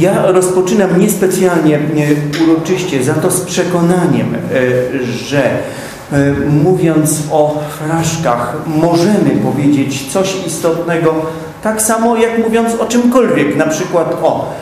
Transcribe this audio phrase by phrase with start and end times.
[0.00, 1.80] Ja rozpoczynam niespecjalnie e,
[2.44, 4.38] uroczyście, za to z przekonaniem, e,
[5.04, 11.14] że e, mówiąc o fraszkach możemy powiedzieć coś istotnego,
[11.62, 14.52] tak samo jak mówiąc o czymkolwiek, na przykład o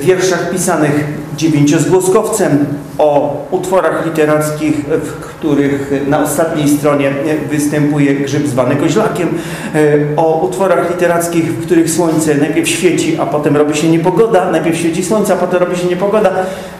[0.00, 1.04] wierszach pisanych
[1.36, 2.66] dziewięciozgłoskowcem,
[2.98, 7.10] o utworach literackich, w których na ostatniej stronie
[7.50, 9.28] występuje grzyb zwany koźlakiem,
[9.74, 9.80] e,
[10.16, 15.04] o utworach literackich, w których słońce najpierw świeci, a potem robi się niepogoda, najpierw świeci
[15.04, 16.30] słońce, a potem robi się niepogoda,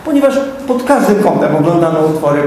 [0.05, 0.35] ponieważ
[0.69, 2.43] pod każdym kątem oglądane utwory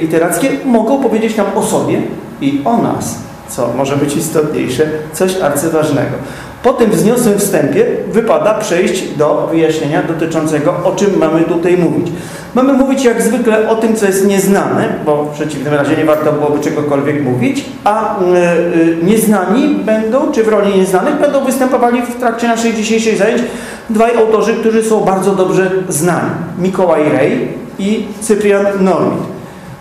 [0.00, 2.02] literackie mogą powiedzieć nam o sobie
[2.40, 6.16] i o nas, co może być istotniejsze, coś arcyważnego.
[6.66, 12.12] Po tym wzniosłym wstępie wypada przejść do wyjaśnienia dotyczącego, o czym mamy tutaj mówić.
[12.54, 16.32] Mamy mówić jak zwykle o tym, co jest nieznane, bo w przeciwnym razie nie warto
[16.32, 22.48] byłoby czegokolwiek mówić, a y, nieznani będą, czy w roli nieznanych, będą występowali w trakcie
[22.48, 23.42] naszej dzisiejszej zajęć
[23.90, 26.30] dwaj autorzy, którzy są bardzo dobrze znani.
[26.58, 29.35] Mikołaj Rej i Cyprian Normit.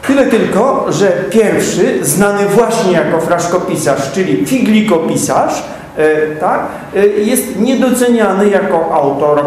[0.08, 5.64] Tyle tylko, że pierwszy, znany właśnie jako fraszkopisarz, czyli figlikopisarz,
[5.98, 9.44] E, tak, e, jest niedoceniany jako autor, e,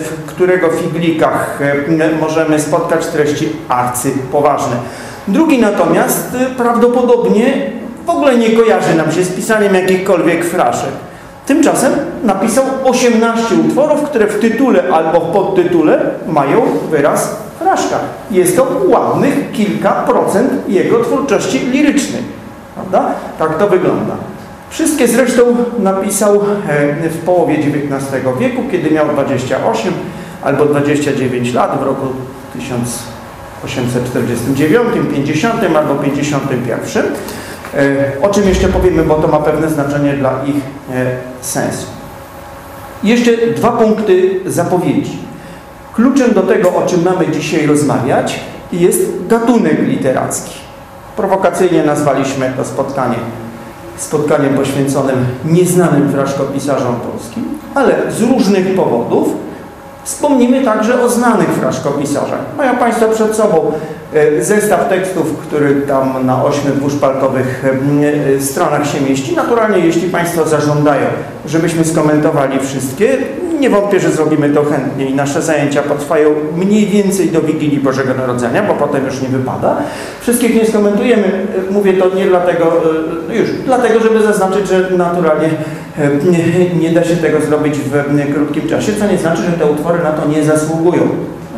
[0.00, 1.58] w którego figlikach
[2.20, 4.76] możemy spotkać treści arcypoważne.
[5.28, 7.70] Drugi natomiast prawdopodobnie
[8.06, 10.90] w ogóle nie kojarzy nam się z pisaniem jakichkolwiek fraszek.
[11.46, 11.92] Tymczasem
[12.24, 17.98] napisał 18 utworów, które w tytule albo w podtytule mają wyraz fraszka.
[18.30, 22.22] Jest to ładnych kilka procent jego twórczości lirycznej.
[22.74, 23.12] Prawda?
[23.38, 24.14] Tak to wygląda.
[24.70, 25.42] Wszystkie zresztą
[25.78, 29.92] napisał e, w połowie XIX wieku, kiedy miał 28
[30.44, 32.06] albo 29 lat w roku
[32.52, 37.04] 1849, 50 albo 51.
[37.76, 40.56] E, o czym jeszcze powiemy, bo to ma pewne znaczenie dla ich
[40.92, 41.06] e,
[41.40, 41.86] sensu.
[43.02, 45.18] Jeszcze dwa punkty zapowiedzi.
[45.94, 48.40] Kluczem do tego, o czym mamy dzisiaj rozmawiać,
[48.72, 50.54] jest gatunek literacki.
[51.16, 53.16] Prowokacyjnie nazwaliśmy to spotkanie
[53.96, 59.28] spotkaniem poświęconym nieznanym fraszkopisarzom polskim, ale z różnych powodów
[60.06, 62.40] wspomnimy także o znanych fraszkopisarzach.
[62.56, 63.72] Mają Państwo przed sobą
[64.14, 67.64] e, zestaw tekstów, który tam na ośmiu dwuszpaltowych
[68.36, 69.36] e, stronach się mieści.
[69.36, 71.06] Naturalnie, jeśli Państwo zażądają,
[71.46, 73.18] żebyśmy skomentowali wszystkie,
[73.60, 78.14] nie wątpię, że zrobimy to chętnie i nasze zajęcia potrwają mniej więcej do Wigilii Bożego
[78.14, 79.76] Narodzenia, bo potem już nie wypada.
[80.20, 81.46] Wszystkich nie skomentujemy.
[81.70, 82.82] Mówię to nie dlatego,
[83.30, 85.48] e, już, dlatego, żeby zaznaczyć, że naturalnie
[85.98, 86.10] e,
[86.80, 90.12] nie, da się tego zrobić w krótkim czasie, co nie znaczy, że te utwory na
[90.12, 91.02] to nie zasługują.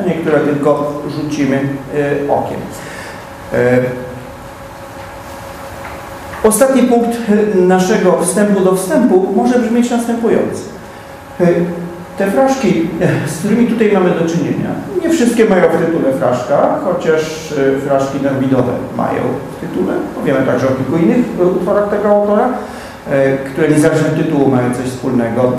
[0.00, 1.60] A niektóre tylko rzucimy
[1.94, 2.58] e, okiem.
[6.44, 7.18] Ostatni punkt
[7.54, 10.62] naszego wstępu do wstępu może brzmieć następujący.
[12.18, 12.88] Te fraszki,
[13.26, 14.70] z którymi tutaj mamy do czynienia,
[15.02, 19.22] nie wszystkie mają w tytule fraszka, chociaż e, fraszki Norwidowe mają
[19.56, 19.92] w tytule.
[20.14, 22.48] Powiemy także o kilku innych e, utworach tego autora,
[23.10, 25.52] e, które niezależnie od tytułu mają coś wspólnego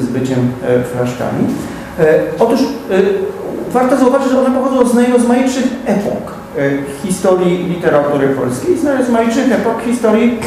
[0.00, 0.52] z byciem
[0.92, 1.44] fraszkami.
[2.38, 2.60] Otóż
[3.70, 6.34] warto zauważyć, że one pochodzą z najrozmaitszych epok
[7.02, 10.38] historii literatury polskiej, z najrozmaitszych epok historii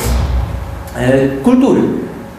[1.44, 1.82] kultury.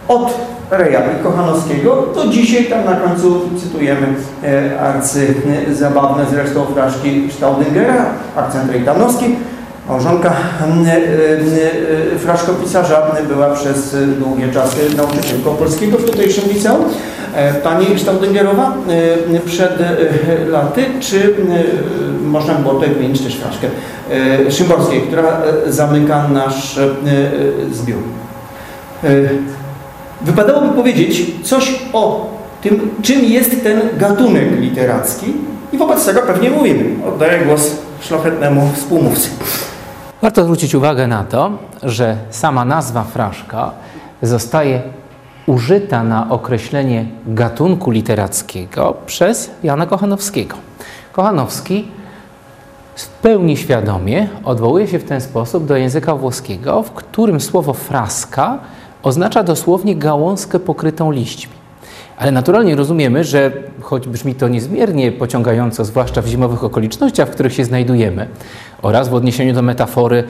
[0.08, 4.06] Od Reja Kochanowskiego, to dzisiaj tam na końcu cytujemy
[4.44, 5.34] e, arcy
[5.70, 9.24] e, zabawne zresztą fraszki Staudingera, akcent rejtanowski.
[9.88, 10.32] Małżonka
[12.14, 16.84] e, fraszkopisarza była przez długie czasy nauczycielką polskiego w tutejszym liceum.
[17.62, 18.74] Pani Staudingerowa
[19.46, 19.78] przed
[20.46, 21.34] laty, czy
[22.24, 23.68] można było tutaj wymienić też fraszkę
[24.50, 26.78] Szymborskiej, która zamyka nasz
[27.72, 28.02] zbiór.
[30.20, 32.30] Wypadałoby powiedzieć coś o
[32.62, 35.26] tym, czym jest ten gatunek literacki
[35.72, 37.06] i wobec tego pewnie mówimy.
[37.06, 39.30] Oddaję głos szlachetnemu współmówcy.
[40.22, 41.50] Warto zwrócić uwagę na to,
[41.82, 43.70] że sama nazwa fraszka
[44.22, 44.82] zostaje
[45.46, 50.56] użyta na określenie gatunku literackiego przez Jana Kochanowskiego.
[51.12, 51.88] Kochanowski
[52.96, 58.58] w pełni świadomie odwołuje się w ten sposób do języka włoskiego, w którym słowo fraska
[59.04, 61.52] oznacza dosłownie gałązkę pokrytą liśćmi.
[62.18, 67.54] Ale naturalnie rozumiemy, że choć brzmi to niezmiernie pociągająco, zwłaszcza w zimowych okolicznościach, w których
[67.54, 68.28] się znajdujemy,
[68.82, 70.24] oraz w odniesieniu do metafory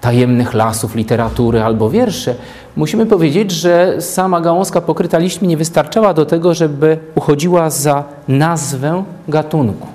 [0.00, 2.34] tajemnych lasów, literatury albo wierszy,
[2.76, 9.04] musimy powiedzieć, że sama gałązka pokryta liśćmi nie wystarczała do tego, żeby uchodziła za nazwę
[9.28, 9.86] gatunku.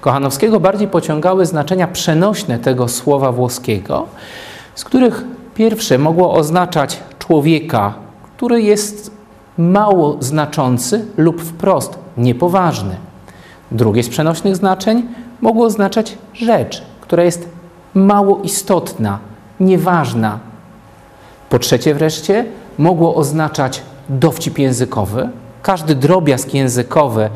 [0.00, 4.06] Kochanowskiego bardziej pociągały znaczenia przenośne tego słowa włoskiego,
[4.74, 5.24] z których
[5.54, 7.94] Pierwsze mogło oznaczać człowieka,
[8.36, 9.10] który jest
[9.58, 12.96] mało znaczący lub wprost niepoważny.
[13.70, 15.06] Drugie z przenośnych znaczeń
[15.40, 17.48] mogło oznaczać rzecz, która jest
[17.94, 19.18] mało istotna,
[19.60, 20.38] nieważna.
[21.48, 22.44] Po trzecie wreszcie
[22.78, 25.28] mogło oznaczać dowcip językowy,
[25.62, 27.30] każdy drobiazg językowy,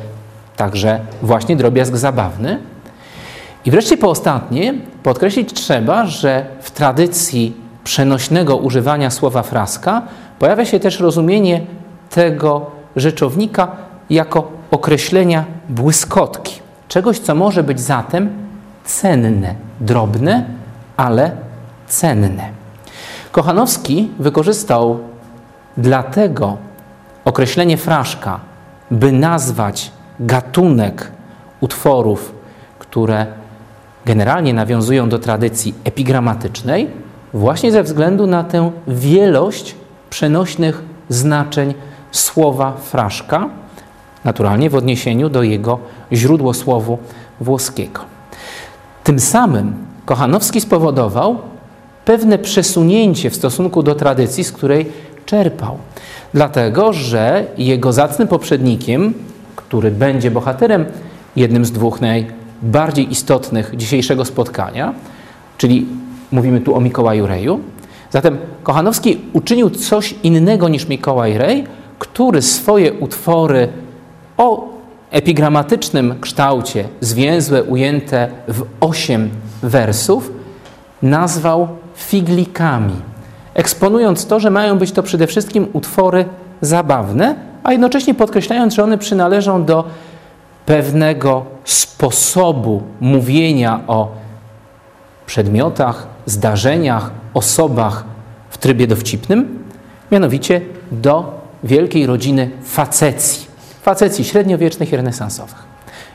[0.57, 2.59] także właśnie drobiazg zabawny.
[3.65, 10.03] I wreszcie po ostatnie podkreślić trzeba, że w tradycji przenośnego używania słowa fraska
[10.39, 11.61] pojawia się też rozumienie
[12.11, 13.69] tego rzeczownika
[14.11, 18.31] jako określenia błyskotki, czegoś, co może być zatem
[18.85, 20.45] cenne, drobne,
[20.97, 21.31] ale
[21.87, 22.49] cenne.
[23.33, 24.99] Kochanowski wykorzystał
[25.77, 26.57] dlatego
[27.25, 28.41] określenie fraszka,
[28.91, 29.91] by nazwać
[30.21, 31.11] gatunek
[31.61, 32.35] utworów,
[32.79, 33.27] które
[34.05, 37.06] generalnie nawiązują do tradycji epigramatycznej,
[37.37, 39.75] właśnie ze względu na tę wielość
[40.11, 41.75] przenośnych znaczeń
[42.13, 43.49] słowa fraszka,
[44.25, 45.79] naturalnie w odniesieniu do jego
[46.13, 46.99] źródłosłowu
[47.41, 48.01] włoskiego.
[49.05, 49.75] Tym samym
[50.05, 51.39] Kochanowski spowodował
[52.05, 54.87] pewne przesunięcie w stosunku do tradycji, z której
[55.27, 55.79] czerpał.
[56.35, 59.15] Dlatego, że jego zacnym poprzednikiem,
[59.57, 60.85] który będzie bohaterem
[61.37, 64.95] jednym z dwóch najbardziej istotnych dzisiejszego spotkania,
[65.59, 65.87] czyli
[66.33, 67.61] mówimy tu o Mikołaju Reju,
[68.11, 71.65] zatem Kochanowski uczynił coś innego niż Mikołaj Rej,
[71.99, 73.69] który swoje utwory
[74.37, 74.69] o
[75.11, 79.31] epigramatycznym kształcie, zwięzłe, ujęte w osiem
[79.63, 80.33] wersów,
[81.03, 82.95] nazwał figlikami,
[83.55, 86.25] eksponując to, że mają być to przede wszystkim utwory
[86.61, 89.85] zabawne, a jednocześnie podkreślając, że one przynależą do
[90.67, 94.09] pewnego sposobu mówienia o
[95.27, 98.05] przedmiotach, zdarzeniach, osobach
[98.51, 99.65] w trybie dowcipnym,
[100.13, 100.61] mianowicie
[100.93, 103.47] do wielkiej rodziny facecji.
[103.83, 105.65] Facecji średniowiecznych i renesansowych.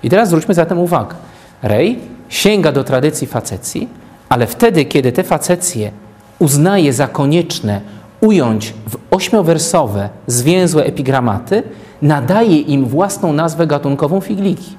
[0.04, 1.16] I teraz zwróćmy zatem uwagę.
[1.64, 2.00] Rej
[2.30, 3.90] sięga do tradycji facecji,
[4.30, 5.92] ale wtedy, kiedy te facecje
[6.40, 7.82] uznaje za konieczne
[8.22, 11.64] ująć w ośmiowersowe, zwięzłe epigramaty,
[12.02, 14.76] nadaje im własną nazwę gatunkową figliki.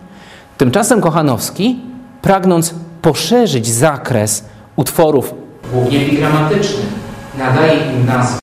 [0.59, 1.81] Tymczasem Kochanowski,
[2.23, 4.45] pragnąc poszerzyć zakres
[4.77, 5.35] utworów
[5.73, 6.87] głównie epigramatycznych,
[7.39, 8.39] nadaje im nazwę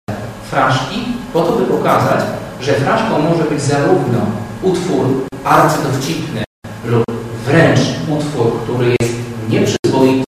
[0.52, 2.20] fraszki, po to, by pokazać,
[2.62, 4.20] że fraszką może być zarówno
[4.62, 5.06] utwór
[5.44, 6.44] arcydowcipny
[6.86, 7.04] lub
[7.46, 7.80] wręcz
[8.10, 9.14] utwór, który jest
[9.50, 10.24] nieprzyzwoity,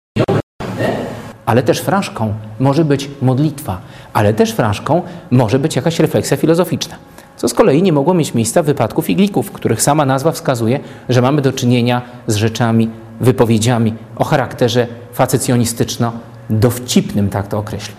[1.46, 3.82] ale też fraszką może być modlitwa,
[4.14, 5.02] ale też fraszką
[5.32, 6.96] może być jakaś refleksja filozoficzna.
[7.38, 11.22] Co z kolei nie mogło mieć miejsca w wypadku figlików, których sama nazwa wskazuje, że
[11.22, 12.90] mamy do czynienia z rzeczami,
[13.22, 17.96] wypowiedziami o charakterze facecjonistyczno-dowcipnym, tak to określę.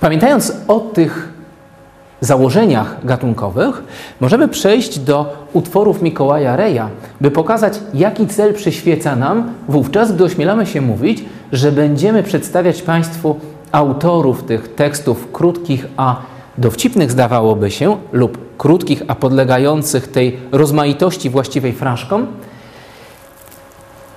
[0.00, 1.36] Pamiętając o tych
[2.20, 3.82] założeniach gatunkowych,
[4.20, 6.90] możemy przejść do utworów Mikołaja Reja,
[7.20, 13.36] by pokazać, jaki cel przyświeca nam wówczas, gdy ośmielamy się mówić, że będziemy przedstawiać Państwu
[13.72, 16.16] autorów tych tekstów krótkich, a
[16.58, 22.26] dowcipnych zdawałoby się, lub krótkich, a podlegających tej rozmaitości właściwej fraszkom,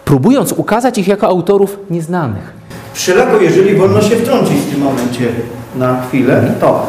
[0.09, 2.53] próbując ukazać ich jako autorów nieznanych.
[2.94, 5.25] Wszelako, jeżeli wolno się wtrącić w tym momencie
[5.75, 6.85] na chwilę, to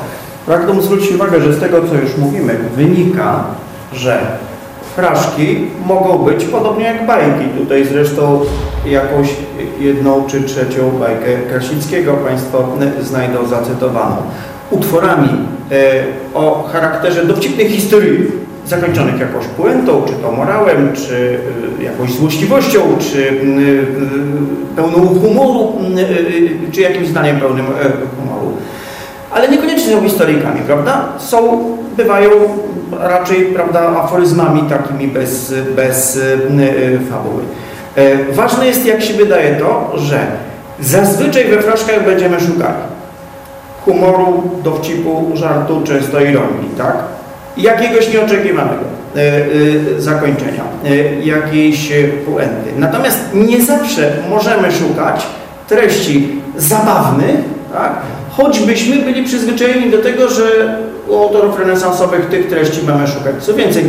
[0.46, 3.44] pragnę zwrócić uwagę, że z tego, co już mówimy, wynika,
[3.92, 4.20] że
[4.96, 7.44] fraszki mogą być podobnie jak bajki.
[7.58, 8.40] Tutaj zresztą
[8.86, 9.28] jakąś
[9.80, 12.68] jedną czy trzecią bajkę Krasickiego Państwo
[13.02, 14.16] znajdą zacytowaną.
[14.70, 15.28] Utworami
[15.72, 15.74] e,
[16.34, 18.32] o charakterze dowcipnej historii,
[18.70, 21.38] zakończonych jakąś puentą, czy to morałem, czy
[21.80, 25.72] e, jakąś złośliwością, czy e, pełną humoru,
[26.72, 27.66] czy jakimś zdaniem pełnym
[28.16, 28.52] humoru.
[29.30, 31.08] Ale niekoniecznie są historyjkami, prawda?
[31.18, 32.30] Są, bywają
[33.00, 36.18] raczej, prawda, aforyzmami takimi bez, bez
[37.10, 37.42] fabuły.
[38.32, 40.18] Ważne jest, jak się wydaje to, że
[40.80, 42.82] zazwyczaj we fraszkach będziemy szukali
[43.84, 46.96] humoru, dowcipu, żartu, często ironii, tak?
[47.56, 48.84] Jakiegoś nieoczekiwanego
[49.16, 51.92] e, e, zakończenia, e, jakiejś
[52.26, 52.70] puenty.
[52.78, 55.26] Natomiast nie zawsze możemy szukać
[55.68, 57.36] treści zabawnych,
[57.72, 57.92] tak?
[58.30, 60.78] choćbyśmy byli przyzwyczajeni do tego, że
[61.08, 63.34] u autorów renesansowych tych treści mamy szukać.
[63.40, 63.84] Co więcej,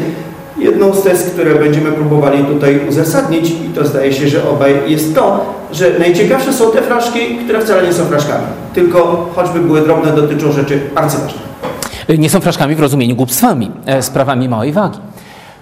[0.58, 5.16] jedną z tez, które będziemy próbowali tutaj uzasadnić, i to zdaje się, że obaj, jest
[5.16, 10.12] to, że najciekawsze są te fraszki, które wcale nie są fraszkami, tylko choćby były drobne,
[10.12, 11.52] dotyczą rzeczy arcyważnych.
[12.18, 15.00] Nie są fraszkami w rozumieniu głupstwami, e, sprawami małej wagi.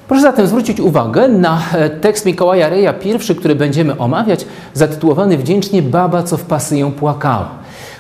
[0.08, 5.82] Proszę zatem zwrócić uwagę na e, tekst Mikołaja Reja, pierwszy, który będziemy omawiać, zatytułowany wdzięcznie
[5.82, 7.50] Baba, co w pasy ją płakała.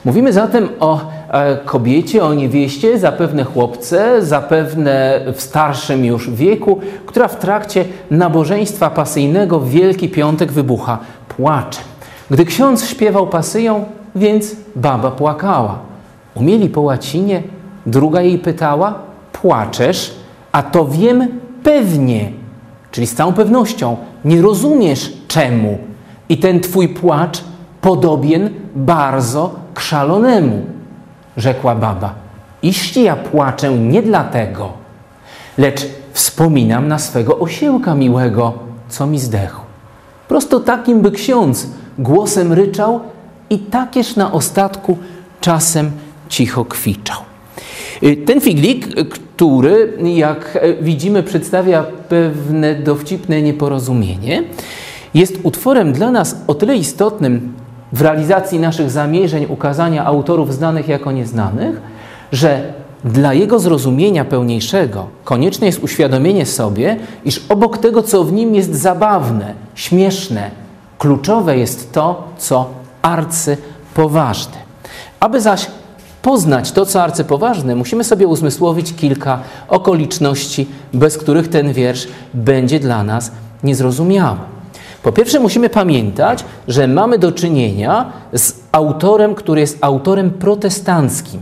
[0.06, 1.02] Mówimy zatem o
[1.32, 8.90] e, kobiecie, o niewieście, zapewne chłopce, zapewne w starszym już wieku, która w trakcie nabożeństwa
[8.90, 11.84] pasyjnego w Wielki Piątek wybucha płaczem.
[12.32, 15.80] Gdy ksiądz śpiewał pasyją, więc baba płakała.
[16.36, 17.44] Umieli po łacinie,
[17.86, 18.94] druga jej pytała,
[19.32, 20.16] płaczesz,
[20.52, 21.28] a to wiem
[21.64, 22.32] pewnie,
[22.92, 25.78] czyli z całą pewnością, nie rozumiesz czemu.
[26.30, 27.44] I ten twój płacz
[27.82, 30.66] podobien bardzo k szalonemu,
[31.38, 32.14] rzekła baba.
[32.62, 34.74] Iści ja płaczę nie dlatego,
[35.58, 38.54] lecz wspominam na swego osiełka miłego,
[38.90, 39.62] co mi zdechł.
[40.28, 41.68] Prosto takim by ksiądz
[42.00, 43.00] głosem ryczał
[43.50, 44.98] i takież na ostatku
[45.42, 45.92] czasem
[46.30, 47.29] cicho kwiczał.
[48.04, 54.44] Y, ten figlik, który, jak widzimy, przedstawia pewne dowcipne nieporozumienie,
[55.14, 57.54] jest utworem dla nas o tyle istotnym
[57.94, 61.82] w realizacji naszych zamierzeń ukazania autorów znanych jako nieznanych,
[62.32, 68.56] że dla jego zrozumienia pełniejszego konieczne jest uświadomienie sobie, iż obok tego, co w nim
[68.56, 70.52] jest zabawne, śmieszne,
[70.98, 72.70] kluczowe jest to, co
[73.02, 74.58] arcypoważne.
[75.20, 75.68] Aby zaś
[76.22, 83.04] poznać to, co arcypoważne, musimy sobie uzmysłowić kilka okoliczności, bez których ten wiersz będzie dla
[83.04, 83.32] nas
[83.64, 84.38] niezrozumiały.
[85.04, 91.42] Po pierwsze, musimy pamiętać, że mamy do czynienia z autorem, który jest autorem protestanckim.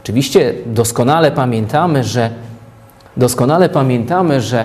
[0.00, 2.30] Oczywiście doskonale pamiętamy, że
[3.16, 4.64] doskonale pamiętamy, że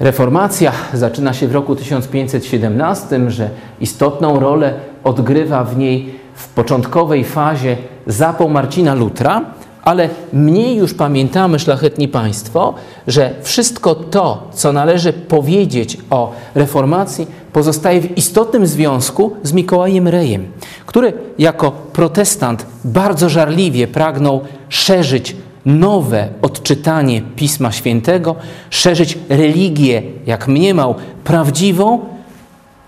[0.00, 4.74] reformacja zaczyna się w roku 1517, że istotną rolę
[5.04, 7.76] odgrywa w niej w początkowej fazie
[8.06, 9.44] zapał Marcina Lutra,
[9.82, 12.74] ale mniej już pamiętamy, szlachetni Państwo,
[13.06, 20.46] że wszystko to, co należy powiedzieć o reformacji, pozostaje w istotnym związku z Mikołajem Rejem,
[20.86, 25.36] który jako protestant bardzo żarliwie pragnął szerzyć
[25.66, 28.36] nowe odczytanie Pisma Świętego,
[28.70, 32.00] szerzyć religię, jak mniemał, prawdziwą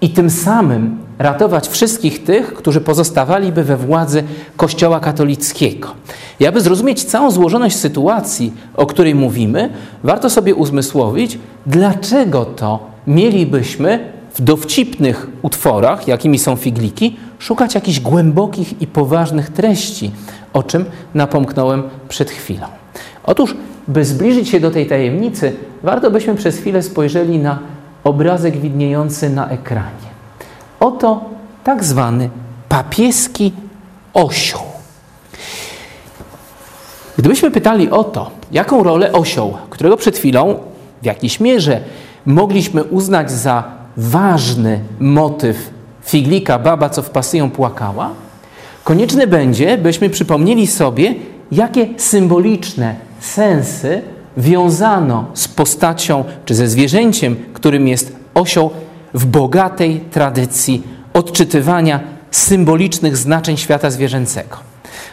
[0.01, 4.23] i tym samym ratować wszystkich tych, którzy pozostawaliby we władzy
[4.57, 5.89] Kościoła katolickiego.
[6.41, 9.71] I aby zrozumieć całą złożoność sytuacji, o której mówimy,
[10.03, 18.83] warto sobie uzmysłowić, dlaczego to mielibyśmy w dowcipnych utworach, jakimi są figliki, szukać jakichś głębokich
[18.83, 20.11] i poważnych treści,
[20.53, 22.67] o czym napomknąłem przed chwilą.
[23.25, 23.57] Otóż,
[23.89, 27.59] by zbliżyć się do tej tajemnicy, warto byśmy przez chwilę spojrzeli na
[28.05, 30.06] obrazek widniejący na ekranie.
[30.81, 31.25] Oto
[31.65, 32.31] tak zwany
[32.69, 33.53] papieski
[34.15, 34.63] osioł.
[37.19, 40.59] Gdybyśmy pytali o to, jaką rolę osioł, którego przed chwilą
[41.03, 41.81] w jakiejś mierze
[42.27, 43.65] mogliśmy uznać za
[43.97, 45.71] ważny motyw
[46.05, 48.11] figlika Baba, co w pasyją płakała,
[48.85, 51.15] konieczne będzie, byśmy przypomnieli sobie,
[51.53, 54.03] jakie symboliczne sensy
[54.37, 58.71] wiązano z postacią czy ze zwierzęciem, którym jest osioł
[59.17, 60.83] w bogatej tradycji
[61.15, 64.57] odczytywania symbolicznych znaczeń świata zwierzęcego.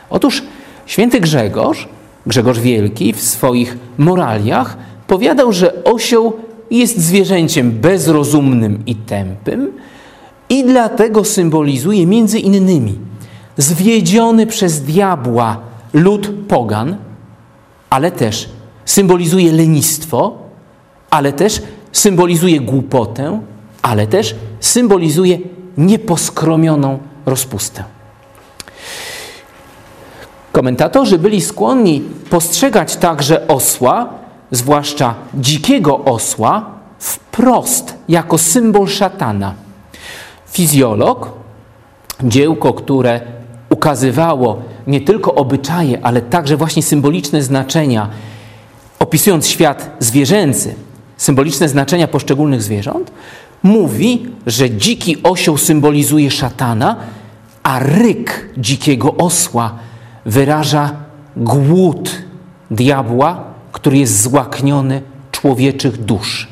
[0.09, 0.43] Otóż
[0.85, 1.87] święty Grzegorz,
[2.27, 6.33] Grzegorz Wielki w swoich moraliach powiadał, że osioł
[6.71, 9.71] jest zwierzęciem bezrozumnym i tępym
[10.49, 12.95] i dlatego symbolizuje między innymi
[13.57, 15.57] zwiedziony przez diabła
[15.93, 16.97] lud pogan,
[17.89, 18.49] ale też
[18.85, 20.37] symbolizuje lenistwo,
[21.09, 23.41] ale też symbolizuje głupotę,
[23.83, 25.39] ale też symbolizuje
[25.77, 27.83] nieposkromioną rozpustę.
[30.51, 34.09] Komentatorzy byli skłonni postrzegać także osła,
[34.51, 36.65] zwłaszcza dzikiego osła,
[36.99, 39.53] wprost jako symbol szatana.
[40.47, 41.29] Fizjolog,
[42.23, 43.21] dziełko, które
[43.69, 48.09] ukazywało nie tylko obyczaje, ale także właśnie symboliczne znaczenia,
[48.99, 50.75] opisując świat zwierzęcy,
[51.17, 53.11] symboliczne znaczenia poszczególnych zwierząt,
[53.63, 56.95] mówi, że dziki osioł symbolizuje szatana,
[57.63, 59.75] a ryk dzikiego osła
[60.25, 60.91] wyraża
[61.37, 62.11] głód
[62.71, 65.01] diabła, który jest złakniony
[65.31, 66.47] człowieczych dusz.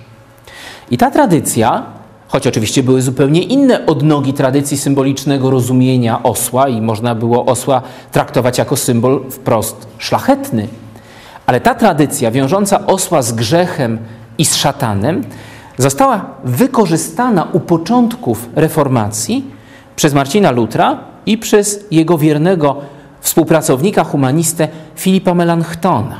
[0.92, 1.84] I ta tradycja,
[2.28, 8.58] choć oczywiście były zupełnie inne odnogi tradycji symbolicznego rozumienia osła i można było osła traktować
[8.58, 10.68] jako symbol wprost szlachetny,
[11.46, 14.00] ale ta tradycja wiążąca osła z grzechem
[14.38, 15.24] i z szatanem
[15.78, 19.46] została wykorzystana u początków reformacji
[19.96, 22.76] przez Marcina Lutra i przez jego wiernego
[23.22, 26.16] współpracownika, humanistę Filipa Melanchtona.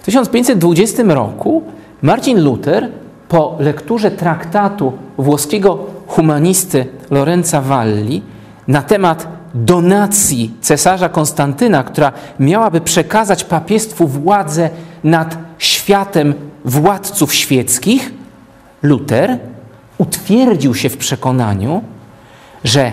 [0.00, 1.62] W 1520 roku
[2.02, 2.88] Marcin Luther
[3.28, 8.22] po lekturze traktatu włoskiego humanisty Lorenza Valli
[8.68, 14.70] na temat donacji cesarza Konstantyna, która miałaby przekazać papiestwu władzę
[15.04, 16.34] nad światem
[16.64, 18.12] władców świeckich,
[18.82, 19.38] Luter
[19.98, 21.82] utwierdził się w przekonaniu,
[22.64, 22.92] że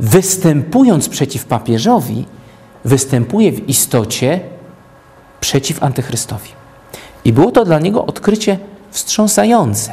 [0.00, 2.24] występując przeciw papieżowi,
[2.84, 4.40] występuje w istocie
[5.40, 6.50] przeciw antychrystowi.
[7.24, 8.58] I było to dla niego odkrycie
[8.90, 9.92] wstrząsające,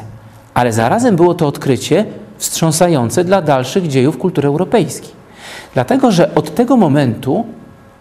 [0.53, 2.05] ale zarazem było to odkrycie
[2.37, 5.11] wstrząsające dla dalszych dziejów kultury europejskiej.
[5.73, 7.45] Dlatego, że od tego momentu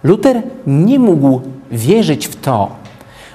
[0.04, 1.40] Luter nie mógł
[1.72, 2.70] wierzyć w to,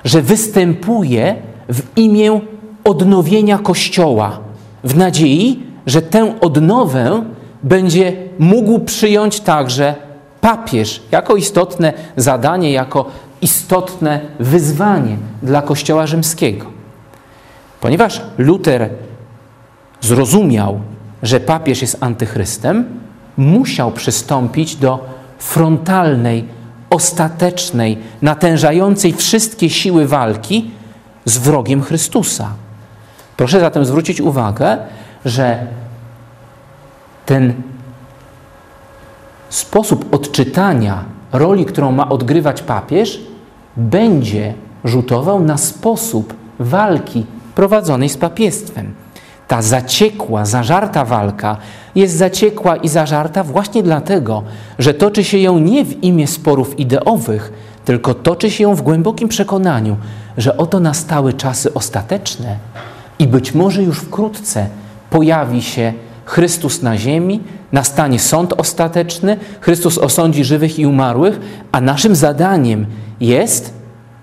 [0.05, 1.35] że występuje
[1.69, 2.41] w imię
[2.83, 4.39] odnowienia Kościoła,
[4.83, 7.24] w nadziei, że tę odnowę
[7.63, 9.95] będzie mógł przyjąć także
[10.41, 13.05] papież jako istotne zadanie, jako
[13.41, 16.65] istotne wyzwanie dla Kościoła rzymskiego.
[17.81, 18.89] Ponieważ Luter
[20.01, 20.79] zrozumiał,
[21.24, 23.00] że papież jest antychrystem,
[23.38, 25.05] musiał przystąpić do
[25.39, 26.45] frontalnej,
[26.89, 30.71] ostatecznej, natężającej wszystkie siły walki
[31.25, 32.50] z wrogiem Chrystusa.
[33.39, 34.77] Proszę zatem zwrócić uwagę,
[35.25, 35.67] że
[37.25, 37.53] ten
[39.50, 43.22] sposób odczytania roli, którą ma odgrywać papież,
[43.77, 44.53] będzie
[44.84, 48.93] rzutował na sposób walki prowadzonej z papiestwem.
[49.48, 51.58] Ta zaciekła, zażarta walka
[51.96, 54.43] jest zaciekła i zażarta właśnie dlatego,
[54.79, 57.53] że toczy się ją nie w imię sporów ideowych,
[57.86, 59.98] tylko toczy się ją w głębokim przekonaniu,
[60.38, 62.58] że oto nastały czasy ostateczne
[63.19, 64.67] i być może już wkrótce
[65.09, 65.93] pojawi się
[66.25, 71.39] Chrystus na ziemi, nastanie sąd ostateczny, Chrystus osądzi żywych i umarłych,
[71.71, 72.85] a naszym zadaniem
[73.19, 73.73] jest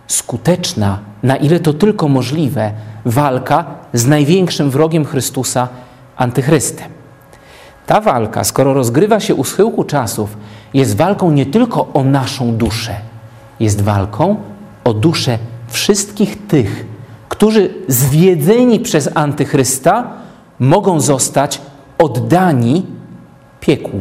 [0.07, 2.73] skuteczna, na ile to tylko możliwe,
[3.05, 5.69] walka z największym wrogiem Chrystusa,
[6.17, 6.89] antychrystem.
[7.87, 10.37] Ta walka, skoro rozgrywa się u schyłku czasów,
[10.75, 12.95] jest walką nie tylko o naszą duszę,
[13.61, 14.37] jest walką
[14.85, 15.39] o duszę
[15.69, 16.87] wszystkich tych,
[17.37, 20.11] którzy zwiedzeni przez antychrysta
[20.59, 21.61] mogą zostać
[21.99, 22.87] oddani
[23.61, 24.01] piekłu.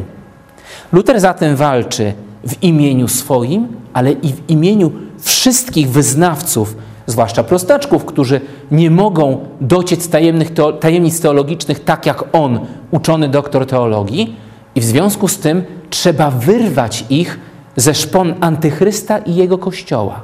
[0.92, 2.12] Luter zatem walczy
[2.48, 10.08] w imieniu swoim, ale i w imieniu wszystkich wyznawców, zwłaszcza prostaczków, którzy nie mogą dociec
[10.08, 14.36] tajemnych tajemnic teologicznych tak jak on, uczony doktor teologii,
[14.74, 17.38] i w związku z tym trzeba wyrwać ich
[17.76, 20.20] ze szpon antychrysta i jego kościoła.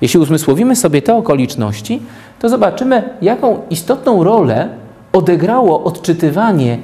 [0.00, 2.02] Jeśli uzmysłowimy sobie te okoliczności,
[2.42, 4.68] to zobaczymy, jaką istotną rolę
[5.12, 6.78] odegrało odczytywanie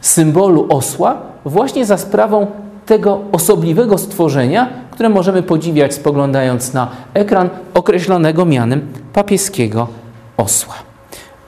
[0.00, 2.46] symbolu osła właśnie za sprawą
[2.86, 9.88] tego osobliwego stworzenia, które możemy podziwiać spoglądając na ekran określonego mianem papieskiego
[10.36, 10.74] osła.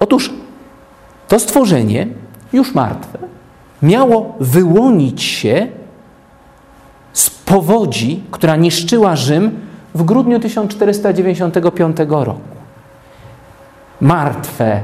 [0.00, 0.31] Otóż
[1.29, 2.07] to stworzenie,
[2.53, 3.18] już martwe,
[3.83, 5.66] miało wyłonić się
[7.12, 9.61] z powodzi, która niszczyła Rzym
[9.94, 12.54] w grudniu 1495 roku.
[14.05, 14.81] Martwe,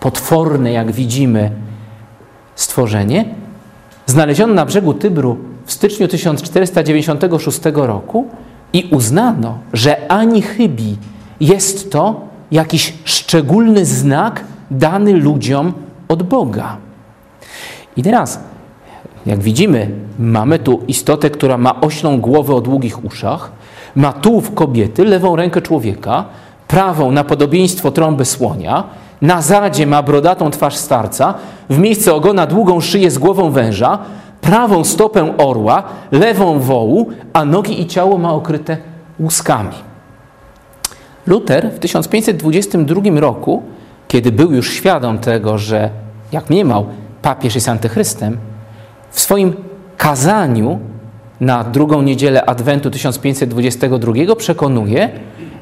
[0.00, 1.50] potworne, jak widzimy,
[2.54, 3.24] stworzenie
[4.06, 8.28] znaleziono na brzegu Tybru w styczniu 1496 roku
[8.72, 10.96] i uznano, że ani chybi
[11.40, 15.72] jest to jakiś szczególny znak dany ludziom
[16.08, 16.76] od Boga.
[17.96, 18.40] I teraz,
[19.26, 23.52] jak widzimy, mamy tu istotę, która ma oślą głowę o długich uszach,
[23.94, 26.24] ma tułów kobiety, lewą rękę człowieka,
[26.68, 28.84] prawą na podobieństwo trąby słonia,
[29.22, 31.34] na zadzie ma brodatą twarz starca,
[31.70, 33.98] w miejsce ogona długą szyję z głową węża,
[34.40, 38.76] prawą stopę orła, lewą wołu, a nogi i ciało ma okryte
[39.20, 39.74] łuskami.
[41.26, 43.62] Luter w 1522 roku,
[44.08, 45.90] kiedy był już świadom tego, że
[46.32, 46.86] jak mniemał,
[47.22, 48.38] papież jest antychrystem,
[49.10, 49.54] w swoim
[49.96, 50.78] kazaniu
[51.40, 55.10] na drugą niedzielę Adwentu 1522 przekonuje,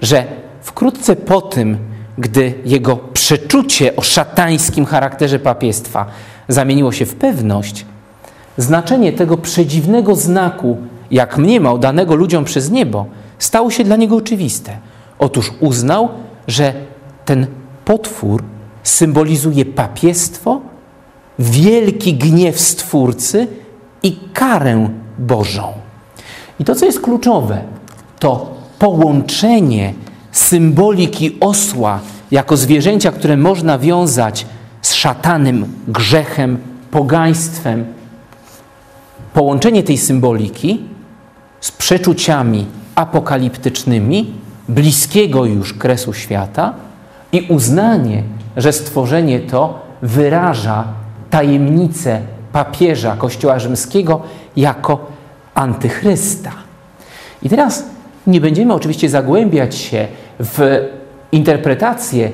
[0.03, 0.25] że
[0.63, 1.79] wkrótce po tym,
[2.19, 6.07] gdy jego przeczucie o szatańskim charakterze papiestwa
[6.49, 7.87] zamieniło się w pewność,
[8.57, 10.77] znaczenie tego przedziwnego znaku,
[11.11, 13.07] jak mniemał, danego ludziom przez niebo,
[13.39, 14.77] stało się dla niego oczywiste.
[15.19, 16.09] Otóż uznał,
[16.47, 16.73] że
[17.25, 17.47] ten
[17.85, 18.43] potwór
[18.83, 20.61] symbolizuje papiestwo,
[21.39, 23.47] wielki gniew Stwórcy
[24.03, 25.73] i karę Bożą.
[26.61, 27.63] I to, co jest kluczowe,
[28.19, 29.95] to połączenie
[30.33, 34.47] symboliki osła jako zwierzęcia, które można wiązać
[34.83, 36.59] z szatanem, grzechem,
[36.91, 37.85] pogaństwem.
[39.35, 40.81] Połączenie tej symboliki
[41.61, 44.35] z przeczuciami apokaliptycznymi,
[44.69, 46.75] bliskiego już kresu świata
[47.33, 48.23] i uznanie,
[48.57, 50.85] że stworzenie to wyraża
[51.31, 52.21] tajemnicę
[52.53, 54.23] papieża Kościoła Rzymskiego
[54.57, 55.07] jako
[55.55, 56.51] antychrysta.
[57.43, 57.85] I teraz
[58.27, 60.07] nie będziemy oczywiście zagłębiać się
[60.41, 60.89] w
[61.33, 62.31] interpretację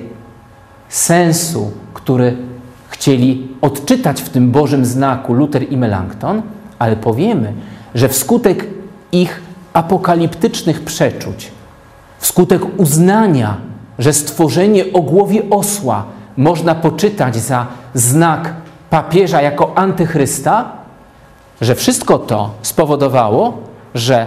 [0.88, 2.36] sensu, który
[2.88, 6.42] chcieli odczytać w tym Bożym znaku Luther i Melanchthon,
[6.78, 7.52] ale powiemy,
[7.94, 8.66] że wskutek
[9.12, 11.50] ich apokaliptycznych przeczuć,
[12.18, 13.56] wskutek uznania,
[13.98, 16.04] że stworzenie o głowie osła
[16.36, 18.54] można poczytać za znak
[18.90, 20.72] papieża jako antychrysta,
[21.60, 23.58] że wszystko to spowodowało,
[23.94, 24.26] że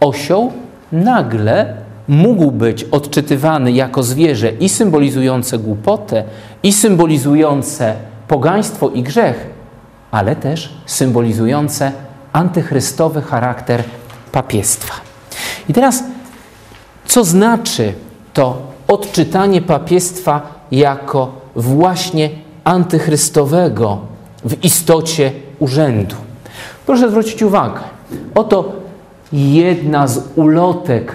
[0.00, 0.52] osioł
[0.92, 1.74] nagle
[2.08, 6.24] mógł być odczytywany jako zwierzę i symbolizujące głupotę,
[6.62, 7.94] i symbolizujące
[8.28, 9.46] pogaństwo i grzech,
[10.10, 11.92] ale też symbolizujące
[12.32, 13.82] antychrystowy charakter
[14.32, 14.94] papiestwa.
[15.68, 16.04] I teraz,
[17.06, 17.92] co znaczy
[18.32, 22.30] to odczytanie papiestwa jako właśnie
[22.64, 23.98] antychrystowego
[24.44, 26.16] w istocie urzędu?
[26.86, 27.80] Proszę zwrócić uwagę.
[28.34, 28.72] Oto
[29.32, 31.14] jedna z ulotek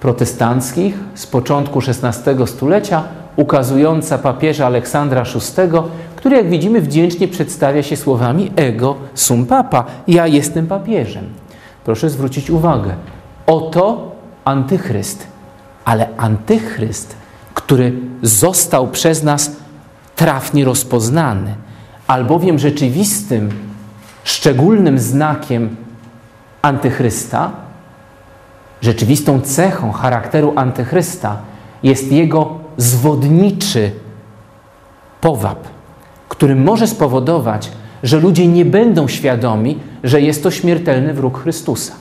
[0.00, 3.04] protestanckich z początku XVI stulecia,
[3.36, 5.78] ukazująca papieża Aleksandra VI,
[6.16, 9.84] który, jak widzimy, wdzięcznie przedstawia się słowami ego sum papa.
[10.08, 11.24] Ja jestem papieżem.
[11.84, 12.94] Proszę zwrócić uwagę.
[13.46, 14.12] Oto
[14.44, 15.26] antychryst,
[15.84, 17.16] ale antychryst,
[17.54, 19.50] który został przez nas
[20.16, 21.54] trafnie rozpoznany,
[22.06, 23.50] albowiem rzeczywistym,
[24.24, 25.76] szczególnym znakiem
[26.66, 27.50] antychrysta,
[28.80, 31.36] rzeczywistą cechą charakteru antychrysta
[31.82, 33.90] jest jego zwodniczy
[35.20, 35.68] powab,
[36.28, 37.70] który może spowodować,
[38.02, 41.92] że ludzie nie będą świadomi, że jest to śmiertelny wróg Chrystusa.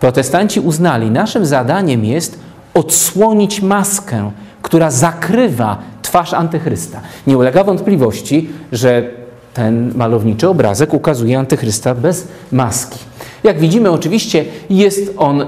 [0.00, 2.38] Protestanci uznali, naszym zadaniem jest
[2.74, 4.30] odsłonić maskę,
[4.62, 7.00] która zakrywa twarz antychrysta.
[7.26, 9.10] Nie ulega wątpliwości, że
[9.54, 13.09] ten malowniczy obrazek ukazuje antychrysta bez maski.
[13.44, 15.46] Jak widzimy, oczywiście jest on e,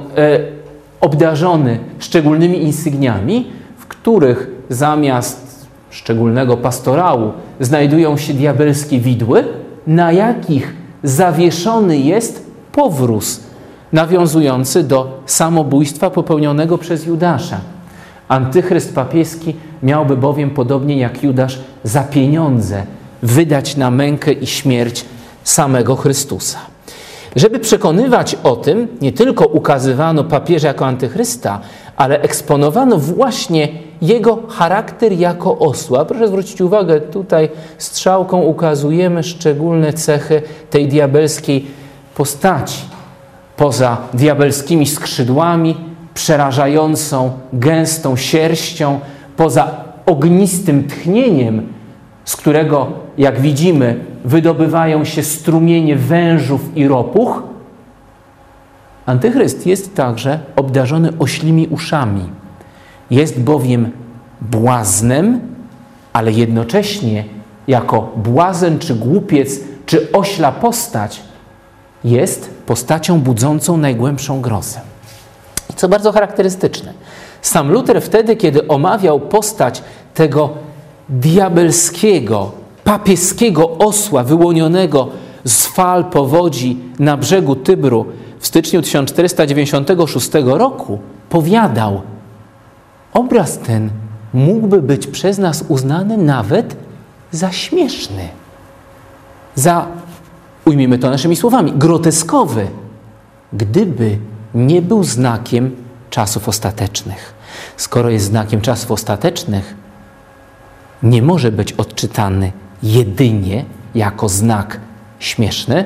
[1.01, 3.47] obdarzony szczególnymi insygniami,
[3.79, 9.45] w których zamiast szczególnego pastorału znajdują się diabelskie widły,
[9.87, 13.41] na jakich zawieszony jest powróz
[13.93, 17.61] nawiązujący do samobójstwa popełnionego przez Judasza.
[18.29, 22.83] Antychryst papieski miałby bowiem, podobnie jak Judasz, za pieniądze
[23.23, 25.05] wydać na mękę i śmierć
[25.45, 26.72] samego Chrystusa.
[27.37, 31.61] Żeby przekonywać o tym, nie tylko ukazywano papieża jako antychrysta,
[31.97, 33.69] ale eksponowano właśnie
[34.03, 36.05] jego charakter jako osła.
[36.05, 41.67] Proszę zwrócić uwagę, tutaj strzałką ukazujemy szczególne cechy tej diabelskiej
[42.15, 42.83] postaci.
[43.57, 45.77] Poza diabelskimi skrzydłami,
[46.15, 49.01] przerażającą, gęstą sierścią,
[49.37, 49.71] poza
[50.07, 51.73] ognistym tchnieniem,
[52.25, 52.87] z którego,
[53.19, 57.43] jak widzimy, wydobywają się strumienie wężów i ropuch,
[59.07, 62.25] Antychryst jest także obdarzony oślimi uszami.
[63.11, 63.91] Jest bowiem
[64.41, 65.41] błaznem,
[66.13, 67.25] ale jednocześnie
[67.69, 71.23] jako błazen czy głupiec czy ośla postać
[72.05, 74.81] jest postacią budzącą najgłębszą grozę.
[75.77, 76.93] Co bardzo charakterystyczne,
[77.43, 79.83] sam Luther wtedy, kiedy omawiał postać
[80.15, 80.51] tego
[81.09, 82.53] diabelskiego,
[82.85, 85.09] papieskiego osła wyłonionego
[85.45, 88.07] z fal powodzi na brzegu Tybru
[88.39, 92.03] w styczniu 1496 roku, powiadał:
[93.13, 93.91] Obraz ten
[94.35, 96.77] mógłby być przez nas uznany nawet
[97.31, 98.29] za śmieszny,
[99.55, 99.87] za,
[100.65, 102.67] ujmijmy to naszymi słowami, groteskowy,
[103.53, 104.19] gdyby
[104.55, 105.77] nie był znakiem
[106.11, 107.35] czasów ostatecznych.
[107.77, 109.75] Skoro jest znakiem czasów ostatecznych,
[111.03, 113.65] nie może być odczytany jedynie
[113.95, 114.81] jako znak
[115.19, 115.85] śmieszny,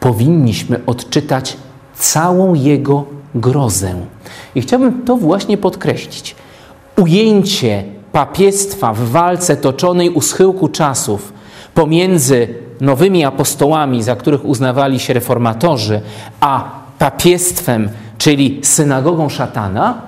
[0.00, 1.56] powinniśmy odczytać
[1.94, 3.04] całą jego
[3.34, 3.94] grozę.
[4.54, 6.36] I chciałbym to właśnie podkreślić.
[6.96, 11.32] Ujęcie papiestwa w walce toczonej u schyłku czasów
[11.74, 12.48] pomiędzy
[12.80, 16.00] nowymi apostołami, za których uznawali się reformatorzy,
[16.40, 20.02] a papiestwem, czyli synagogą szatana,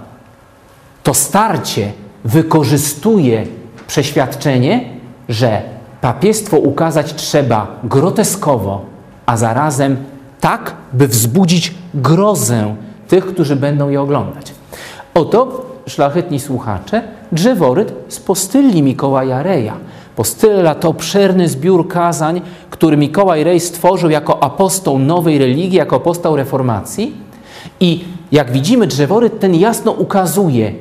[1.02, 1.92] to starcie
[2.24, 3.46] wykorzystuje
[3.86, 4.84] przeświadczenie,
[5.28, 5.62] że
[6.02, 8.80] papiestwo ukazać trzeba groteskowo,
[9.26, 9.96] a zarazem
[10.40, 12.74] tak, by wzbudzić grozę
[13.08, 14.54] tych, którzy będą je oglądać.
[15.14, 19.76] Oto, szlachetni słuchacze, drzeworyt z postylli Mikołaja Reja.
[20.16, 26.36] Postyla to obszerny zbiór kazań, który Mikołaj Rej stworzył jako apostoł nowej religii, jako apostoł
[26.36, 27.14] reformacji.
[27.80, 30.72] I jak widzimy, drzeworyt ten jasno ukazuje,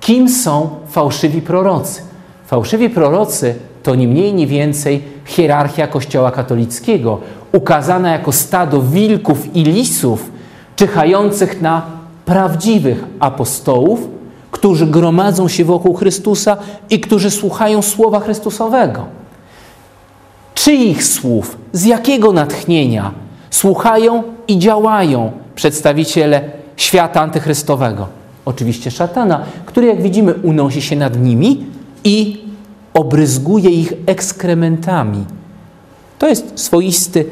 [0.00, 2.02] kim są fałszywi prorocy.
[2.46, 3.54] Fałszywi prorocy
[3.88, 7.18] to ni mniej, ni więcej hierarchia Kościoła katolickiego,
[7.52, 10.30] ukazana jako stado wilków i lisów,
[10.76, 11.82] czyhających na
[12.24, 14.08] prawdziwych apostołów,
[14.50, 16.56] którzy gromadzą się wokół Chrystusa
[16.90, 19.06] i którzy słuchają słowa Chrystusowego.
[20.54, 23.10] Czyich słów, z jakiego natchnienia
[23.50, 26.40] słuchają i działają przedstawiciele
[26.76, 28.06] świata antychrystowego?
[28.44, 31.66] Oczywiście szatana, który, jak widzimy, unosi się nad nimi
[32.04, 32.47] i
[32.98, 35.24] obryzguje ich ekskrementami.
[36.18, 37.24] To jest swoisty,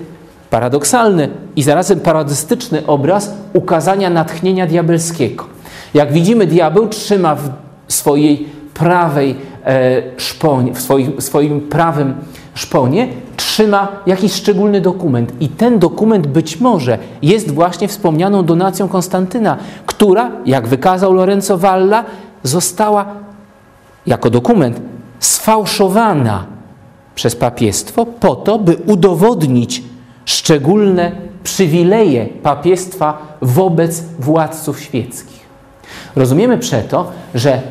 [0.51, 5.45] paradoksalny i zarazem paradystyczny obraz ukazania natchnienia diabelskiego.
[5.95, 7.51] Jak widzimy, diabeł trzyma w
[7.89, 12.15] swojej prawej e, szponie, w swoim, swoim prawym
[12.55, 15.33] szponie, trzyma jakiś szczególny dokument.
[15.41, 22.05] I ten dokument być może jest właśnie wspomnianą donacją Konstantyna, która, jak wykazał Lorenzo Valla,
[22.43, 23.07] została
[24.07, 24.81] jako dokument
[25.21, 26.47] sfałszowana
[27.15, 29.83] przez papiestwo po to, by udowodnić
[30.25, 31.13] szczególne
[31.45, 35.47] przywileje papiestwa wobec władców świeckich.
[36.17, 37.63] Rozumiemy przeto, że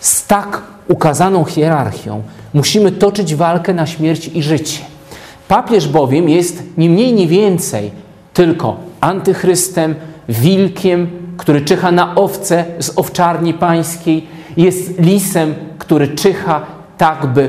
[0.00, 2.22] z tak ukazaną hierarchią
[2.54, 4.80] musimy toczyć walkę na śmierć i życie.
[5.48, 7.90] Papież bowiem jest ni mniej, ni więcej
[8.34, 9.94] tylko antychrystem,
[10.28, 16.66] wilkiem, który czyha na owce z owczarni pańskiej, jest lisem, który czyha
[16.98, 17.48] tak, by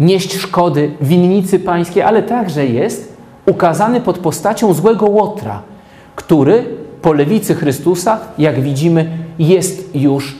[0.00, 5.62] nieść szkody winnicy pańskiej, ale także jest ukazany pod postacią złego łotra,
[6.16, 6.64] który
[7.02, 10.36] po lewicy Chrystusa, jak widzimy, jest już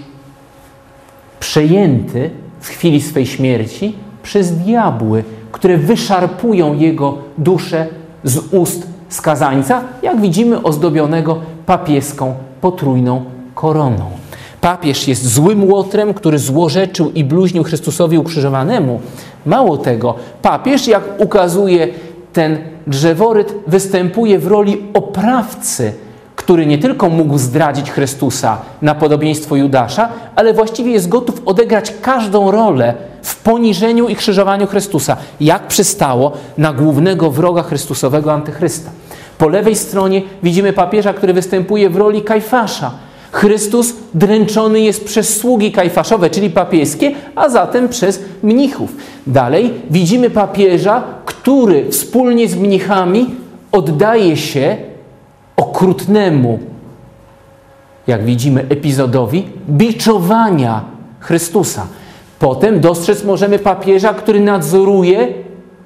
[1.40, 7.86] przejęty w chwili swej śmierci przez diabły, które wyszarpują jego duszę
[8.24, 14.23] z ust skazańca, jak widzimy, ozdobionego papieską potrójną koroną.
[14.64, 19.00] Papież jest złym łotrem, który złorzeczył i bluźnił Chrystusowi ukrzyżowanemu.
[19.46, 21.88] Mało tego, papież, jak ukazuje
[22.32, 25.92] ten drzeworyt, występuje w roli oprawcy,
[26.36, 32.50] który nie tylko mógł zdradzić Chrystusa na podobieństwo Judasza, ale właściwie jest gotów odegrać każdą
[32.50, 38.90] rolę w poniżeniu i krzyżowaniu Chrystusa, jak przystało na głównego wroga Chrystusowego antychrysta.
[39.38, 43.03] Po lewej stronie widzimy papieża, który występuje w roli Kajfasza.
[43.34, 48.96] Chrystus dręczony jest przez sługi kajfaszowe, czyli papieskie, a zatem przez mnichów.
[49.26, 53.34] Dalej widzimy papieża, który wspólnie z mnichami
[53.72, 54.76] oddaje się
[55.56, 56.58] okrutnemu,
[58.06, 60.84] jak widzimy, epizodowi biczowania
[61.20, 61.86] Chrystusa.
[62.38, 65.28] Potem dostrzec możemy papieża, który nadzoruje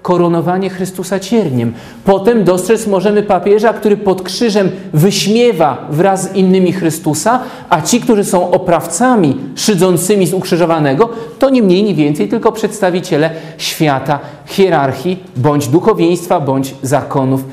[0.09, 1.73] koronowanie Chrystusa cierniem.
[2.05, 8.25] Potem dostrzec możemy papieża, który pod krzyżem wyśmiewa wraz z innymi Chrystusa, a ci, którzy
[8.25, 15.69] są oprawcami szydzącymi z ukrzyżowanego, to nie mniej, nie więcej, tylko przedstawiciele świata, hierarchii, bądź
[15.69, 17.45] duchowieństwa, bądź zakonów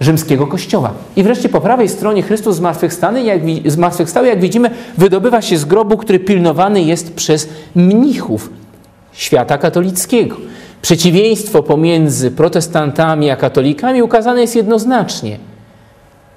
[0.00, 0.90] rzymskiego kościoła.
[1.16, 5.96] I wreszcie po prawej stronie Chrystus zmartwychwstały, jak, zmartwychwstały, jak widzimy, wydobywa się z grobu,
[5.96, 8.50] który pilnowany jest przez mnichów
[9.12, 10.36] świata katolickiego.
[10.84, 15.38] Przeciwieństwo pomiędzy protestantami a katolikami ukazane jest jednoznacznie.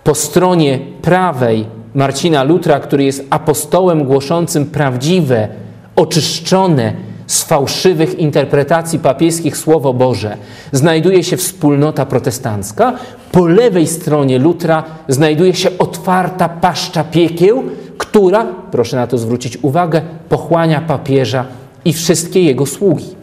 [0.04, 5.48] Po stronie prawej Marcina Lutra, który jest apostołem głoszącym prawdziwe,
[5.96, 6.94] oczyszczone
[7.28, 10.38] z fałszywych interpretacji papieskich Słowo Boże,
[10.72, 12.94] znajduje się wspólnota protestancka.
[13.32, 17.64] Po lewej stronie Lutra znajduje się otwarta paszcza piekieł,
[17.98, 21.46] która, proszę na to zwrócić uwagę, pochłania papieża
[21.86, 23.17] i wszystkie jego sługi.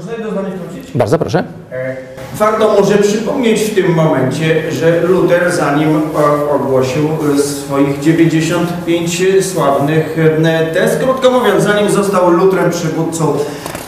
[0.00, 0.92] Można jedno zdanie wtrącić?
[0.96, 1.44] Bardzo proszę.
[1.72, 1.96] E,
[2.36, 10.16] Warto może przypomnieć w tym momencie, że Luther zanim o- ogłosił e, swoich 95 sławnych
[10.44, 13.34] e, tez, krótko mówiąc, zanim został Lutrem przywódcą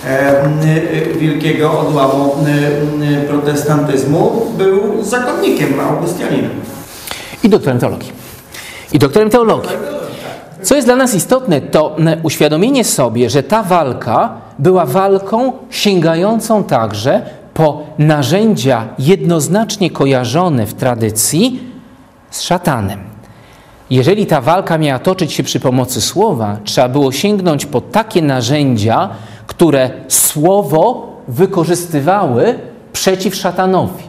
[0.06, 0.46] e, e,
[1.18, 2.36] wielkiego odłamu
[3.02, 6.50] e, protestantyzmu, był zakonnikiem, augustianinem.
[7.44, 8.12] I doktorem teologii.
[8.92, 9.70] I doktorem teologii.
[10.62, 16.64] Co jest dla nas istotne, to m, uświadomienie sobie, że ta walka była walką sięgającą
[16.64, 17.22] także
[17.54, 21.60] po narzędzia jednoznacznie kojarzone w tradycji
[22.30, 22.98] z szatanem.
[23.90, 29.08] Jeżeli ta walka miała toczyć się przy pomocy słowa, trzeba było sięgnąć po takie narzędzia,
[29.46, 32.58] które słowo wykorzystywały
[32.92, 34.04] przeciw szatanowi.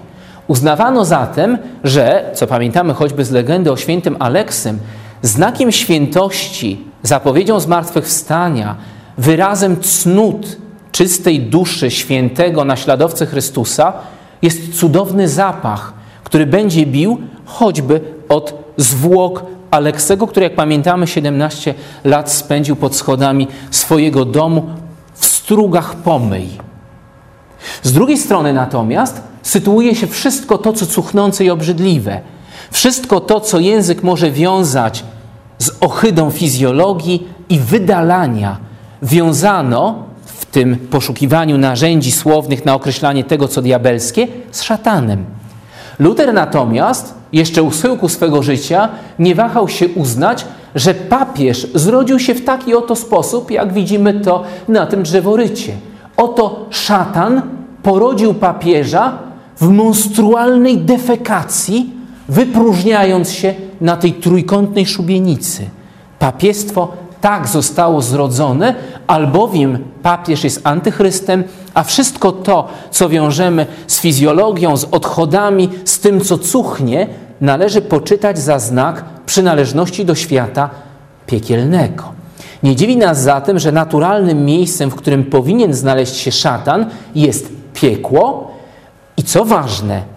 [0.47, 4.79] Uznawano zatem, że, co pamiętamy choćby z legendy o świętym Aleksym,
[5.23, 8.75] znakiem świętości, zapowiedzią zmartwychwstania,
[9.17, 10.57] wyrazem cnót
[10.91, 13.93] czystej duszy świętego naśladowcy Chrystusa
[14.41, 22.31] jest cudowny zapach, który będzie bił choćby od zwłok Aleksego, który, jak pamiętamy, 17 lat
[22.31, 24.65] spędził pod schodami swojego domu
[25.15, 26.49] w strugach pomyj.
[27.83, 32.21] Z drugiej strony natomiast sytuuje się wszystko to, co cuchnące i obrzydliwe.
[32.71, 35.03] Wszystko to, co język może wiązać
[35.59, 38.57] z ohydą fizjologii i wydalania,
[39.01, 45.25] wiązano w tym poszukiwaniu narzędzi słownych na określanie tego, co diabelskie, z szatanem.
[45.99, 48.89] Luter natomiast, jeszcze u schyłku swego życia,
[49.19, 54.43] nie wahał się uznać, że papież zrodził się w taki oto sposób, jak widzimy to
[54.67, 55.73] na tym drzeworycie.
[56.17, 57.41] Oto szatan
[57.83, 59.17] porodził papieża
[59.57, 61.93] w monstrualnej defekacji,
[62.29, 65.65] wypróżniając się na tej trójkątnej szubienicy.
[66.19, 68.75] Papiestwo tak zostało zrodzone,
[69.07, 76.21] albowiem papież jest antychrystem, a wszystko to, co wiążemy z fizjologią, z odchodami, z tym,
[76.21, 77.07] co cuchnie,
[77.41, 80.69] należy poczytać za znak przynależności do świata
[81.25, 82.03] piekielnego.
[82.63, 88.51] Nie dziwi nas zatem, że naturalnym miejscem, w którym powinien znaleźć się szatan, jest piekło
[89.17, 90.12] i co ważne,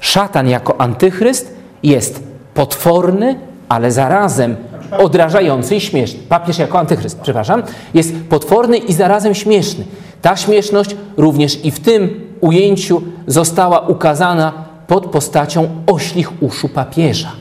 [0.00, 2.22] szatan jako antychryst jest
[2.54, 4.56] potworny, ale zarazem
[4.98, 6.20] odrażający i śmieszny.
[6.28, 7.62] Papież jako antychryst, przepraszam,
[7.94, 9.84] jest potworny i zarazem śmieszny.
[10.22, 14.52] Ta śmieszność również i w tym ujęciu została ukazana
[14.86, 17.32] pod postacią oślich uszu papieża.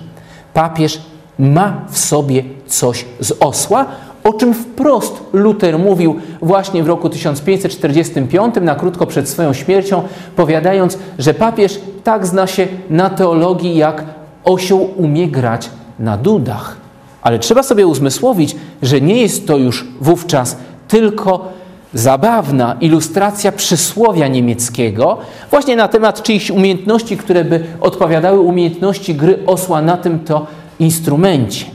[0.53, 1.01] Papież
[1.39, 3.85] ma w sobie coś z osła,
[4.23, 10.03] o czym wprost Luter mówił właśnie w roku 1545, na krótko przed swoją śmiercią,
[10.35, 14.03] powiadając, że papież tak zna się na teologii, jak
[14.43, 15.69] osioł umie grać
[15.99, 16.77] na dudach.
[17.21, 21.51] Ale trzeba sobie uzmysłowić, że nie jest to już wówczas tylko
[21.93, 25.17] zabawna ilustracja przysłowia niemieckiego,
[25.51, 30.47] właśnie na temat czyichś umiejętności, które by odpowiadały umiejętności gry osła na tym to
[30.79, 31.65] instrumencie.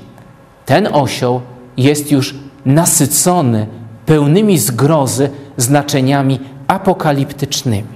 [0.66, 1.40] Ten osioł
[1.76, 2.34] jest już
[2.66, 3.66] nasycony
[4.06, 7.94] pełnymi zgrozy znaczeniami apokaliptycznymi.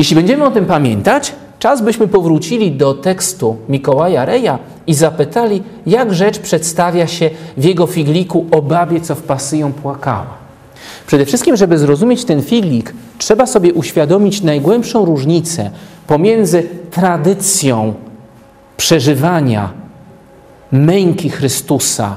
[0.00, 6.14] Jeśli będziemy o tym pamiętać, czas byśmy powrócili do tekstu Mikołaja Reja i zapytali, jak
[6.14, 10.26] rzecz przedstawia się w jego figliku o babie, co w pasyją płakała.
[11.06, 15.70] Przede wszystkim, żeby zrozumieć ten figlik, trzeba sobie uświadomić najgłębszą różnicę
[16.06, 17.94] pomiędzy tradycją
[18.76, 19.70] przeżywania
[20.72, 22.16] męki Chrystusa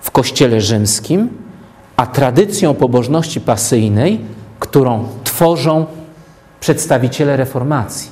[0.00, 1.28] w Kościele Rzymskim,
[1.96, 4.20] a tradycją pobożności pasyjnej,
[4.58, 5.86] którą tworzą
[6.60, 8.10] przedstawiciele reformacji.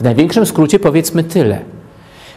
[0.00, 1.60] W największym skrócie powiedzmy tyle.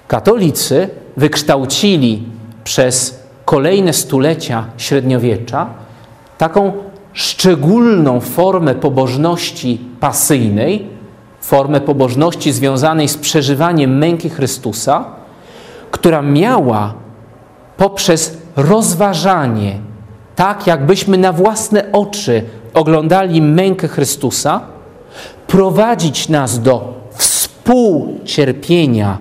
[0.07, 2.23] Katolicy wykształcili
[2.63, 5.67] przez kolejne stulecia średniowiecza
[6.37, 6.73] taką
[7.13, 10.87] szczególną formę pobożności pasyjnej,
[11.41, 15.05] formę pobożności związanej z przeżywaniem męki Chrystusa,
[15.91, 16.93] która miała
[17.77, 19.79] poprzez rozważanie,
[20.35, 24.61] tak jakbyśmy na własne oczy oglądali mękę Chrystusa,
[25.47, 29.17] prowadzić nas do współcierpienia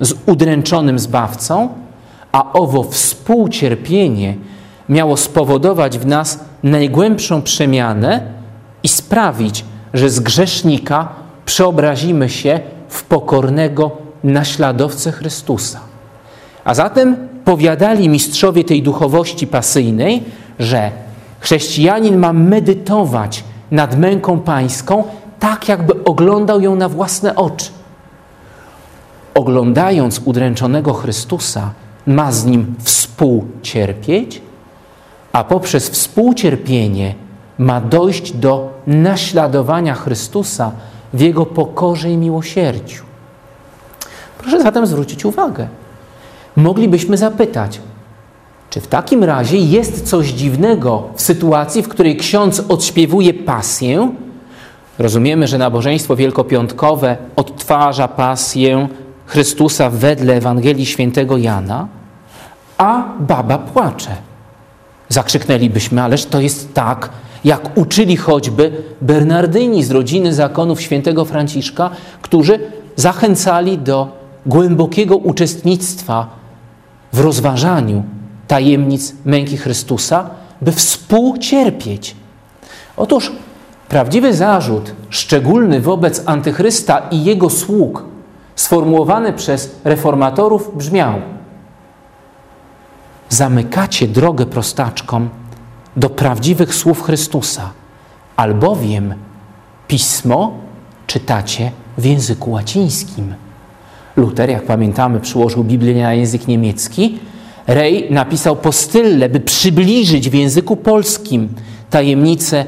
[0.00, 1.68] z udręczonym Zbawcą,
[2.32, 4.34] a owo współcierpienie
[4.88, 8.20] miało spowodować w nas najgłębszą przemianę
[8.82, 11.08] i sprawić, że z grzesznika
[11.44, 13.90] przeobrazimy się w pokornego
[14.24, 15.80] naśladowcę Chrystusa.
[16.64, 20.24] A zatem powiadali mistrzowie tej duchowości pasyjnej,
[20.58, 20.90] że
[21.40, 25.04] chrześcijanin ma medytować nad męką pańską,
[25.40, 27.70] tak jakby oglądał ją na własne oczy.
[29.34, 31.70] Oglądając udręczonego Chrystusa,
[32.06, 34.42] ma z nim współcierpieć,
[35.32, 37.14] a poprzez współcierpienie
[37.58, 40.72] ma dojść do naśladowania Chrystusa
[41.14, 43.04] w Jego pokorze i miłosierdziu.
[44.38, 45.68] Proszę zatem zwrócić uwagę.
[46.56, 47.80] Moglibyśmy zapytać,
[48.70, 54.12] czy w takim razie jest coś dziwnego w sytuacji, w której ksiądz odśpiewuje pasję?
[54.98, 58.88] Rozumiemy, że nabożeństwo wielkopiątkowe odtwarza pasję
[59.26, 61.88] Chrystusa wedle Ewangelii świętego Jana,
[62.78, 64.16] a baba płacze.
[65.08, 67.10] Zakrzyknęlibyśmy, ależ to jest tak,
[67.44, 71.90] jak uczyli choćby Bernardyni z rodziny zakonów świętego Franciszka,
[72.22, 72.60] którzy
[72.96, 74.08] zachęcali do
[74.46, 76.26] głębokiego uczestnictwa
[77.12, 78.04] w rozważaniu
[78.48, 80.30] tajemnic męki Chrystusa,
[80.60, 82.16] by współcierpieć.
[82.96, 83.32] Otóż
[83.88, 88.04] prawdziwy zarzut, szczególny wobec antychrysta i jego sług,
[88.56, 91.14] sformułowany przez reformatorów, brzmiał:
[93.28, 95.28] Zamykacie drogę prostaczkom
[95.96, 97.70] do prawdziwych słów Chrystusa,
[98.36, 99.14] albowiem
[99.88, 100.52] pismo
[101.06, 103.34] czytacie w języku łacińskim.
[104.16, 107.18] Luther, jak pamiętamy, przyłożył Biblię na język niemiecki.
[107.66, 111.48] Rej napisał postylę, by przybliżyć w języku polskim
[111.90, 112.64] tajemnicę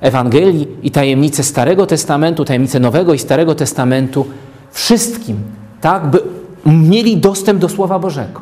[0.00, 4.26] Ewangelii i tajemnice Starego Testamentu, tajemnice Nowego i Starego Testamentu
[4.72, 5.36] wszystkim,
[5.80, 6.22] tak by
[6.66, 8.40] mieli dostęp do Słowa Bożego.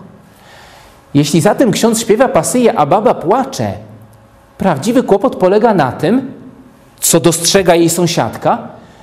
[1.15, 3.73] Jeśli zatem ksiądz śpiewa pasyję, a baba płacze,
[4.59, 6.33] prawdziwy kłopot polega na tym,
[7.01, 8.59] co dostrzega jej sąsiadka,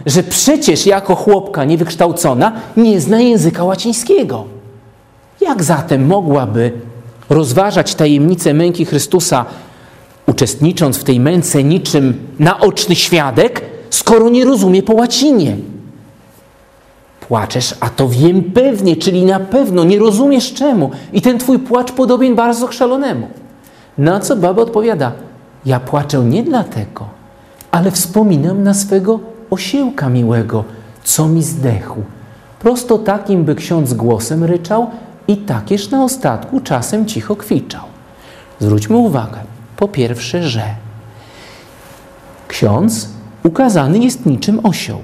[0.06, 4.46] że przecież jako chłopka niewykształcona nie zna języka łacińskiego.
[5.42, 6.72] Jak zatem mogłaby
[7.30, 9.46] rozważać tajemnicę męki Chrystusa,
[10.28, 15.58] uczestnicząc w tej męce niczym naoczny świadek, skoro nie rozumie po łacinie?
[17.28, 20.92] Płaczesz, a to wiem pewnie, czyli na pewno nie rozumiesz czemu.
[21.14, 23.28] I ten twój płacz podobien bardzo szalonemu.
[23.98, 25.12] Na co baba odpowiada:
[25.66, 27.06] Ja płaczę nie dlatego,
[27.72, 29.20] ale wspominam na swego
[29.50, 30.64] osiełka miłego,
[31.04, 32.02] co mi zdechł.
[32.60, 34.88] Prosto takim by ksiądz głosem ryczał
[35.28, 37.82] i takież na ostatku czasem cicho kwiczał.
[38.60, 39.38] Zwróćmy uwagę,
[39.78, 40.64] po pierwsze, że
[42.48, 43.10] ksiądz
[43.44, 45.00] ukazany jest niczym osioł.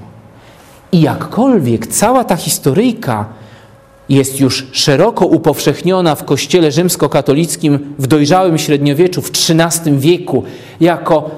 [0.92, 3.24] I jakkolwiek cała ta historyjka
[4.08, 10.44] jest już szeroko upowszechniona w kościele rzymskokatolickim w dojrzałym średniowieczu w XIII wieku
[10.80, 11.30] jako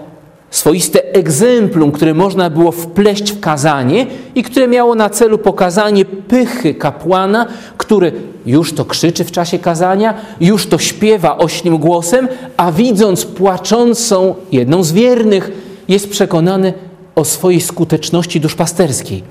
[0.53, 6.75] swoiste egzemplum, które można było wpleść w kazanie i które miało na celu pokazanie pychy
[6.75, 7.47] kapłana,
[7.77, 8.13] który
[8.47, 14.83] już to krzyczy w czasie kazania, już to śpiewa oślim głosem, a widząc płaczącą jedną
[14.83, 15.51] z wiernych,
[15.89, 16.73] jest przekonany
[17.15, 19.23] o swojej skuteczności duszpasterskiej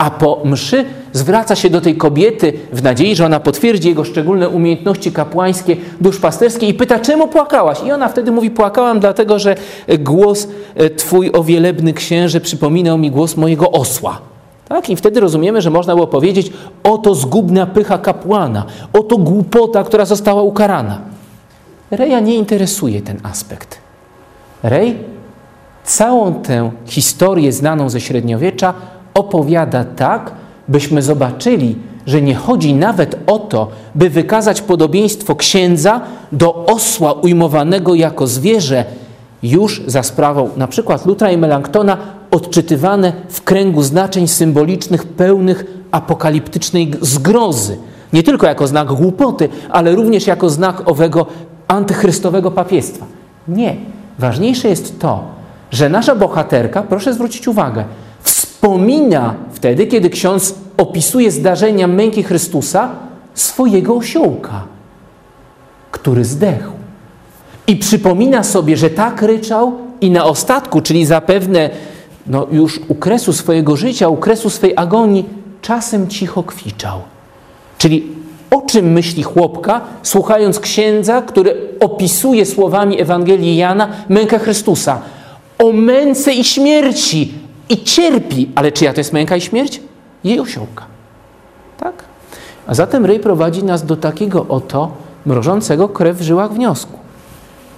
[0.00, 4.48] a po mszy zwraca się do tej kobiety w nadziei, że ona potwierdzi jego szczególne
[4.48, 7.78] umiejętności kapłańskie, duszpasterskie i pyta, czemu płakałaś?
[7.86, 9.56] I ona wtedy mówi, płakałam dlatego, że
[9.98, 14.18] głos e, Twój o wielebny księże przypominał mi głos mojego osła.
[14.68, 14.90] Tak?
[14.90, 20.42] I wtedy rozumiemy, że można było powiedzieć, oto zgubna pycha kapłana, oto głupota, która została
[20.42, 21.00] ukarana.
[21.90, 23.78] Reja nie interesuje ten aspekt.
[24.62, 24.96] Rej
[25.84, 28.74] całą tę historię znaną ze średniowiecza
[29.14, 30.32] opowiada tak,
[30.68, 36.00] byśmy zobaczyli, że nie chodzi nawet o to, by wykazać podobieństwo księdza
[36.32, 38.84] do osła ujmowanego jako zwierzę,
[39.42, 41.96] już za sprawą na przykład Lutra i Melanktona
[42.30, 47.76] odczytywane w kręgu znaczeń symbolicznych pełnych apokaliptycznej zgrozy.
[48.12, 51.26] Nie tylko jako znak głupoty, ale również jako znak owego
[51.68, 53.06] antychrystowego papiestwa.
[53.48, 53.76] Nie.
[54.18, 55.24] Ważniejsze jest to,
[55.70, 57.84] że nasza bohaterka, proszę zwrócić uwagę,
[58.60, 62.88] wspomina wtedy, kiedy ksiądz opisuje zdarzenia męki Chrystusa,
[63.34, 64.64] swojego osiołka,
[65.90, 66.72] który zdechł.
[67.66, 71.70] I przypomina sobie, że tak ryczał i na ostatku, czyli zapewne
[72.26, 75.24] no, już u kresu swojego życia, u kresu swej agonii,
[75.62, 77.00] czasem cicho kwiczał.
[77.78, 78.06] Czyli
[78.50, 85.00] o czym myśli chłopka, słuchając księdza, który opisuje słowami Ewangelii Jana mękę Chrystusa?
[85.58, 87.32] O męce i śmierci,
[87.70, 88.50] i cierpi.
[88.54, 89.80] Ale czyja to jest męka i śmierć?
[90.24, 90.84] Jej osiołka.
[91.78, 92.04] Tak?
[92.66, 94.92] A zatem Rej prowadzi nas do takiego oto
[95.26, 96.98] mrożącego krew w żyłach wniosku.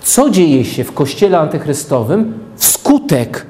[0.03, 3.47] Co dzieje się w kościele antychrystowym wskutek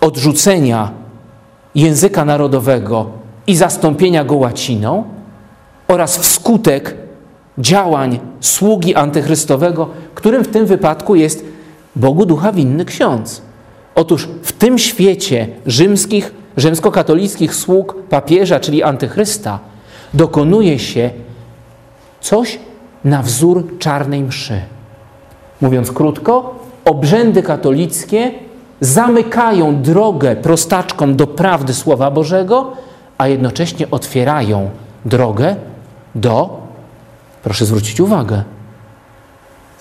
[0.00, 0.90] odrzucenia
[1.74, 3.10] języka narodowego
[3.46, 5.04] i zastąpienia go łaciną
[5.88, 6.94] oraz wskutek
[7.58, 11.44] działań sługi antychrystowego, którym w tym wypadku jest
[11.96, 13.42] Bogu ducha winny ksiądz.
[13.94, 19.58] Otóż w tym świecie rzymskich, rzymskokatolickich sług papieża, czyli antychrysta,
[20.14, 21.10] dokonuje się
[22.20, 22.58] coś
[23.04, 24.60] na wzór czarnej mszy.
[25.60, 28.32] Mówiąc krótko, obrzędy katolickie
[28.80, 32.72] zamykają drogę prostaczkom do prawdy Słowa Bożego,
[33.18, 34.70] a jednocześnie otwierają
[35.04, 35.56] drogę
[36.14, 36.60] do,
[37.42, 38.42] proszę zwrócić uwagę,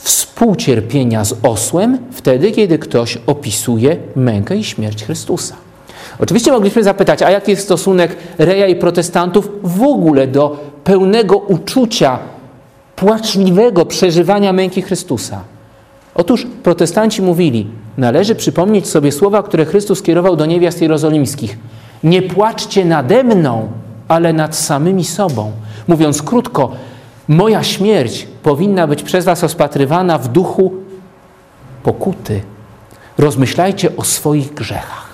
[0.03, 5.55] współcierpienia z osłem wtedy, kiedy ktoś opisuje mękę i śmierć Chrystusa.
[6.19, 12.19] Oczywiście mogliśmy zapytać, a jaki jest stosunek Reja i protestantów w ogóle do pełnego uczucia,
[12.95, 15.41] płaczliwego przeżywania męki Chrystusa?
[16.15, 21.57] Otóż protestanci mówili, należy przypomnieć sobie słowa, które Chrystus kierował do niewiast jerozolimskich.
[22.03, 23.67] Nie płaczcie nade mną,
[24.07, 25.51] ale nad samymi sobą.
[25.87, 26.71] Mówiąc krótko,
[27.27, 30.73] Moja śmierć powinna być przez Was rozpatrywana w duchu
[31.83, 32.41] pokuty.
[33.17, 35.11] Rozmyślajcie o swoich grzechach.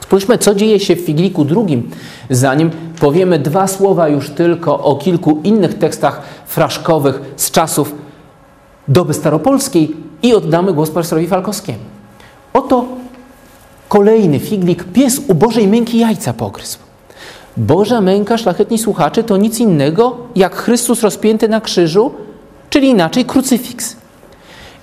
[0.00, 1.90] Spójrzmy, co dzieje się w Figliku drugim,
[2.30, 2.70] zanim
[3.00, 7.94] powiemy dwa słowa już tylko o kilku innych tekstach fraszkowych z czasów
[8.88, 11.78] doby staropolskiej i oddamy głos profesorowi Falkowskiemu.
[12.52, 12.84] Oto
[13.88, 16.78] kolejny figlik, pies u Bożej męki jajca pogryzł.
[17.56, 22.12] Boża męka, szlachetni słuchacze, to nic innego jak Chrystus rozpięty na krzyżu,
[22.70, 23.96] czyli inaczej krucyfiks.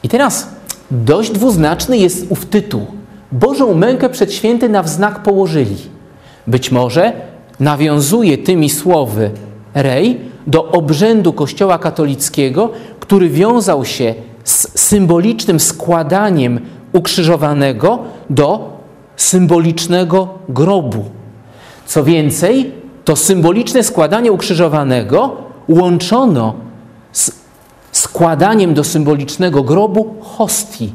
[0.03, 0.49] I teraz
[0.91, 2.86] dość dwuznaczny jest ów tytuł.
[3.32, 5.78] Bożą mękę przed święty na wznak położyli.
[6.47, 7.13] Być może
[7.59, 9.32] nawiązuje tymi słowy
[9.74, 16.59] Rej do obrzędu Kościoła katolickiego, który wiązał się z symbolicznym składaniem
[16.93, 17.99] ukrzyżowanego
[18.30, 18.70] do
[19.15, 21.18] symbolicznego grobu.
[21.90, 22.72] Co więcej,
[23.06, 25.38] to symboliczne składanie ukrzyżowanego
[25.70, 26.54] łączono
[27.12, 27.32] z
[27.92, 30.94] składaniem do symbolicznego grobu hostii,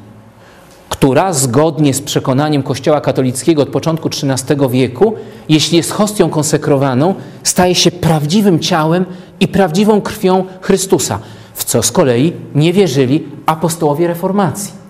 [0.88, 5.14] która zgodnie z przekonaniem Kościoła katolickiego od początku XIII wieku,
[5.49, 9.05] jeśli jest hostią konsekrowaną, staje się prawdziwym ciałem
[9.40, 11.18] i prawdziwą krwią Chrystusa,
[11.55, 14.84] w co z kolei nie wierzyli apostołowie reformacji.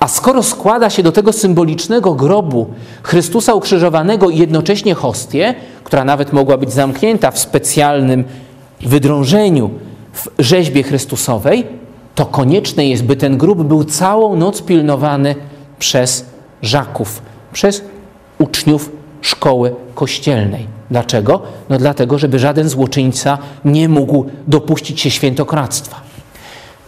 [0.00, 2.66] A skoro składa się do tego symbolicznego grobu
[3.02, 5.54] Chrystusa ukrzyżowanego i jednocześnie hostię,
[5.84, 8.24] która nawet mogła być zamknięta w specjalnym
[8.80, 9.70] wydrążeniu
[10.12, 11.66] w rzeźbie Chrystusowej,
[12.14, 15.34] to konieczne jest, by ten grób był całą noc pilnowany
[15.78, 16.26] przez
[16.62, 17.82] żaków, przez
[18.38, 20.66] uczniów szkoły kościelnej.
[20.90, 21.42] Dlaczego?
[21.68, 26.00] No dlatego, żeby żaden złoczyńca nie mógł dopuścić się świętokradztwa.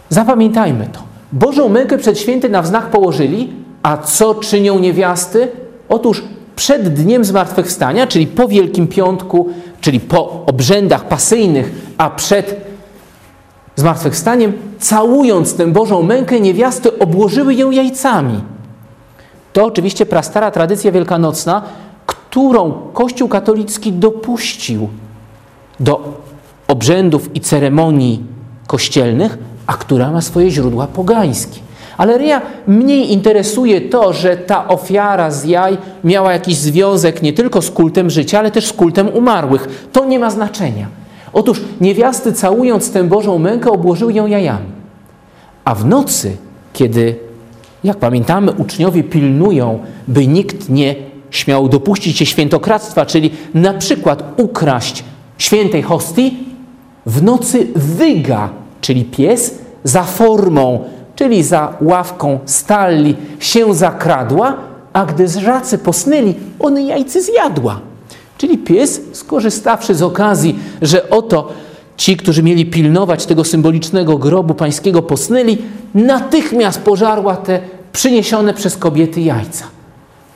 [0.09, 1.14] Zapamiętajmy to.
[1.35, 5.47] Bożą mękę przed święty na wznak położyli, a co czynią niewiasty?
[5.89, 6.23] Otóż
[6.55, 9.49] przed dniem zmartwychwstania, czyli po Wielkim Piątku,
[9.81, 12.55] czyli po obrzędach pasyjnych, a przed
[13.75, 18.41] zmartwychwstaniem, całując tę Bożą mękę, niewiasty obłożyły ją jajcami.
[19.53, 21.61] To oczywiście prastara tradycja wielkanocna,
[22.05, 24.89] którą Kościół katolicki dopuścił
[25.79, 26.21] do
[26.67, 28.23] obrzędów i ceremonii
[28.67, 29.37] kościelnych,
[29.67, 31.59] a która ma swoje źródła pogańskie.
[31.97, 37.61] Ale Ryja mniej interesuje to, że ta ofiara z jaj miała jakiś związek nie tylko
[37.61, 39.87] z kultem życia, ale też z kultem umarłych.
[39.91, 40.87] To nie ma znaczenia.
[41.33, 44.65] Otóż niewiasty całując tę Bożą mękę obłożyły ją jajami.
[45.65, 46.37] A w nocy,
[46.73, 47.15] kiedy,
[47.83, 50.95] jak pamiętamy, uczniowie pilnują, by nikt nie
[51.31, 55.03] śmiał dopuścić się świętokradztwa, czyli na przykład ukraść
[55.37, 56.37] świętej hostii,
[57.05, 58.49] w nocy wyga,
[58.85, 60.79] czyli pies, za formą,
[61.15, 64.57] czyli za ławką stalli się zakradła,
[64.93, 67.79] a gdy żacy posnęli, one jajce zjadła.
[68.37, 71.49] Czyli pies, skorzystawszy z okazji, że oto
[71.97, 75.57] ci, którzy mieli pilnować tego symbolicznego grobu pańskiego, posnęli,
[75.95, 77.59] natychmiast pożarła te
[77.91, 79.65] przyniesione przez kobiety jajca.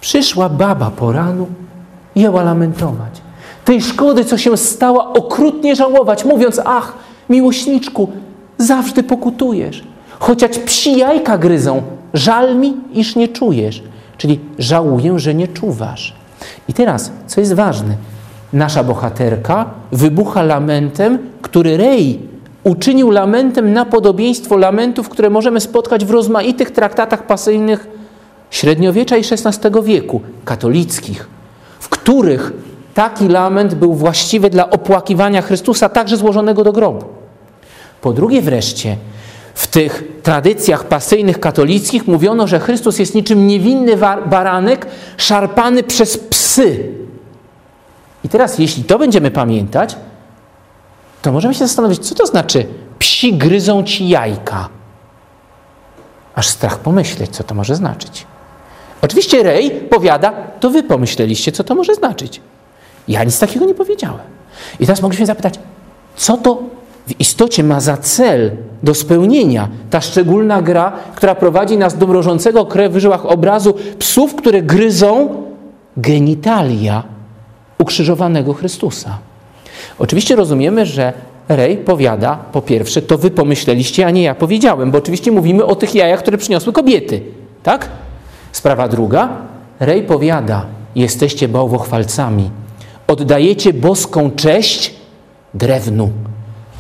[0.02, 1.48] Przyszła baba po ranu
[2.16, 3.22] i jęła lamentować.
[3.66, 6.94] Tej szkody, co się stała, okrutnie żałować, mówiąc: Ach,
[7.30, 8.10] miłośniczku,
[8.60, 9.84] zawsze pokutujesz.
[10.20, 11.82] Chociaż psi jajka gryzą,
[12.14, 13.84] żal mi, iż nie czujesz.
[14.18, 16.14] Czyli żałuję, że nie czuwasz.
[16.68, 17.96] I teraz, co jest ważne,
[18.54, 22.20] nasza bohaterka wybucha lamentem, który Rej
[22.64, 27.88] uczynił lamentem na podobieństwo lamentów, które możemy spotkać w rozmaitych traktatach pasyjnych
[28.52, 31.28] średniowiecza i XVI wieku, katolickich,
[31.80, 32.54] w których
[32.94, 37.19] taki lament był właściwy dla opłakiwania Chrystusa, także złożonego do grobu.
[38.02, 38.98] Po drugie wreszcie,
[39.54, 44.88] w tych tradycjach pasyjnych katolickich mówiono, że Chrystus jest niczym niewinny baranek
[45.18, 46.90] szarpany przez psy.
[48.24, 49.96] I teraz, jeśli to będziemy pamiętać,
[51.22, 52.66] to możemy się zastanowić, co to znaczy
[53.00, 54.70] psi gryzą ci jajka.
[56.36, 58.26] Aż strach pomyśleć, co to może znaczyć.
[59.02, 62.42] Oczywiście Rej powiada, to wy pomyśleliście, co to może znaczyć.
[63.08, 64.20] Ja nic takiego nie powiedziałem.
[64.80, 65.60] I teraz mogliśmy zapytać,
[66.16, 66.64] co to
[67.10, 68.52] w istocie ma za cel
[68.84, 74.36] do spełnienia ta szczególna gra, która prowadzi nas do mrożącego krew w żyłach obrazu psów,
[74.36, 75.30] które gryzą
[75.98, 77.04] genitalia
[77.78, 79.18] ukrzyżowanego Chrystusa.
[80.00, 81.14] Oczywiście rozumiemy, że
[81.50, 85.76] Rej powiada, po pierwsze, to wy pomyśleliście, a nie ja powiedziałem, bo oczywiście mówimy o
[85.76, 87.22] tych jajach, które przyniosły kobiety.
[87.64, 87.90] Tak?
[88.52, 89.30] Sprawa druga.
[89.80, 92.50] Rej powiada, jesteście bałwochwalcami.
[93.08, 94.94] Oddajecie boską cześć
[95.54, 96.12] drewnu.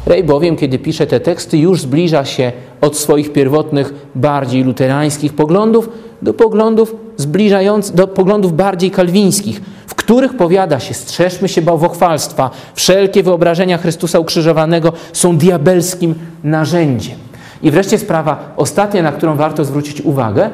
[0.05, 5.89] Rej bowiem, kiedy pisze te teksty, już zbliża się od swoich pierwotnych, bardziej luterańskich poglądów
[6.21, 13.23] do poglądów zbliżających, do poglądów bardziej kalwińskich, w których powiada się, strzeżmy się bałwochwalstwa, wszelkie
[13.23, 17.17] wyobrażenia Chrystusa ukrzyżowanego są diabelskim narzędziem.
[17.61, 20.49] I wreszcie sprawa ostatnia, na którą warto zwrócić uwagę.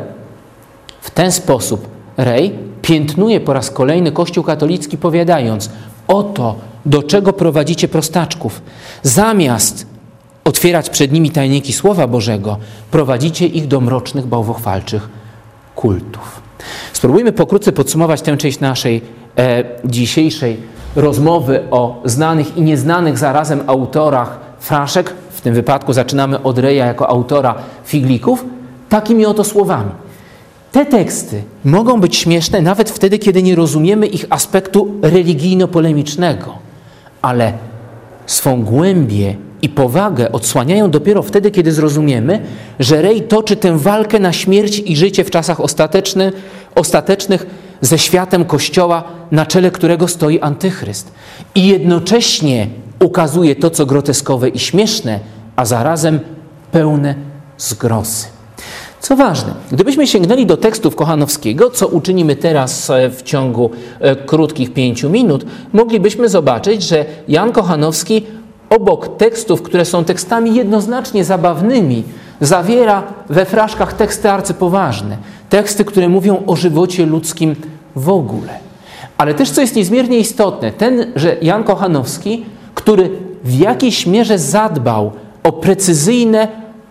[1.02, 1.88] W ten sposób
[2.18, 5.70] Rej piętnuje po raz kolejny Kościół katolicki, powiadając:
[6.08, 6.56] Oto
[6.86, 8.62] do czego prowadzicie prostaczków.
[9.04, 9.86] Zamiast
[10.44, 12.58] otwierać przed nimi tajniki Słowa Bożego,
[12.92, 15.10] prowadzicie ich do mrocznych, bałwochwalczych
[15.76, 16.42] kultów.
[16.94, 19.02] Spróbujmy pokrótce podsumować tę część naszej
[19.38, 20.58] e, dzisiejszej
[20.96, 25.14] rozmowy o znanych i nieznanych zarazem autorach fraszek.
[25.32, 27.56] W tym wypadku zaczynamy od Reja jako autora
[27.86, 28.46] figlików.
[28.90, 29.92] takimi oto słowami.
[30.72, 36.65] Te teksty mogą być śmieszne nawet wtedy, kiedy nie rozumiemy ich aspektu religijno-polemicznego,
[37.26, 37.54] ale
[38.26, 42.42] swą głębię i powagę odsłaniają dopiero wtedy, kiedy zrozumiemy,
[42.80, 46.32] że Rej toczy tę walkę na śmierć i życie w czasach ostateczny,
[46.76, 47.46] ostatecznych
[47.82, 51.12] ze światem Kościoła, na czele którego stoi Antychryst.
[51.56, 52.68] I jednocześnie
[53.04, 55.20] ukazuje to, co groteskowe i śmieszne,
[55.56, 56.20] a zarazem
[56.72, 57.16] pełne
[57.58, 58.35] zgrosy.
[59.06, 64.74] Co ważne, gdybyśmy sięgnęli do tekstów Kochanowskiego, co uczynimy teraz e, w ciągu e, krótkich
[64.74, 68.26] pięciu minut, moglibyśmy zobaczyć, że Jan Kochanowski
[68.70, 72.04] obok tekstów, które są tekstami jednoznacznie zabawnymi,
[72.42, 75.18] zawiera we fraszkach teksty arcypoważne,
[75.50, 77.56] teksty, które mówią o żywocie ludzkim
[77.96, 78.60] w ogóle.
[79.18, 82.46] Ale też, co jest niezmiernie istotne, ten, że Jan Kochanowski,
[82.76, 83.10] który
[83.44, 85.12] w jakiejś mierze zadbał
[85.44, 86.48] o precyzyjne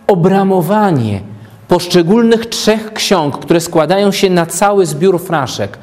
[0.07, 1.34] obramowanie
[1.75, 5.77] poszczególnych trzech ksiąg, które składają się na cały zbiór fraszek,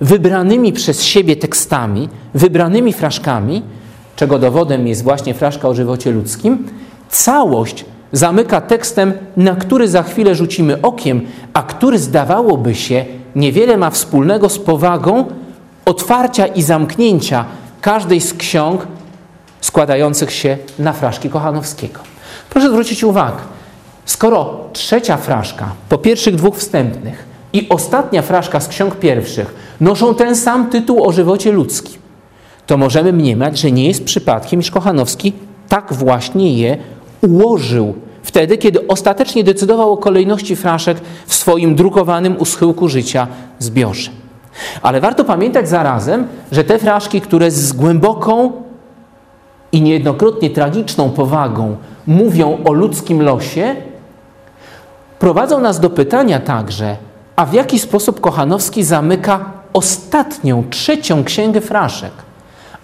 [0.00, 3.62] wybranymi przez siebie tekstami, wybranymi fraszkami,
[4.16, 6.68] czego dowodem jest właśnie fraszka o żywocie ludzkim,
[7.08, 11.20] całość zamyka tekstem, na który za chwilę rzucimy okiem,
[11.52, 13.04] a który zdawałoby się
[13.36, 15.24] niewiele ma wspólnego z powagą
[15.84, 17.44] otwarcia i zamknięcia
[17.80, 18.86] każdej z ksiąg
[19.60, 22.00] składających się na fraszki Kochanowskiego.
[22.50, 23.42] Proszę zwrócić uwagę,
[24.04, 30.36] skoro trzecia fraszka po pierwszych dwóch wstępnych i ostatnia fraszka z ksiąg pierwszych noszą ten
[30.36, 32.02] sam tytuł o żywocie ludzkim,
[32.66, 35.32] to możemy mniemać, że nie jest przypadkiem, iż Kochanowski
[35.68, 36.78] tak właśnie je
[37.20, 43.26] ułożył wtedy, kiedy ostatecznie decydował o kolejności fraszek w swoim drukowanym u schyłku życia
[43.58, 44.10] zbiorze.
[44.82, 48.52] Ale warto pamiętać zarazem, że te fraszki, które z głęboką
[49.72, 51.76] i niejednokrotnie tragiczną powagą
[52.06, 53.76] mówią o ludzkim losie,
[55.22, 56.96] prowadzą nas do pytania także,
[57.36, 62.10] a w jaki sposób Kochanowski zamyka ostatnią, trzecią księgę fraszek.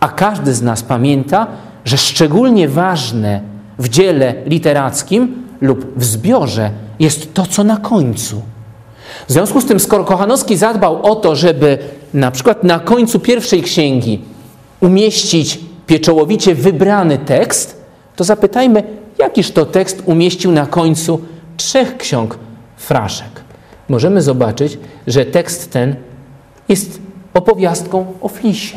[0.01, 1.47] A każdy z nas pamięta,
[1.85, 3.41] że szczególnie ważne
[3.79, 8.43] w dziele literackim lub w zbiorze jest to, co na końcu.
[9.29, 11.79] W związku z tym, skoro Kochanowski zadbał o to, żeby
[12.15, 14.23] na przykład na końcu pierwszej księgi
[14.81, 17.85] umieścić pieczołowicie wybrany tekst,
[18.17, 18.83] to zapytajmy,
[19.19, 21.21] jakiż to tekst umieścił na końcu
[21.59, 22.39] trzech ksiąg
[22.77, 23.45] fraszek.
[23.89, 25.97] Możemy zobaczyć, że tekst ten
[26.69, 27.01] jest
[27.35, 28.77] opowiastką o Flisie.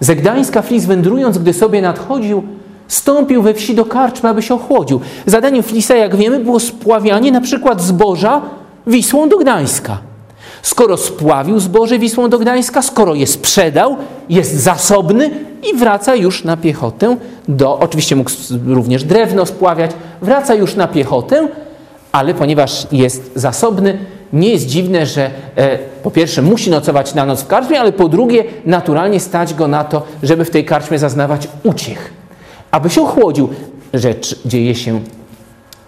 [0.00, 2.42] Ze Gdańska Flis wędrując, gdy sobie nadchodził,
[2.88, 5.00] stąpił we wsi do karczmy, aby się ochłodził.
[5.26, 8.42] Zadaniem Flisa, jak wiemy, było spławianie na przykład zboża
[8.86, 9.98] Wisłą do Gdańska.
[10.62, 13.96] Skoro spławił zboże Wisłą do Gdańska, skoro je sprzedał,
[14.28, 15.30] jest zasobny
[15.72, 17.16] i wraca już na piechotę
[17.48, 18.30] do, oczywiście mógł
[18.66, 19.90] również drewno spławiać,
[20.22, 21.48] wraca już na piechotę,
[22.12, 23.98] ale ponieważ jest zasobny,
[24.32, 28.08] nie jest dziwne, że e, po pierwsze musi nocować na noc w karczmie, ale po
[28.08, 32.12] drugie naturalnie stać go na to, żeby w tej karczmie zaznawać uciech.
[32.70, 33.48] Aby się ochłodził,
[33.94, 35.00] rzecz dzieje się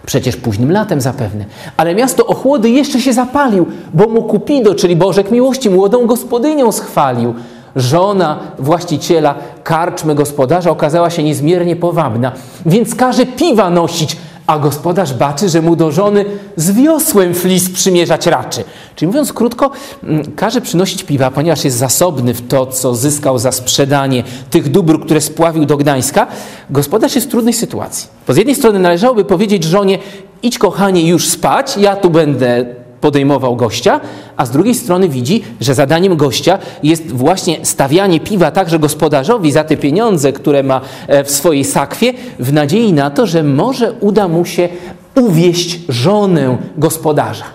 [0.05, 1.45] przecież późnym latem zapewne.
[1.77, 7.33] Ale miasto ochłody jeszcze się zapalił, bo mu Kupido, czyli Bożek Miłości, młodą gospodynią schwalił.
[7.75, 12.31] Żona właściciela karczmy gospodarza okazała się niezmiernie powabna,
[12.65, 14.17] więc każe piwa nosić,
[14.47, 16.25] a gospodarz baczy, że mu do żony
[16.55, 18.63] z wiosłem flis przymierzać raczy.
[18.95, 19.71] Czyli mówiąc krótko,
[20.03, 24.99] mm, każe przynosić piwa, ponieważ jest zasobny w to, co zyskał za sprzedanie tych dóbr,
[25.05, 26.27] które spławił do Gdańska.
[26.69, 28.07] Gospodarz jest w trudnej sytuacji.
[28.27, 29.99] Bo z jednej strony należałoby powiedzieć żonie,
[30.43, 32.65] idź kochanie już spać, ja tu będę
[33.03, 33.99] podejmował gościa,
[34.37, 39.63] a z drugiej strony widzi, że zadaniem gościa jest właśnie stawianie piwa także gospodarzowi za
[39.63, 44.27] te pieniądze, które ma e, w swojej sakwie, w nadziei na to, że może uda
[44.27, 44.69] mu się
[45.15, 47.45] uwieść żonę gospodarza.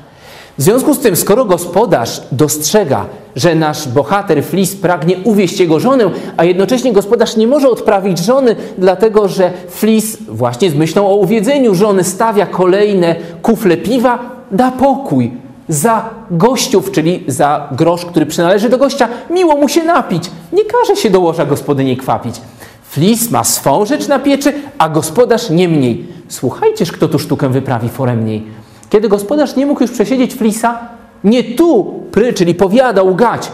[0.59, 6.11] W związku z tym, skoro gospodarz dostrzega, że nasz bohater Flis pragnie uwieść jego żonę,
[6.37, 11.75] a jednocześnie gospodarz nie może odprawić żony, dlatego że Flis właśnie z myślą o uwiedzeniu
[11.75, 15.33] żony stawia kolejne kufle piwa, da pokój
[15.69, 20.31] za gościów, czyli za grosz, który przynależy do gościa, miło mu się napić.
[20.53, 22.35] Nie każe się do łoża gospodyni kwapić.
[22.83, 26.07] Flis ma swą rzecz na pieczy, a gospodarz nie mniej.
[26.29, 28.45] Słuchajcież, kto tu sztukę wyprawi foremniej.
[28.91, 30.79] Kiedy gospodarz nie mógł już przesiedzieć flisa,
[31.25, 33.51] nie tu pry, czyli powiadał gać,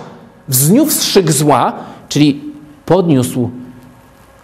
[0.48, 1.72] wzniósł szyk zła,
[2.08, 2.40] czyli
[2.86, 3.50] podniósł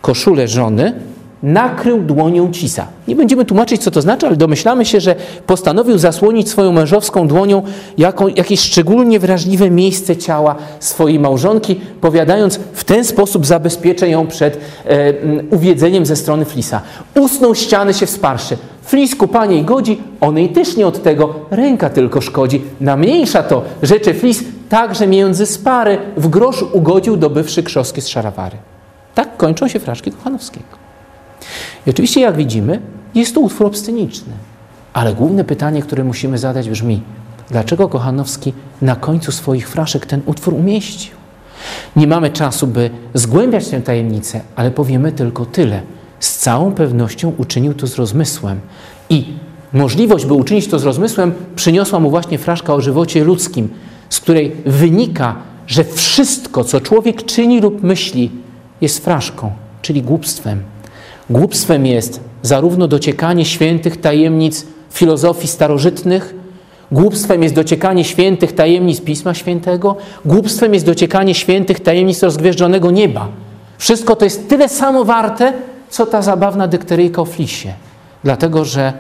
[0.03, 1.01] koszulę żony,
[1.43, 2.87] nakrył dłonią cisa.
[3.09, 5.15] Nie będziemy tłumaczyć, co to znaczy, ale domyślamy się, że
[5.47, 7.63] postanowił zasłonić swoją mężowską dłonią
[7.99, 14.61] jako, jakieś szczególnie wrażliwe miejsce ciała swojej małżonki, powiadając, w ten sposób zabezpieczę ją przed
[14.85, 15.13] e,
[15.51, 16.81] uwiedzeniem ze strony flisa.
[17.15, 18.57] Usnął ściany się wsparszy.
[18.83, 22.63] Flisku paniej godzi, onej też nie od tego, ręka tylko szkodzi.
[22.81, 28.57] Na mniejsza to, rzeczy flis, także między spary w grosz ugodził dobywszy krzoskie z szarawary.
[29.15, 30.80] Tak kończą się fraszki Kochanowskiego.
[31.87, 32.81] I oczywiście, jak widzimy,
[33.15, 34.33] jest to utwór obsceniczny.
[34.93, 37.03] Ale główne pytanie, które musimy zadać brzmi,
[37.51, 38.53] dlaczego Kochanowski
[38.83, 41.17] na końcu swoich fraszek ten utwór umieścił?
[41.97, 45.83] Nie mamy czasu, by zgłębiać tę tajemnicę, ale powiemy tylko tyle.
[46.21, 48.61] Z całą pewnością uczynił to z rozmysłem.
[49.11, 49.25] I
[49.73, 53.69] możliwość, by uczynić to z rozmysłem, przyniosła mu właśnie fraszka o żywocie ludzkim,
[54.11, 58.31] z której wynika, że wszystko, co człowiek czyni lub myśli,
[58.81, 59.53] jest fraszką,
[59.83, 60.63] czyli głupstwem.
[61.31, 66.35] Głupstwem jest zarówno dociekanie świętych tajemnic filozofii starożytnych,
[66.93, 73.29] Głupstwem jest dociekanie świętych tajemnic Pisma Świętego, głupstwem jest dociekanie świętych tajemnic rozgwieżdżonego nieba.
[73.79, 75.53] Wszystko to jest tyle samo warte,
[75.89, 77.73] co ta zabawna dykteryjka o flisie.
[78.25, 78.93] Dlatego, że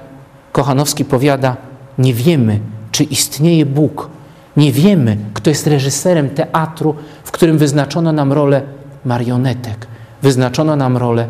[0.53, 1.57] Kochanowski powiada,
[1.99, 2.61] nie wiemy,
[2.93, 4.09] czy istnieje Bóg.
[4.57, 8.63] Nie wiemy, kto jest reżyserem teatru, w którym wyznaczono nam rolę
[9.05, 9.87] marionetek,
[10.23, 11.27] wyznaczono nam rolę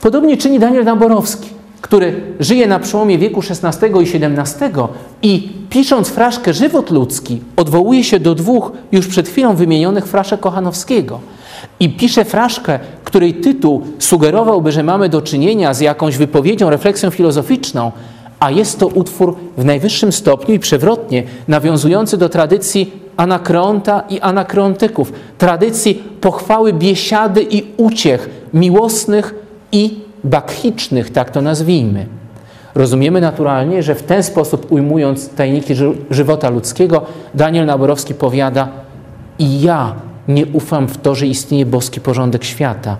[0.00, 1.56] Podobnie czyni Daniel Naborowski
[1.86, 4.82] który żyje na przełomie wieku XVI i XVII
[5.22, 11.20] i pisząc fraszkę Żywot ludzki, odwołuje się do dwóch już przed chwilą wymienionych fraszek Kochanowskiego.
[11.80, 17.92] I pisze fraszkę, której tytuł sugerowałby, że mamy do czynienia z jakąś wypowiedzią, refleksją filozoficzną,
[18.40, 25.12] a jest to utwór w najwyższym stopniu i przewrotnie nawiązujący do tradycji Anakreonta i Anakreontyków,
[25.38, 29.34] tradycji pochwały biesiady i uciech miłosnych
[29.72, 32.06] i bakchicznych, tak to nazwijmy.
[32.74, 35.74] Rozumiemy naturalnie, że w ten sposób ujmując tajniki
[36.10, 37.02] żywota ludzkiego,
[37.34, 38.68] Daniel Naborowski powiada
[39.38, 39.94] i ja
[40.28, 42.96] nie ufam w to, że istnieje boski porządek świata.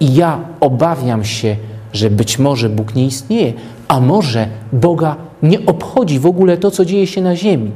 [0.00, 1.56] I ja obawiam się,
[1.92, 3.52] że być może Bóg nie istnieje,
[3.88, 7.70] a może Boga nie obchodzi w ogóle to, co dzieje się na ziemi.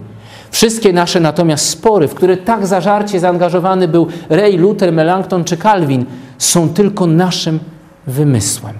[0.53, 6.05] Wszystkie nasze natomiast spory, w które tak zażarcie zaangażowany był Ray, Luther, Melanchthon czy Calvin,
[6.39, 7.59] są tylko naszym
[8.07, 8.75] wymysłem.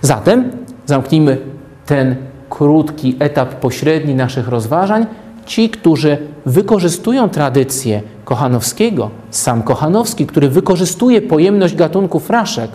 [0.00, 0.50] Zatem
[0.86, 1.38] zamknijmy
[1.86, 2.16] ten
[2.50, 5.06] krótki etap pośredni naszych rozważań.
[5.46, 12.70] Ci, którzy wykorzystują tradycję Kochanowskiego, sam Kochanowski, który wykorzystuje pojemność gatunku fraszek,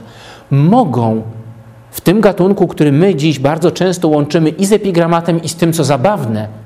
[0.52, 1.22] mogą
[1.92, 5.74] w tym gatunku, który my dziś bardzo często łączymy i z epigramatem, i z tym,
[5.74, 6.61] co zabawne,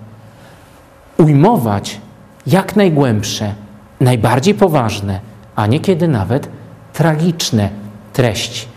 [1.18, 2.01] ujmować
[2.47, 3.53] jak najgłębsze,
[3.99, 5.20] najbardziej poważne,
[5.55, 6.47] a niekiedy nawet
[6.93, 7.70] tragiczne
[8.13, 8.68] treści.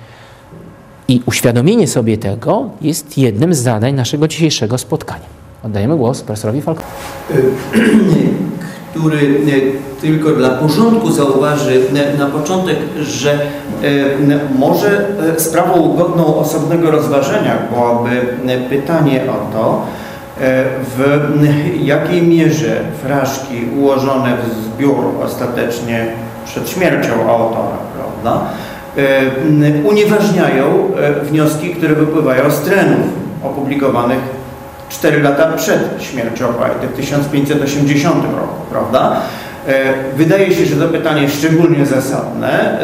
[1.09, 5.27] I uświadomienie sobie tego jest jednym z zadań naszego dzisiejszego spotkania.
[5.65, 6.89] Oddajemy głos profesorowi Falkowi.
[8.91, 13.39] Który e, tylko dla porządku zauważy e, na początek, że e,
[14.59, 15.07] może
[15.39, 18.11] sprawą godną osobnego rozważenia byłoby
[18.71, 19.87] pytanie o to,
[20.97, 21.21] w
[21.81, 26.07] jakiej mierze fraszki ułożone w zbiór ostatecznie
[26.47, 28.41] przed śmiercią autora, prawda,
[28.99, 33.07] E, unieważniają e, wnioski, które wypływają z trenów
[33.45, 34.19] opublikowanych
[34.89, 39.21] 4 lata przed śmiercią poety w 1580 roku, prawda?
[39.69, 42.79] E, wydaje się, że to pytanie szczególnie zasadne,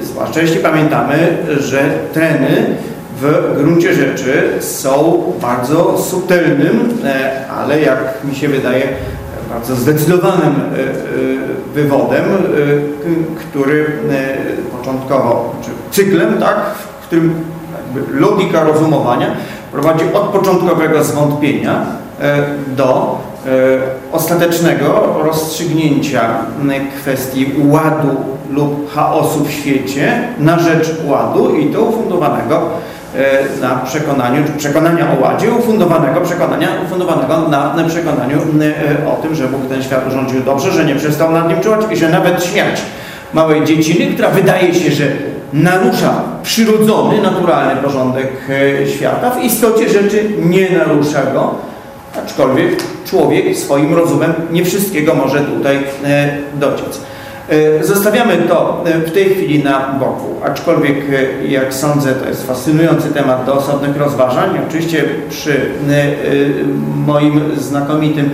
[0.00, 2.66] zwłaszcza jeśli pamiętamy, że treny
[3.22, 6.98] w gruncie rzeczy są bardzo subtelnym,
[7.58, 8.88] ale jak mi się wydaje,
[9.50, 10.92] bardzo zdecydowanym e, e,
[11.74, 13.86] wywodem, e, który
[14.78, 16.56] początkowo, czy cyklem, tak,
[17.00, 17.34] w którym
[18.12, 19.26] logika rozumowania
[19.72, 21.86] prowadzi od początkowego zwątpienia
[22.76, 23.18] do
[24.12, 26.20] ostatecznego rozstrzygnięcia
[27.00, 28.16] kwestii ładu
[28.50, 32.91] lub chaosu w świecie na rzecz ładu i to ufundowanego E,
[33.60, 39.48] na przekonaniu, przekonania o ładzie, ufundowanego przekonania, ufundowanego na, na przekonaniu e, o tym, że
[39.48, 42.80] Bóg ten świat urządził dobrze, że nie przestał nad nim czuwać i że nawet śmierć
[43.34, 45.04] małej dzieciny, która wydaje się, że
[45.52, 48.28] narusza przyrodzony, naturalny porządek
[48.82, 51.54] e, świata, w istocie rzeczy nie narusza go,
[52.24, 55.78] aczkolwiek człowiek swoim rozumem nie wszystkiego może tutaj
[56.54, 57.00] dociec.
[57.52, 62.46] E, zostawiamy to e, w tej chwili na boku, aczkolwiek e, jak sądzę to jest
[62.46, 64.50] fascynujący temat do osobnych rozważań.
[64.68, 65.60] Oczywiście przy
[67.06, 68.30] moim znakomitym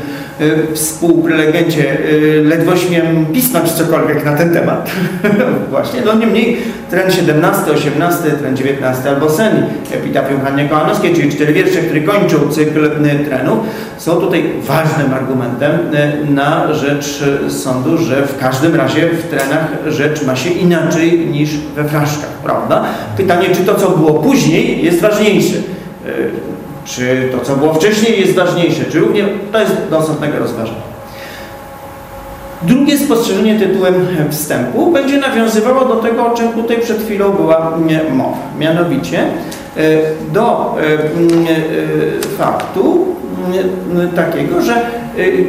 [0.74, 1.98] współprelegencie
[2.44, 4.90] ledwo śmiem pisnąć cokolwiek na ten temat.
[5.70, 6.58] Właśnie, no niemniej
[6.90, 9.62] trend 17, 18, trend 19 albo Seni,
[9.92, 12.90] epitafium Hannie Kołanowskiej, czyli cztery wiersze, które kończą cykl
[13.24, 13.58] trenów,
[13.98, 15.78] są tutaj ważnym argumentem
[16.28, 21.84] na rzecz sądu, że w każdym razie w trenach rzecz ma się inaczej niż we
[21.84, 22.84] fraszkach, prawda?
[23.16, 25.56] Pytanie, czy to, co było później, jest ważniejsze.
[26.84, 30.97] czy to, co było wcześniej jest ważniejsze, czy równie, to jest do osobnego rozważenia.
[32.62, 33.94] Drugie spostrzeżenie tytułem
[34.30, 37.72] wstępu będzie nawiązywało do tego, o czym tutaj przed chwilą była
[38.12, 38.36] mowa.
[38.58, 39.82] Mianowicie e,
[40.32, 40.98] do e, e,
[42.38, 43.18] faktu
[44.16, 44.74] takiego, że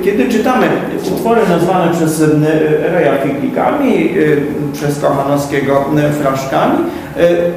[0.04, 0.68] kiedy czytamy
[1.16, 2.24] utwory nazwane przez
[2.82, 4.10] Reja Figlikami,
[4.74, 5.86] przez Kochanowskiego
[6.22, 6.78] fraszkami,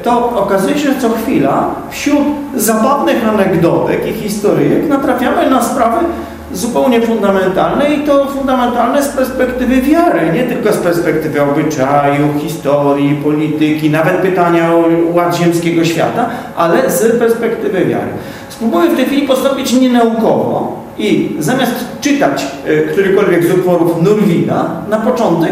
[0.03, 2.23] to okazuje się, że co chwila wśród
[2.55, 6.05] zabawnych anegdotek i historyjek natrafiamy na sprawy
[6.53, 13.89] zupełnie fundamentalne i to fundamentalne z perspektywy wiary, nie tylko z perspektywy obyczaju, historii, polityki,
[13.89, 14.83] nawet pytania o
[15.13, 18.11] ład ziemskiego świata, ale z perspektywy wiary.
[18.49, 24.97] Spróbuję w tej chwili postąpić nienaukowo i zamiast czytać e, którykolwiek z utworów Nurwida, na
[24.97, 25.51] początek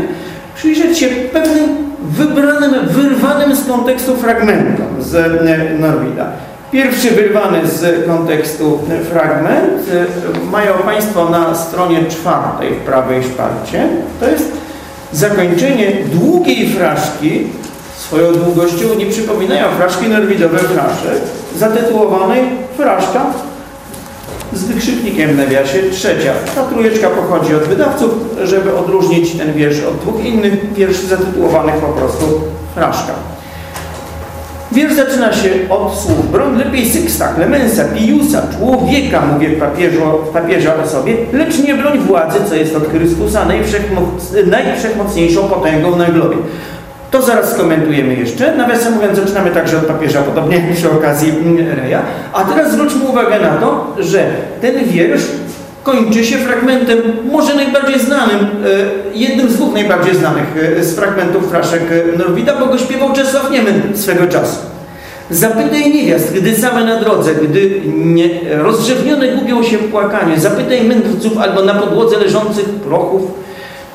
[0.56, 1.70] przyjrzeć się pewnym
[2.02, 6.26] wybranym, wyrwanym z kontekstu fragmentom z e, Norwida.
[6.72, 13.88] Pierwszy wyrwany z kontekstu fragment y, mają Państwo na stronie czwartej w prawej szparcie.
[14.20, 14.52] To jest
[15.12, 17.48] zakończenie długiej fraszki,
[17.98, 21.22] swoją długością nie przypominają fraszki norwidowe fraszek,
[21.58, 22.42] zatytułowanej
[22.78, 23.26] Fraszka
[24.54, 26.34] z wykrzyknikiem w nawiasie trzecia.
[26.56, 28.12] Ta trójeczka pochodzi od wydawców,
[28.44, 32.42] żeby odróżnić ten wiersz od dwóch innych wierszy zatytułowanych po prostu
[32.76, 33.14] Fraszka.
[34.72, 40.02] Wiersz zaczyna się od słów broń lepiej Syksta, Klemensa, Piusa, człowieka, mówię papieżu,
[40.34, 46.06] papieża o sobie, lecz nie broń władzy, co jest od Chrystusa najwszechmoc, najwszechmocniejszą potęgą na
[46.06, 46.38] globie.
[47.12, 48.56] To zaraz skomentujemy jeszcze.
[48.58, 51.34] Nawiasem mówiąc, zaczynamy także od papieża, podobnie przy okazji
[51.76, 52.02] Reja.
[52.34, 54.26] A teraz zwróćmy uwagę na to, że
[54.62, 55.24] ten wiersz
[55.84, 56.98] kończy się fragmentem
[57.32, 61.82] może najbardziej znanym, e, jednym z dwóch najbardziej znanych e, z fragmentów fraszek
[62.18, 64.58] Norwida, bo go śpiewał Czesław Niemen swego czasu.
[65.32, 70.40] Zapytaj niewiast, gdy same na drodze, gdy nie, rozrzewnione gubią się w płakaniu.
[70.40, 73.22] Zapytaj mędrców albo na podłodze leżących prochów,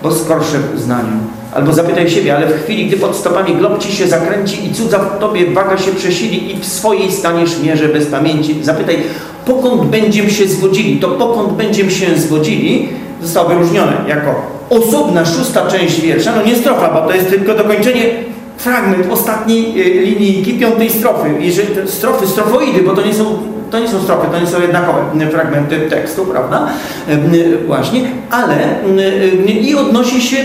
[0.07, 1.17] bo skorsze w uznaniu.
[1.55, 4.99] Albo zapytaj siebie, ale w chwili, gdy pod stopami glob ci się zakręci i cudza
[4.99, 8.57] w tobie waga się przesili i w swojej staniesz mierze bez pamięci.
[8.63, 9.03] Zapytaj,
[9.47, 11.01] pokąd będziemy się zwodzili?
[11.01, 12.89] To pokąd będziemy się zwodzili
[13.23, 14.35] zostało wyróżnione jako
[14.71, 18.05] osobna szósta część wiersza, no nie strofa, bo to jest tylko dokończenie
[18.57, 21.29] fragment ostatniej e, linijki piątej strofy.
[21.41, 23.39] Jeżeli strofy, strofoidy, bo to nie są
[23.71, 25.01] to nie są strofy, to nie są jednakowe
[25.31, 26.69] fragmenty tekstu, prawda?
[27.67, 28.01] Właśnie,
[28.31, 28.57] ale
[29.61, 30.37] i odnosi się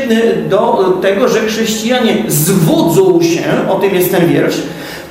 [0.49, 4.61] do tego, że chrześcijanie zwodzą się, o tym jest ten wiersz,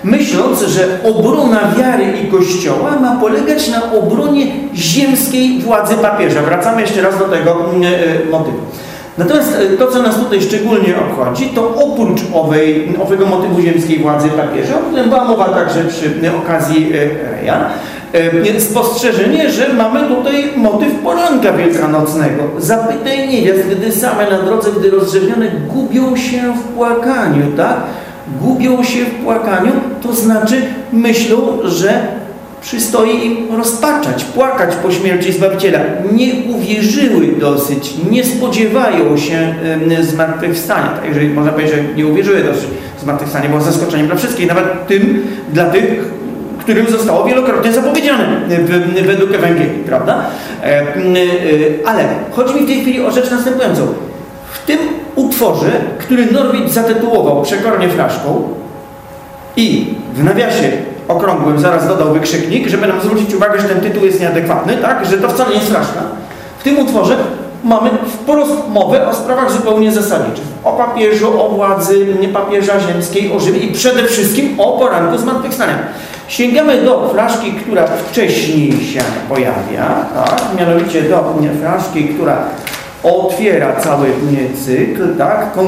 [0.04, 6.42] myśląc, że obrona wiary i Kościoła ma polegać na obronie ziemskiej władzy papieża.
[6.42, 8.58] Wracamy jeszcze raz do tego e, motywu.
[9.18, 14.28] Natomiast e, to, co nas tutaj szczególnie obchodzi, to oprócz owej, owego motywu ziemskiej władzy
[14.28, 17.70] papieża, o którym była mowa także przy okazji e, Reja,
[18.58, 22.42] spostrzeżenie, że mamy tutaj motyw poranka wielkanocnego.
[22.58, 27.76] Zapytaj niewiast, gdy same na drodze, gdy rozrzewnione, gubią się w płakaniu, tak?
[28.40, 32.20] Gubią się w płakaniu, to znaczy myślą, że
[32.62, 35.78] przystoi im rozpaczać, płakać po śmierci Zbawiciela.
[36.12, 39.54] Nie uwierzyły dosyć, nie spodziewają się
[40.00, 40.88] zmartwychwstania.
[40.88, 42.68] Tak, jeżeli można powiedzieć, że nie uwierzyły dosyć
[43.02, 46.04] zmartwychwstania, było zaskoczeniem dla wszystkich, nawet tym, dla tych,
[46.70, 48.40] którym zostało wielokrotnie zapowiedziane
[49.06, 50.22] według Ewangelii, prawda?
[50.62, 50.84] E, e,
[51.84, 53.82] ale chodzi mi w tej chwili o rzecz następującą.
[54.52, 54.78] W tym
[55.16, 58.48] utworze, który Norwid zatytułował Przekornie flaszką
[59.56, 60.70] i w nawiasie
[61.08, 65.06] okrągłym zaraz dodał wykrzyknik, żeby nam zwrócić uwagę, że ten tytuł jest nieadekwatny, tak?
[65.06, 66.02] że to wcale nie jest straszne.
[66.58, 67.16] W tym utworze
[67.64, 70.44] mamy wprost mowę o sprawach zupełnie zasadniczych.
[70.64, 75.78] O papieżu, o władzy papieża ziemskiej, o żywi i przede wszystkim o poranku zmartwychwstania.
[76.30, 80.42] Sięgamy do flaszki, która wcześniej się pojawia, tak?
[80.58, 82.44] mianowicie do flaszki, która
[83.02, 84.06] otwiera cały
[84.64, 85.58] cykl, tak?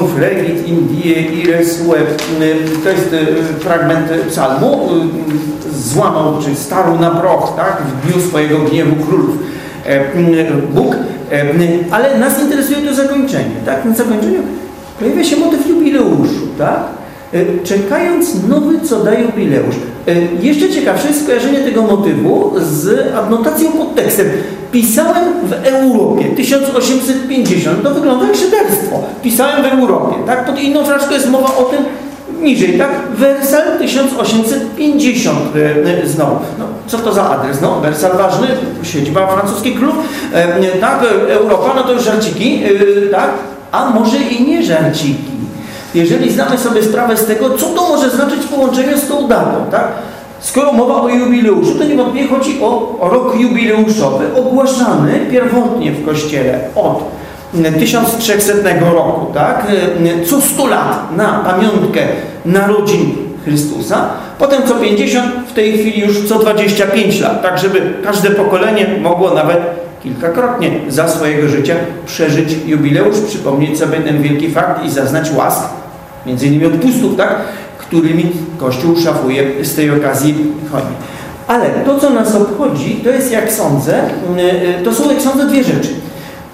[0.66, 2.22] Indie ires web.
[2.84, 3.26] To jest y,
[3.60, 4.88] fragment psalmu.
[5.72, 7.82] Y, złamał, czy starł na proch, tak?
[7.82, 9.38] W dniu swojego gniewu królów.
[9.86, 10.00] E,
[10.74, 10.96] Bóg.
[11.32, 11.44] E,
[11.90, 13.84] ale nas interesuje to zakończenie, tak?
[13.84, 14.42] Na zakończeniu
[14.98, 16.80] pojawia się motyw jubileuszu, tak?
[17.32, 19.76] E, czekając nowy, co da jubileusz.
[20.08, 24.26] E, jeszcze ciekawsze jest skojarzenie tego motywu z adnotacją pod tekstem.
[24.72, 27.82] Pisałem w Europie 1850.
[27.82, 29.02] To wygląda jak szyderstwo.
[29.22, 30.16] Pisałem w Europie.
[30.26, 30.46] Tak?
[30.46, 31.84] Pod inną fraszką jest mowa o tym
[32.42, 32.78] niżej.
[32.78, 32.90] Tak?
[33.14, 35.38] Wersal 1850
[36.02, 36.36] e, znowu.
[36.58, 37.60] No, co to za adres?
[37.60, 38.46] No, Wersal ważny,
[38.82, 39.94] siedziba francuskich klub.
[40.80, 41.04] Tak?
[41.28, 42.62] Europa, no to już żarciki.
[43.10, 43.30] Tak?
[43.72, 45.31] A może i nie żarciki
[45.94, 49.64] jeżeli znamy sobie sprawę z tego, co to może znaczyć w połączeniu z tą datą,
[49.70, 49.88] tak?
[50.40, 57.04] Skoro mowa o jubileuszu, to niewątpliwie chodzi o rok jubileuszowy ogłaszany pierwotnie w Kościele od
[57.78, 58.52] 1300
[58.92, 59.66] roku, tak?
[60.26, 62.00] Co 100 lat na pamiątkę
[62.44, 63.14] narodzin
[63.44, 64.06] Chrystusa,
[64.38, 69.30] potem co 50, w tej chwili już co 25 lat, tak żeby każde pokolenie mogło
[69.30, 69.58] nawet
[70.02, 71.74] kilkakrotnie za swojego życia
[72.06, 75.68] przeżyć jubileusz, przypomnieć sobie ten wielki fakt i zaznać łask,
[76.26, 77.36] między innymi odpustów, tak?
[77.78, 80.34] którymi Kościół szafuje z tej okazji
[80.72, 80.94] chodzi.
[81.48, 84.02] Ale to, co nas obchodzi, to jest, jak sądzę,
[84.84, 85.88] to są, jak sądzę, dwie rzeczy.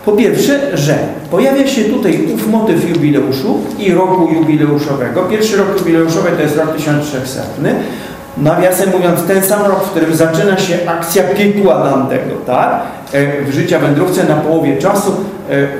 [0.04, 0.98] Po pierwsze, że
[1.30, 5.22] pojawia się tutaj ów motyw jubileuszu i roku jubileuszowego.
[5.22, 7.42] Pierwszy rok jubileuszowy to jest rok 1300.
[8.36, 12.80] Nawiasem mówiąc, ten sam rok, w którym zaczyna się akcja piekła Dantego, tak?
[13.12, 15.12] E, w życia wędrówce na połowie czasu,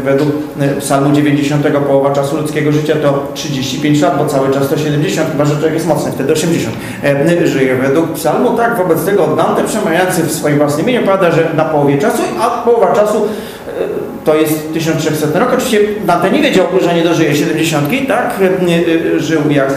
[0.05, 0.29] według
[0.61, 5.31] e, psalmu 90, połowa czasu ludzkiego życia to 35 lat, bo cały czas to 70,
[5.33, 6.77] chyba że człowiek jest mocny, wtedy 80.
[7.45, 11.65] Żyje według psalmu, tak, wobec tego Dante przemawiający w swoim własnym imieniu pada, że na
[11.65, 13.29] połowie czasu, a połowa czasu
[14.25, 15.49] to jest 1300 rok.
[15.53, 18.35] Oczywiście Dante nie wiedział, że nie dożyje 70, tak?
[19.17, 19.73] Żył jak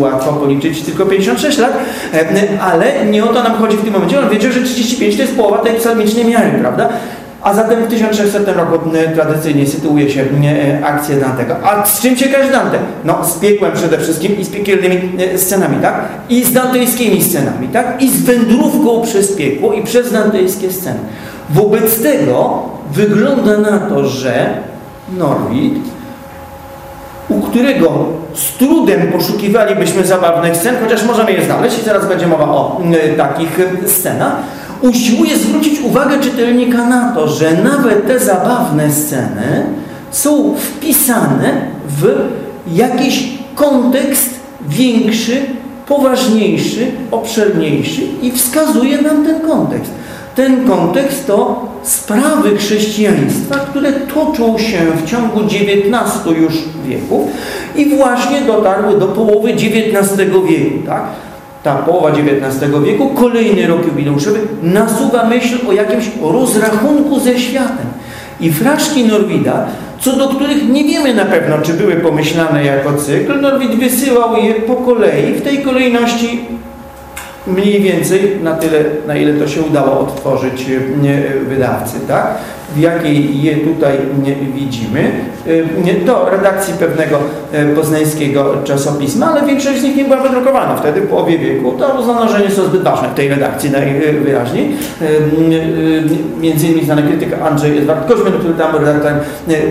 [0.00, 1.72] łatwo policzyć, tylko 56 lat,
[2.60, 4.20] ale nie o to nam chodzi w tym momencie.
[4.20, 6.88] On wiedział, że 35 to jest połowa tej psalmicznej miary, prawda?
[7.42, 10.24] A zatem w 1600 roku tradycyjnie sytuuje się
[10.84, 11.56] akcja Dantego.
[11.62, 12.78] A z czym się każe Dante?
[13.04, 15.94] No z piekłem przede wszystkim i z piekielnymi scenami, tak?
[16.28, 18.02] I z dantejskimi scenami, tak?
[18.02, 20.98] I z wędrówką przez piekło i przez dantejskie sceny.
[21.50, 22.62] Wobec tego
[22.92, 24.50] wygląda na to, że
[25.18, 25.74] Norwid,
[27.28, 32.44] u którego z trudem poszukiwalibyśmy zabawnych scen, chociaż możemy je znaleźć i zaraz będzie mowa
[32.44, 32.80] o
[33.16, 34.36] takich scenach,
[34.82, 39.66] usiłuje zwrócić uwagę czytelnika na to, że nawet te zabawne sceny
[40.10, 41.52] są wpisane
[41.88, 42.28] w
[42.72, 44.30] jakiś kontekst
[44.68, 45.40] większy,
[45.86, 49.90] poważniejszy, obszerniejszy i wskazuje nam ten kontekst.
[50.34, 56.54] Ten kontekst to sprawy chrześcijaństwa, które toczą się w ciągu XIX już
[56.86, 57.28] wieków
[57.76, 60.18] i właśnie dotarły do połowy XIX
[60.48, 60.86] wieku.
[60.86, 61.02] Tak?
[61.62, 67.86] Ta połowa XIX wieku, kolejny rok jubileuszowy, nasuwa myśl o jakimś rozrachunku ze światem.
[68.40, 69.66] I fraszki Norwida,
[70.00, 74.54] co do których nie wiemy na pewno, czy były pomyślane jako cykl, Norwid wysyłał je
[74.54, 76.40] po kolei, w tej kolejności
[77.52, 82.38] mniej więcej na tyle, na ile to się udało odtworzyć e, wydawcy, tak?
[82.76, 83.98] w jakiej je tutaj
[84.54, 85.12] widzimy,
[85.86, 87.18] e, do redakcji pewnego
[87.52, 91.72] e, poznańskiego czasopisma, ale większość z nich nie była wydrukowana wtedy, w połowie wieku.
[91.78, 94.76] To uznano, że nie są zbyt ważne w tej redakcji najwyraźniej.
[96.40, 99.12] Między innymi znany krytyk Andrzej Edward Koźmin, który tam redaktor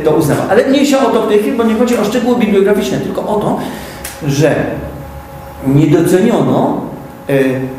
[0.03, 0.45] to uznawał.
[0.49, 3.39] Ale mniejsza o to w tej chwili, bo nie chodzi o szczegóły bibliograficzne, tylko o
[3.39, 3.59] to,
[4.27, 4.55] że
[5.67, 6.88] nie doceniono E,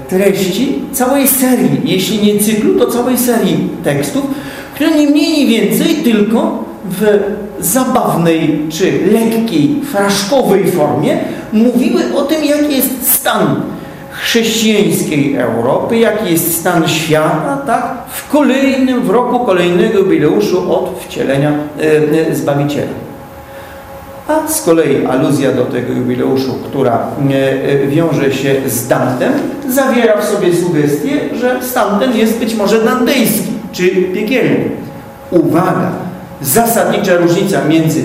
[0.08, 4.26] treści całej serii, jeśli nie cyklu, to całej serii tekstów,
[4.74, 7.20] które nie mniej nie więcej tylko w
[7.60, 11.18] zabawnej czy lekkiej, fraszkowej formie
[11.52, 13.62] mówiły o tym, jaki jest stan
[14.10, 21.52] chrześcijańskiej Europy, jaki jest stan świata, tak, w kolejnym, w roku kolejnego jubileuszu od wcielenia
[22.30, 23.09] e, Zbawiciela.
[24.30, 29.32] A z kolei aluzja do tego jubileuszu, która e, e, wiąże się z Dantem,
[29.68, 31.10] zawiera w sobie sugestię,
[31.40, 34.70] że stamten jest być może dantejski czy piekielny.
[35.30, 35.90] Uwaga!
[36.40, 38.02] Zasadnicza różnica między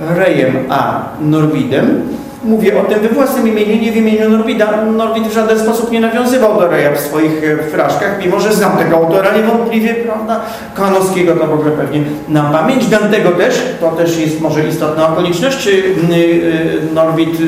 [0.00, 2.02] Rejem a Norwidem
[2.44, 4.84] Mówię o tym we własnym imieniu, nie w imieniu Norwida.
[4.96, 8.76] Norwid w żaden sposób nie nawiązywał do Reja w swoich e, fraszkach, mimo że znam
[8.76, 10.40] tego autora niewątpliwie, prawda?
[10.74, 12.86] Kanowskiego to w ogóle pewnie na pamięć.
[12.86, 15.66] Dantego też, to też jest może istotna okoliczność.
[15.66, 17.38] Y, y, Norwid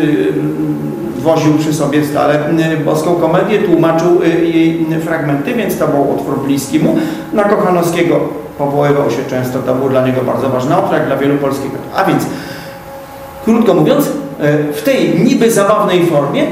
[1.19, 2.39] woził przy sobie stale
[2.85, 6.97] boską komedię, tłumaczył jej fragmenty, więc to był utwór bliski mu.
[7.33, 8.21] Na Kochanowskiego
[8.59, 11.71] powoływał się często, to był dla niego bardzo ważny autor, dla wielu polskich.
[11.95, 12.23] A więc,
[13.45, 14.24] krótko mówiąc, E,
[14.73, 16.49] w tej niby zabawnej formie e,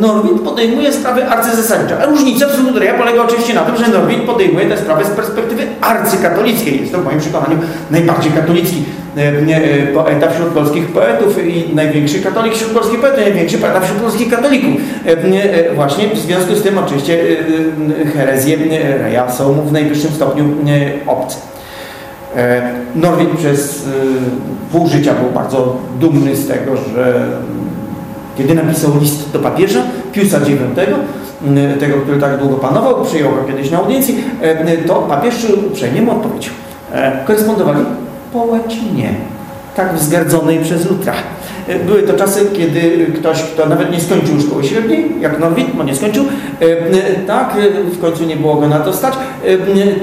[0.00, 2.02] Norwid podejmuje sprawy arcyzasadnicze.
[2.02, 5.04] A różnica w stosunku do Reja polega oczywiście na tym, że Norwid podejmuje te sprawy
[5.04, 6.80] z perspektywy arcykatolickiej.
[6.80, 7.58] Jest to w moim przekonaniu
[7.90, 8.82] najbardziej katolicki
[9.16, 14.30] e, poeta wśród polskich poetów i największy katolik wśród polskich poetów, największy poeta wśród polskich
[14.30, 14.80] katolików.
[15.74, 17.18] Właśnie w związku z tym oczywiście
[18.16, 18.56] herezje
[18.98, 20.44] Reja są mu w najwyższym stopniu
[21.06, 21.53] obce.
[22.36, 23.90] E, Norwid przez e,
[24.72, 27.26] pół życia był bardzo dumny z tego, że
[28.38, 29.82] kiedy napisał list do papieża
[30.12, 30.60] Piusa IX,
[31.80, 35.34] tego, który tak długo panował, przyjął go kiedyś na audiencji, e, to papież
[35.70, 36.54] uprzejmie mu odpowiedział.
[37.26, 37.84] Korespondowali
[38.32, 39.14] po łacinie.
[39.76, 41.12] Tak wzgardzonej przez Lutra.
[41.68, 45.84] E, były to czasy, kiedy ktoś, kto nawet nie skończył szkoły średniej, jak Norwid, no
[45.84, 46.24] nie skończył,
[46.60, 46.66] e,
[47.26, 47.56] tak,
[47.92, 49.14] w końcu nie było go na to stać,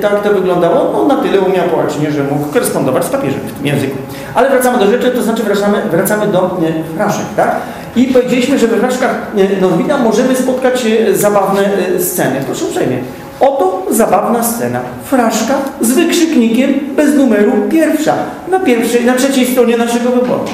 [0.02, 3.54] tak to wyglądało, no na tyle umiał po łacinie, że mógł korespondować z papieżem w
[3.54, 3.98] tym języku.
[4.36, 6.58] Ale wracamy do rzeczy, to znaczy wracamy, wracamy do
[6.96, 7.56] fraszek, tak?
[7.96, 9.16] I powiedzieliśmy, że we fraszkach
[9.62, 11.70] Norwida możemy spotkać zabawne
[12.00, 12.42] sceny.
[12.46, 12.98] Proszę uprzejmie.
[13.40, 14.80] Oto zabawna scena.
[15.04, 18.14] Fraszka z wykrzyknikiem bez numeru pierwsza.
[18.52, 20.46] Na pierwszej, na trzeciej stronie naszego wyboru.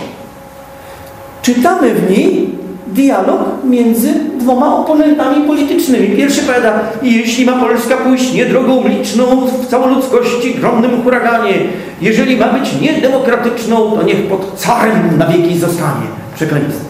[1.42, 2.50] Czytamy w niej
[2.88, 6.08] dialog między dwoma oponentami politycznymi.
[6.08, 11.54] Pierwszy powiada, jeśli ma Polska pójść nie drogą liczną w całą ludzkości gromnym huraganie,
[12.02, 16.08] jeżeli ma być niedemokratyczną, to niech pod carem na wieki zostanie.
[16.36, 16.86] Przekleństwo.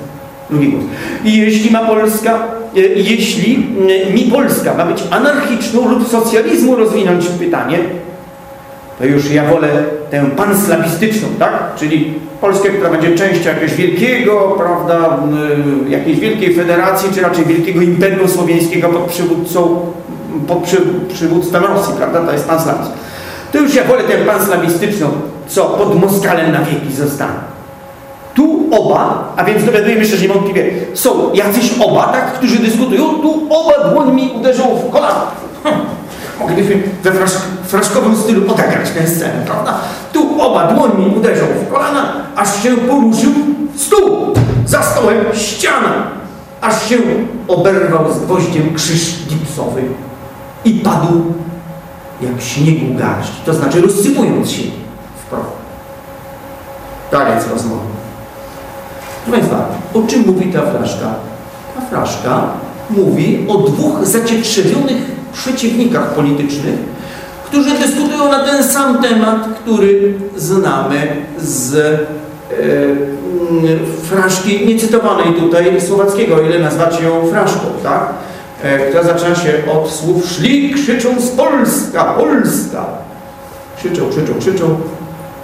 [0.50, 0.84] Drugi głos.
[1.24, 2.39] Jeśli ma Polska,
[2.78, 3.68] e, jeśli
[4.08, 7.80] e, mi Polska ma być anarchiczną lub socjalizmu rozwinąć pytanie,
[9.00, 9.70] to już ja wolę
[10.12, 11.76] tę panslawistyczną, tak?
[11.76, 15.18] Czyli Polskę, która będzie częścią jakiegoś wielkiego, prawda,
[15.89, 19.80] jakiejś wielkiej federacji, czy raczej wielkiego imperium słowiańskiego pod przywódcą,
[20.48, 20.78] pod przy,
[21.14, 22.20] przywództwem Rosji, prawda?
[22.20, 22.91] To jest panslawizm.
[23.52, 25.08] To już ja wolę tę panslawistyczną,
[25.48, 27.39] co pod Moskalem na wieki zostanie.
[28.34, 33.48] Tu oba, a więc dowiadujemy się, że niewątpliwie są jacyś oba, tak, którzy dyskutują, tu
[33.50, 35.22] oba dłońmi uderzą w kolana.
[36.40, 37.12] Moglibyśmy we
[37.64, 39.80] fraszkowym stylu odegrać tę scenę, prawda?
[40.14, 43.32] Tu oba dłońmi uderzą w kolana, aż się poruszył
[43.76, 44.34] stół,
[44.66, 46.08] za stołem ściana,
[46.62, 46.98] aż się
[47.48, 49.82] oberwał z gwoździem krzyż gipsowy
[50.66, 51.24] i padł
[52.22, 54.64] jak śniegu garść, to znaczy rozsypując się
[55.24, 55.46] w proch.
[57.12, 57.88] Koniec rozmowy.
[59.26, 61.14] Proszę Państwa, o czym mówi ta fraszka?
[61.76, 62.44] Ta fraszka
[62.90, 66.76] mówi o dwóch zacietrzewionych przeciwnikach politycznych,
[67.46, 71.98] którzy dyskutują na ten sam temat, który znamy z e,
[74.04, 78.10] fraszki niecytowanej tutaj słowackiego, ile nazwać ją fraszką, tak?
[78.64, 82.86] E, która zaczyna się od słów szli, krzyczą z Polska, Polska.
[83.78, 84.80] Krzyczą, krzyczą, krzyczą.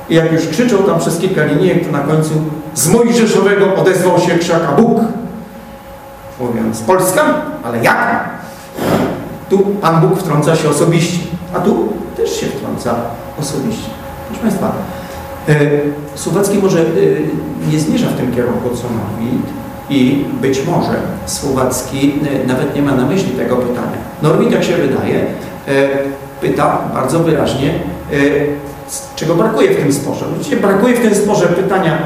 [0.09, 2.31] I jak już krzyczą tam przez kilka linijek, to na końcu
[2.75, 4.99] z Mojżeszowego odezwał się krzaka Bóg.
[6.39, 7.23] Mówiąc, Polska?
[7.63, 8.32] Ale jak?
[9.53, 11.17] Tu Pan Bóg wtrąca się osobiście,
[11.55, 12.95] a tu też się wtrąca
[13.39, 13.89] osobiście.
[14.27, 14.71] Proszę Państwa,
[15.49, 15.55] e,
[16.15, 16.83] Słowacki może e,
[17.71, 19.45] nie zmierza w tym kierunku, co Norwid
[19.89, 20.93] i być może
[21.25, 23.97] Słowacki e, nawet nie ma na myśli tego pytania.
[24.21, 25.25] Norwid, jak się wydaje,
[26.41, 27.73] pyta bardzo wyraźnie,
[29.15, 30.25] czego brakuje w tym sporze.
[30.31, 31.97] Oczywiście brakuje w tym sporze pytania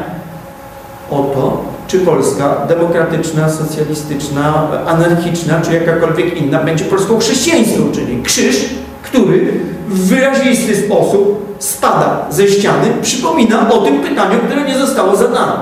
[1.12, 8.70] o to, czy Polska demokratyczna, socjalistyczna, anarchiczna, czy jakakolwiek inna będzie Polską chrześcijańską, czyli krzyż,
[9.04, 9.52] który
[9.88, 15.54] w wyrazisty sposób spada ze ściany, przypomina o tym pytaniu, które nie zostało zadane.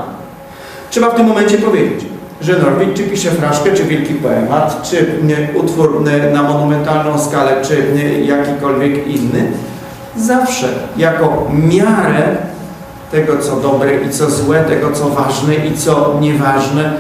[0.90, 2.06] Trzeba w tym momencie powiedzieć,
[2.42, 5.06] że Norwid czy pisze fraszkę, czy wielki poemat, czy
[5.54, 6.04] utwór
[6.34, 7.84] na monumentalną skalę, czy
[8.26, 9.52] jakikolwiek inny,
[10.18, 10.68] zawsze
[10.98, 12.38] jako miarę
[13.12, 16.94] tego, co dobre i co złe, tego, co ważne i co nieważne,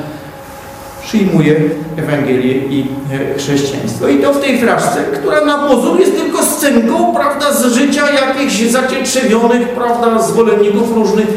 [1.04, 1.56] przyjmuje
[1.98, 4.08] Ewangelię i e, chrześcijaństwo.
[4.08, 8.62] I to w tej fraszce, która na pozór jest tylko scenką, prawda, z życia jakichś
[8.62, 11.28] zacietrzewionych, prawda, zwolenników różnych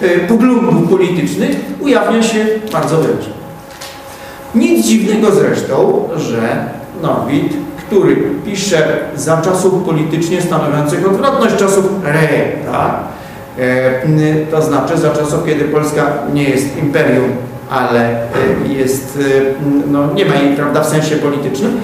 [0.00, 3.32] e, poglądów politycznych, ujawnia się bardzo wyraźnie.
[4.54, 6.64] Nic dziwnego zresztą, że
[7.02, 7.52] Norwid,
[7.86, 8.16] który
[8.46, 12.28] pisze za czasów politycznie stanowiących odwrotność czasów re,
[12.72, 12.94] tak?
[13.58, 17.28] E, to znaczy za czasów, kiedy Polska nie jest imperium,
[17.70, 21.80] ale e, jest, e, no, nie ma jej prawda, w sensie politycznym,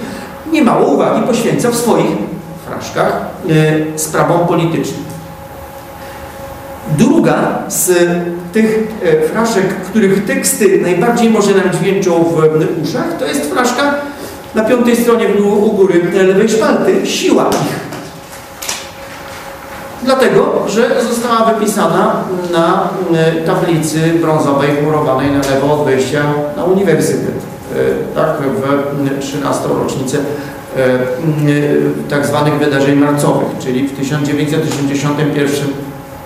[0.51, 2.11] niemało uwagi poświęca w swoich
[2.65, 3.21] fraszkach
[3.95, 5.03] sprawom politycznym.
[6.97, 7.91] Druga z
[8.53, 8.87] tych
[9.33, 13.93] fraszek, których teksty najbardziej może nam dźwięczą w uszach, to jest fraszka
[14.55, 17.88] na piątej stronie u góry lewej szpalty, siła ich.
[20.09, 26.23] Dlatego, że została wypisana na e, tablicy brązowej murowanej na lewo od wejścia
[26.57, 27.35] na uniwersytet.
[27.75, 29.67] E, tak, w 13.
[29.83, 30.89] rocznicę e,
[32.09, 35.67] tak zwanych wydarzeń marcowych, czyli w 1981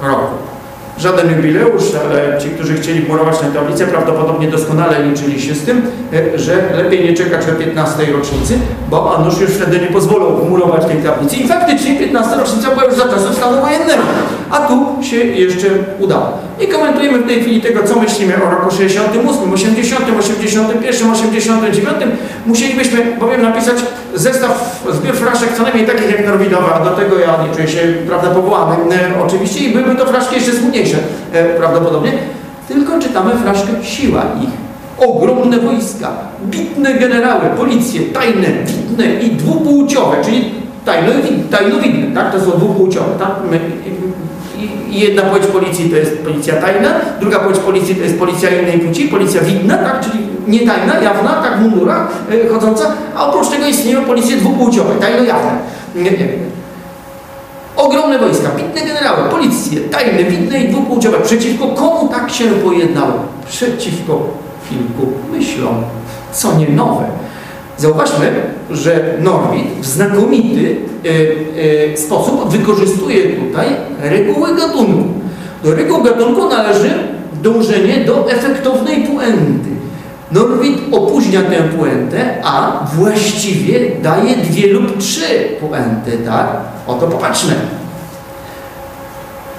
[0.02, 0.53] roku.
[1.00, 5.82] Żaden jubileusz, ale ci, którzy chcieli murować tę tablicę, prawdopodobnie doskonale liczyli się z tym,
[6.14, 8.54] e, że lepiej nie czekać do 15 rocznicy,
[8.90, 11.36] bo a nuż już wtedy nie pozwolą wmurować tej tablicy.
[11.36, 14.04] I faktycznie 15 rocznica była już za czasów stanu wojennego,
[14.52, 15.68] a tu się jeszcze
[16.00, 16.38] udało.
[16.62, 21.98] I komentujemy w tej chwili tego, co myślimy o roku 68, 80, 81, 89.
[22.46, 23.76] Musielibyśmy bowiem napisać
[24.16, 26.82] zestaw, zbiór fraszek co najmniej takich jak Norwidowa.
[26.84, 30.52] Do tego ja nie czuję się prawda, powołany e, oczywiście i byłyby to fraszki jeszcze
[30.52, 30.98] smutniejsze
[31.34, 32.12] e, prawdopodobnie.
[32.68, 34.50] Tylko czytamy fraszkę siła ich.
[35.08, 36.12] Ogromne wojska,
[36.46, 40.52] bitne generały, policje, tajne, widne i dwupłciowe, czyli
[40.86, 42.32] tajno- tajnowidne, tak?
[42.32, 43.32] To są dwupłciowe, tak?
[43.52, 43.60] My,
[44.90, 46.90] i jedna płeć policji to jest policja tajna,
[47.20, 50.02] druga płeć policji to jest policja innej płci, policja widna, tak?
[50.02, 55.52] czyli nietajna, jawna, tak w mundurach y, chodząca, a oprócz tego istnieją policje dwupłciowe, tajno-jawne.
[55.96, 56.28] Nie, nie.
[57.78, 61.20] Ogromne wojska, bitne generały, policje, tajne, widne i dwupłciowe.
[61.20, 63.14] Przeciwko komu tak się pojednało?
[63.50, 64.28] Przeciwko
[64.70, 65.84] kilku myślom,
[66.32, 67.06] co nie nowe.
[67.78, 68.32] Zauważmy,
[68.72, 70.76] że Norwid w znakomity
[71.06, 73.68] e, e, sposób wykorzystuje tutaj
[74.02, 75.04] reguły gatunku.
[75.64, 76.90] Do reguł gatunku należy
[77.44, 79.73] dążenie do efektownej puenty.
[80.34, 86.48] Norwid opóźnia tę puentę, a właściwie daje dwie lub trzy puenty, tak?
[86.88, 87.56] Oto popatrzmy.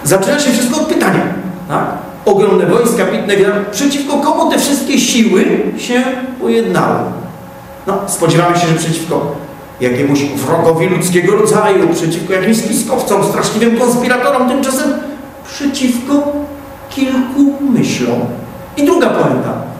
[0.04, 1.22] Zaczyna się wszystko od pytania,
[1.68, 1.86] tak?
[2.24, 3.64] Ogromne wojska, bitne generały.
[3.72, 5.44] Przeciwko komu te wszystkie siły
[5.78, 6.02] się
[6.40, 6.98] pojednały?
[7.86, 9.36] No, spodziewamy się, że przeciwko
[9.80, 14.92] jakiemuś wrogowi ludzkiego rodzaju, przeciwko jakimś spiskowcom, straszliwym konspiratorom, tymczasem
[15.54, 16.32] przeciwko
[16.90, 18.20] kilku myślom.
[18.76, 19.73] I druga puenta.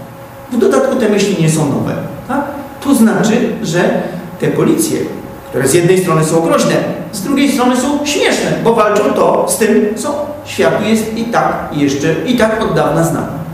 [0.52, 1.94] W dodatku te myśli nie są nowe.
[2.28, 2.44] Tak?
[2.84, 4.02] To znaczy, że
[4.40, 4.98] te policje,
[5.48, 6.74] które z jednej strony są groźne,
[7.12, 11.68] z drugiej strony są śmieszne, bo walczą to z tym, co światu jest i tak
[11.72, 13.44] jeszcze, i tak od dawna znane.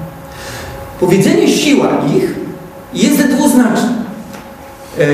[1.00, 2.34] Powiedzenie siła ich
[2.94, 3.92] jest dwuznaczne.
[4.98, 5.04] E,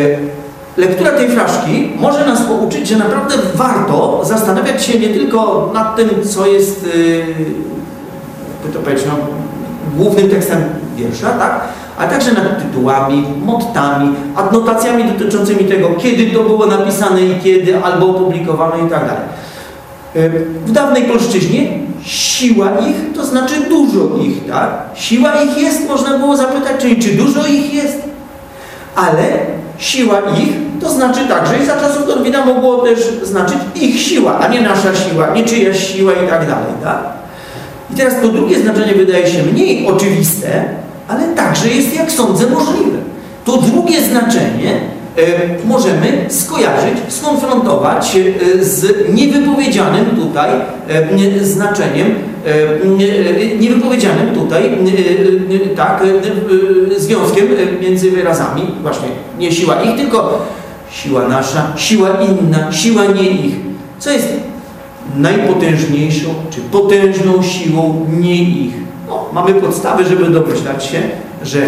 [0.76, 6.10] Lektura tej fraszki może nas pouczyć, że naprawdę warto zastanawiać się nie tylko nad tym,
[6.24, 9.16] co jest, yy, jakby to powiedzieć, no,
[9.96, 10.58] głównym tekstem
[10.96, 11.60] wiersza, tak?
[11.98, 18.06] ale także nad tytułami, mottami, adnotacjami dotyczącymi tego, kiedy to było napisane i kiedy, albo
[18.06, 19.02] opublikowane i tak
[20.66, 24.70] W dawnej polszczyźnie siła ich to znaczy dużo ich, tak?
[24.94, 28.02] Siła ich jest, można było zapytać, czyli czy dużo ich jest?
[28.96, 29.22] Ale
[29.78, 34.48] siła ich to znaczy także i za czasów Norwida mogło też znaczyć ich siła, a
[34.48, 37.15] nie nasza siła, nie czyjaś siła i tak dalej, tak?
[37.96, 40.64] I teraz to drugie znaczenie wydaje się mniej oczywiste,
[41.08, 42.98] ale także jest, jak sądzę, możliwe.
[43.44, 44.72] To drugie znaczenie
[45.16, 45.22] e,
[45.64, 50.50] możemy skojarzyć, skonfrontować e, z niewypowiedzianym tutaj
[50.88, 52.14] e, znaczeniem,
[53.60, 54.62] niewypowiedzianym tutaj,
[55.76, 56.02] tak,
[56.96, 57.46] związkiem
[57.80, 59.08] między wyrazami, właśnie
[59.38, 60.46] nie siła ich, tylko
[60.90, 63.54] siła nasza, siła inna, siła nie ich.
[63.98, 64.28] Co jest
[65.16, 68.74] najpotężniejszą, czy potężną siłą nie ich?
[69.08, 70.98] No, mamy podstawy, żeby domyślać się,
[71.42, 71.58] że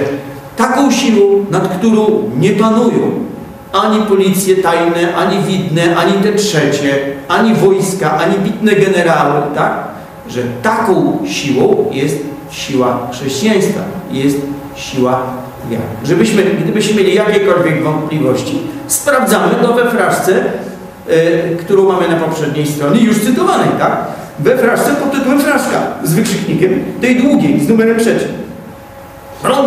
[0.56, 3.28] taką siłą, nad którą nie panują
[3.73, 6.98] ani policje tajne, ani widne, ani te trzecie,
[7.28, 9.89] ani wojska, ani bitne generały, tak?
[10.28, 12.19] Że taką siłą jest
[12.51, 14.39] siła chrześcijaństwa, jest
[14.77, 15.23] siła
[15.70, 15.85] wiary.
[16.05, 20.44] Żebyśmy, gdybyśmy mieli jakiekolwiek wątpliwości, sprawdzamy to we fraszce,
[21.59, 24.06] którą mamy na poprzedniej stronie, już cytowanej, tak?
[24.39, 28.28] We fraszce pod tytułem Fraszka z wykrzyknikiem, tej długiej, z numerem trzecim.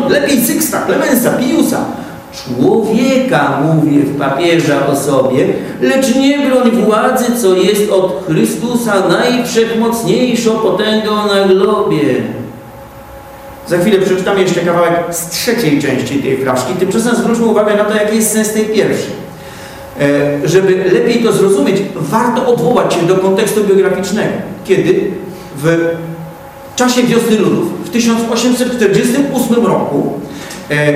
[0.09, 1.85] Lepiej Syksta, Klemensa, Piusa,
[2.34, 5.47] człowieka, mówię w papieża o sobie,
[5.81, 12.15] lecz nie broń władzy, co jest od Chrystusa najwszechmocniejszą potęgą na globie.
[13.68, 16.73] Za chwilę przeczytamy jeszcze kawałek z trzeciej części tej fraszki.
[16.73, 19.31] Tymczasem zwróćmy uwagę na to, jaki jest sens tej pierwszej.
[20.02, 24.34] E, Żeby lepiej to zrozumieć, warto odwołać się do kontekstu biograficznego,
[24.65, 25.11] kiedy
[25.57, 25.90] w
[26.76, 30.19] czasie Wiosny Ludów w 1848 roku
[30.72, 30.94] e,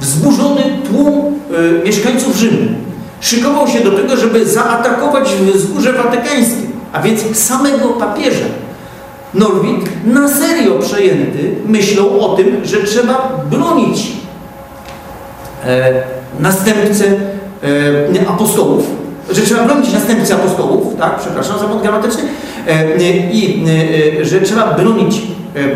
[0.00, 1.40] wzburzony tłum
[1.80, 2.68] e, mieszkańców Rzymu
[3.20, 6.62] szykował się do tego, żeby zaatakować wzgórze watykańskie,
[6.92, 8.46] a więc samego papieża.
[9.34, 14.12] Norwid na serio przejęty myślą o tym, że trzeba bronić
[15.66, 16.02] e,
[16.40, 17.04] następcę
[17.62, 18.84] e, apostołów,
[19.30, 22.22] że trzeba bronić następcy apostołów, tak, przepraszam za błąd gramatyczny,
[22.68, 22.96] e,
[23.32, 23.64] i
[24.20, 25.22] e, że trzeba bronić
[25.56, 25.68] e, e, e,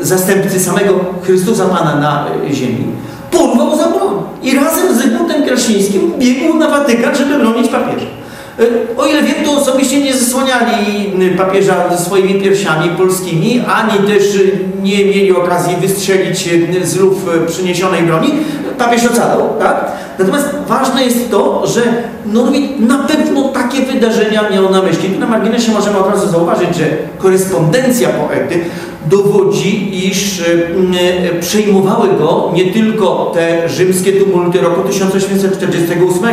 [0.00, 2.84] zastępcy samego Chrystusa Pana na e, ziemi,
[3.30, 8.06] porwał za broń i razem z Zygmuntem Krasińskim biegł na Watykan, żeby bronić papieża.
[8.96, 14.38] O ile wiem, to osobiście nie zasłaniali papieża swoimi piersiami polskimi, ani też
[14.82, 16.48] nie mieli okazji wystrzelić
[16.82, 17.16] z luf
[17.46, 18.28] przyniesionej broni.
[18.78, 19.92] Papież ocalał, tak?
[20.20, 21.80] Natomiast ważne jest to, że
[22.26, 25.10] Norwid na pewno takie wydarzenia miał na myśli.
[25.10, 26.84] Tu na marginesie możemy od razu zauważyć, że
[27.18, 28.60] korespondencja poety
[29.06, 30.42] dowodzi, iż
[31.40, 36.24] przejmowały go nie tylko te rzymskie tumulty roku 1848,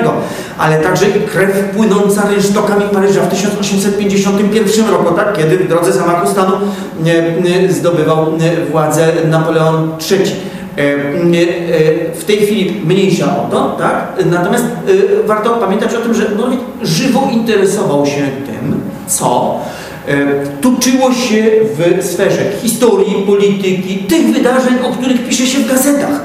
[0.58, 6.54] ale także krew płynąca rynsztokami Paryża w 1851 roku, tak, kiedy w drodze zamachu stanu
[7.70, 8.28] zdobywał
[8.72, 10.32] władzę Napoleon III.
[12.14, 14.26] W tej chwili mniejsza o to, tak?
[14.26, 14.66] Natomiast
[15.26, 19.60] warto pamiętać o tym, że Norwid żywo interesował się tym, co
[20.62, 21.46] tuczyło się
[21.78, 26.22] w sferze historii, polityki, tych wydarzeń, o których pisze się w gazetach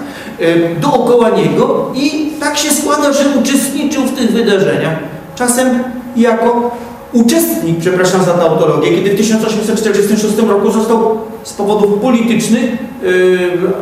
[0.80, 4.96] dookoła niego i tak się składa, że uczestniczył w tych wydarzeniach.
[5.34, 5.68] Czasem
[6.16, 6.76] jako
[7.12, 12.70] uczestnik, przepraszam za tautologię, kiedy w 1846 roku został z powodów politycznych,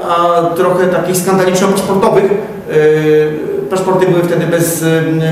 [0.09, 2.29] a trochę takich skandaliczno-paszportowych,
[3.71, 4.85] paszporty były wtedy bez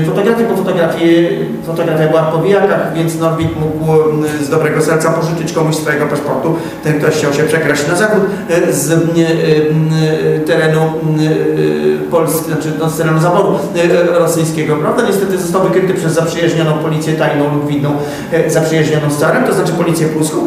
[0.05, 1.29] fotografii, bo fotografie,
[1.65, 3.85] fotografia była po wijakach, więc Norwid mógł
[4.43, 6.55] z dobrego serca pożyczyć komuś swojego paszportu.
[6.83, 8.23] Ten ktoś chciał się przekraść na zachód
[8.69, 8.89] z
[10.47, 10.81] terenu
[12.11, 13.59] Polski, znaczy no, z terenu zaboru
[14.19, 15.03] rosyjskiego, prawda?
[15.07, 17.91] Niestety został wykryty przez zaprzyjaźnioną policję tajną lub widną
[18.47, 20.37] zaprzyjaźnioną z carem, to znaczy policję pruską.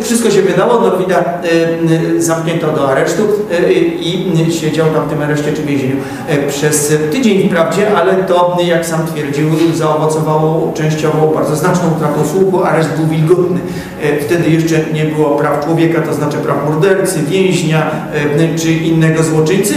[0.00, 1.24] Wszystko się wydało, Norwida
[2.18, 3.22] zamknięto do aresztu
[4.00, 5.96] i siedział tam w tym areszcie czy więzieniu
[6.48, 12.64] przez tydzień wprawdzie, ale to, jak sam twierdził, zaowocowało częściowo bardzo znaczną utratą słuchu.
[12.64, 13.60] Areszt był wilgotny.
[14.20, 17.90] Wtedy jeszcze nie było praw człowieka, to znaczy praw mordercy, więźnia
[18.62, 19.74] czy innego złoczyńcy,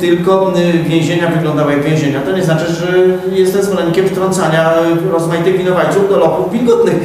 [0.00, 0.52] tylko
[0.84, 2.20] więzienia wyglądały jak więzienia.
[2.20, 2.86] To nie znaczy, że
[3.32, 4.70] jestem zwolennikiem wtrącania
[5.12, 6.96] rozmaitych winowajców do lochów wilgotnych,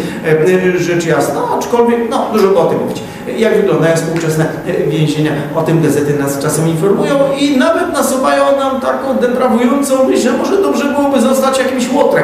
[0.78, 3.02] rzecz jasna, aczkolwiek no, dużo o tym mówić.
[3.38, 4.46] Jak wyglądają współczesne
[4.88, 10.32] więzienia, o tym gazety nas czasem informują i nawet nasuwają nam taką deprawującą myśl, że
[10.32, 12.24] może dobrze byłoby zostać jakimś łotrem.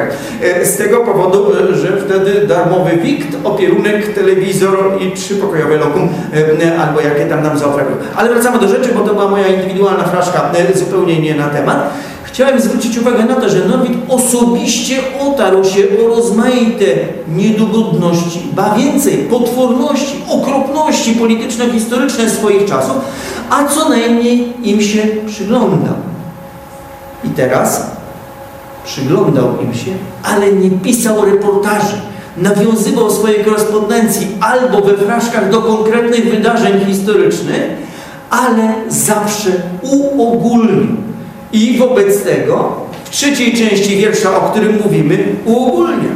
[0.62, 6.08] Z tego powodu, że wtedy darmowy wikt, opierunek, telewizor i trzypokojowe lokum,
[6.80, 7.96] albo jakie tam nam zaoferują.
[8.16, 11.90] Ale wracamy do rzeczy, bo to była moja indywidualna fraszka, zupełnie nie na temat.
[12.32, 16.84] Chciałem zwrócić uwagę na to, że Norwid osobiście otarł się o rozmaite
[17.28, 22.96] niedogodności, ba więcej, potworności, okropności polityczno-historyczne swoich czasów,
[23.50, 25.94] a co najmniej im się przyglądał.
[27.24, 27.86] I teraz
[28.84, 29.90] przyglądał im się,
[30.22, 31.96] ale nie pisał reportaży.
[32.36, 37.62] Nawiązywał swojej korespondencji albo we fraszkach do konkretnych wydarzeń historycznych,
[38.32, 39.50] ale zawsze
[39.82, 40.86] uogólnił.
[41.52, 42.72] I wobec tego
[43.04, 46.12] w trzeciej części wiersza, o którym mówimy, uogólnia.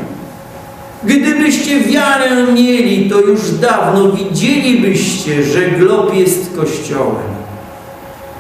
[1.05, 7.37] Gdybyście wiarę mieli, to już dawno widzielibyście, że glob jest kościołem,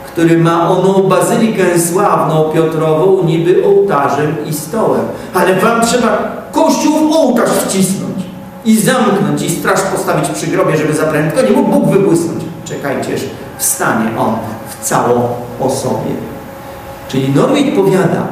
[0.07, 5.03] który ma ono bazylikę sławną Piotrową, niby ołtarzem i stołem.
[5.35, 8.17] Ale wam trzeba kościół w ołtarz wcisnąć
[8.65, 12.45] i zamknąć i straż postawić przy grobie, żeby za prędko nie mógł Bóg wybłysnąć.
[12.65, 13.21] Czekajcież,
[13.59, 14.37] wstanie on
[14.69, 15.29] w całą
[15.61, 16.11] osobie.
[17.09, 18.27] Czyli Norwid powiada,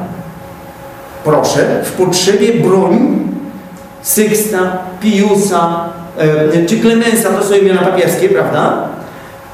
[1.23, 3.25] proszę, w potrzebie broń
[4.01, 8.87] Syksta, Piusa e, czy Klemensa, to są imiona papierskie, prawda?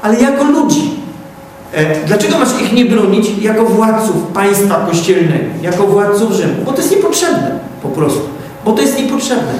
[0.02, 0.90] Ale jako ludzi.
[1.72, 6.64] E, dlaczego masz ich nie bronić jako władców państwa kościelnego, jako władców Rzymu?
[6.64, 7.50] Bo to jest niepotrzebne
[7.82, 8.20] po prostu.
[8.64, 9.52] Bo to jest niepotrzebne.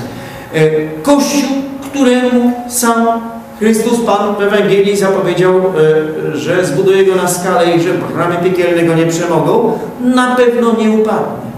[0.55, 0.71] E,
[1.03, 1.51] Kościół,
[1.83, 3.21] któremu sam
[3.59, 8.83] Chrystus Pan w Ewangelii zapowiedział, e, że zbuduje go na skalę i że bramy piekielne
[8.83, 11.53] go nie przemogą, na pewno nie upadnie.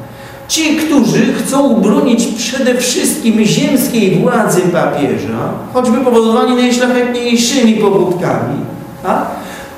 [0.49, 8.57] Ci, którzy chcą bronić przede wszystkim ziemskiej władzy papieża, choćby powodowani najszlachetniejszymi pobudkami,
[9.03, 9.27] tak?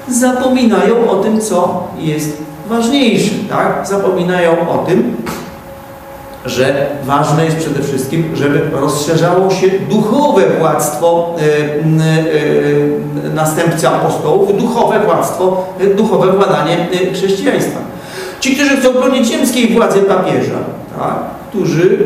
[0.08, 3.30] zapominają o tym, co jest ważniejsze.
[3.48, 3.86] Tak?
[3.88, 5.16] Zapominają o tym,
[6.46, 11.42] że ważne jest przede wszystkim, żeby rozszerzało się duchowe władztwo e,
[13.28, 17.80] e, następcy apostołów, duchowe władztwo, e, duchowe władanie chrześcijaństwa.
[18.40, 20.58] Ci, którzy chcą bronić ziemskiej władzy papieża,
[20.98, 21.14] tak,
[21.50, 21.98] którzy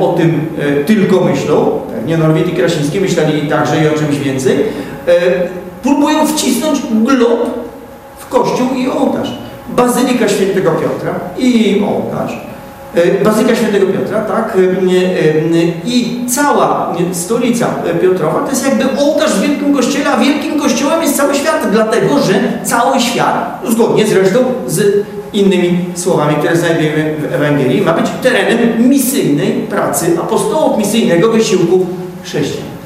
[0.00, 0.46] o tym
[0.86, 4.56] tylko myślą, pewnie Norwid i Krasiński myśleli także i o czymś więcej,
[5.82, 7.50] próbują wcisnąć glob
[8.18, 9.38] w kościół i ołtarz.
[9.68, 12.49] Bazylika Świętego Piotra i ołtarz
[13.24, 14.58] Bazylika Świętego Piotra, tak?
[15.84, 17.66] I cała stolica
[18.02, 22.18] Piotrowa to jest jakby ołtarz w Wielkim Kościele, a Wielkim Kościołem jest cały świat, dlatego
[22.18, 22.34] że
[22.64, 29.52] cały świat, zgodnie zresztą z innymi słowami, które znajdujemy w Ewangelii, ma być terenem misyjnej
[29.52, 31.86] pracy apostołów, misyjnego wysiłku
[32.22, 32.79] chrześcijan.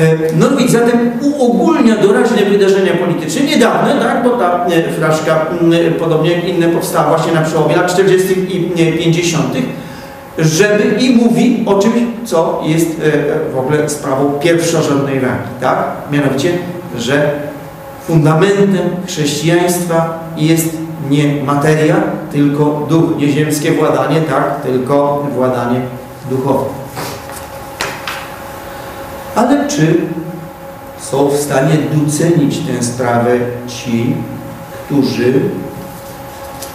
[0.00, 5.46] E, no więc zatem uogólnia doraźne wydarzenia polityczne, niedawne, tak, bo ta e, fraszka,
[5.98, 8.56] podobnie jak inne, powstała właśnie na przełomie lat 40.
[8.56, 9.54] i 50.,
[10.38, 11.94] żeby i mówi o czymś,
[12.24, 15.78] co jest e, w ogóle sprawą pierwszorzędnej wagi, tak?
[16.12, 16.50] Mianowicie,
[16.98, 17.30] że
[18.06, 20.76] fundamentem chrześcijaństwa jest
[21.10, 21.96] nie materia,
[22.32, 24.60] tylko duch, nie ziemskie władanie, tak?
[24.62, 25.80] Tylko władanie
[26.30, 26.85] duchowe.
[29.36, 29.94] Ale czy
[30.98, 34.14] są w stanie docenić tę sprawę ci,
[34.84, 35.32] którzy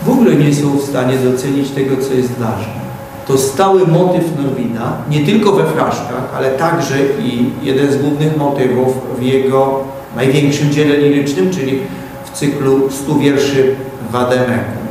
[0.01, 2.81] w ogóle nie są w stanie docenić tego, co jest ważne?
[3.27, 8.93] To stały motyw Norwina, nie tylko we fraszkach, ale także i jeden z głównych motywów
[9.19, 9.79] w jego
[10.15, 11.79] największym dziele lirycznym, czyli
[12.25, 13.75] w cyklu 100 wierszy
[14.11, 14.81] Wademeku.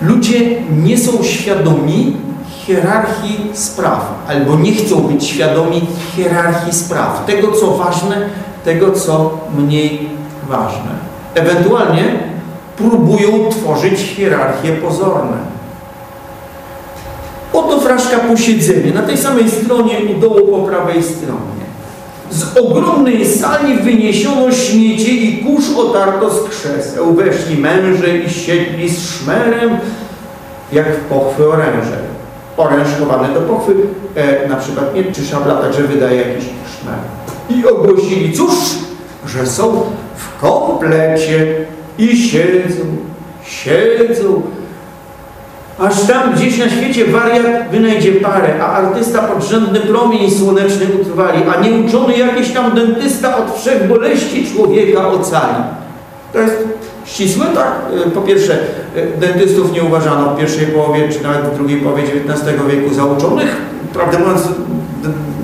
[0.00, 2.16] Ludzie nie są świadomi
[2.66, 5.86] hierarchii spraw, albo nie chcą być świadomi
[6.16, 8.16] hierarchii spraw, tego co ważne,
[8.64, 10.08] tego co mniej
[10.48, 10.90] ważne.
[11.34, 12.04] Ewentualnie
[12.76, 15.36] próbują tworzyć hierarchie pozorne.
[17.52, 21.62] Oto fraszka posiedzenie na tej samej stronie u dołu po prawej stronie.
[22.30, 27.14] Z ogromnej sali wyniesiono śmiecie i kurz otarto z krzeseł.
[27.14, 29.78] Weszli męże i siedli z szmerem,
[30.72, 32.11] jak w pochwy oręże.
[32.56, 33.74] Oręż chowany do pochwy,
[34.14, 36.94] e, na przykład miecz czy szabla, także wydaje jakiś szmer.
[37.50, 38.54] I ogłosili, cóż,
[39.26, 39.82] że są
[40.16, 41.54] w komplecie
[41.98, 42.84] i siedzą,
[43.44, 44.42] siedzą,
[45.78, 51.60] Aż tam gdzieś na świecie wariat wynajdzie parę, a artysta podrzędny promień słoneczny utrwali, a
[51.60, 55.54] nieuczony jakiś tam dentysta od wszech boleści człowieka ocali.
[56.32, 56.56] To jest
[57.04, 57.72] ścisłe, tak?
[58.06, 58.58] E, po pierwsze,
[58.96, 63.04] e, dentystów nie uważano w pierwszej połowie, czy nawet w drugiej połowie XIX wieku za
[63.04, 63.56] uczonych.
[63.92, 64.42] Prawdę mówiąc,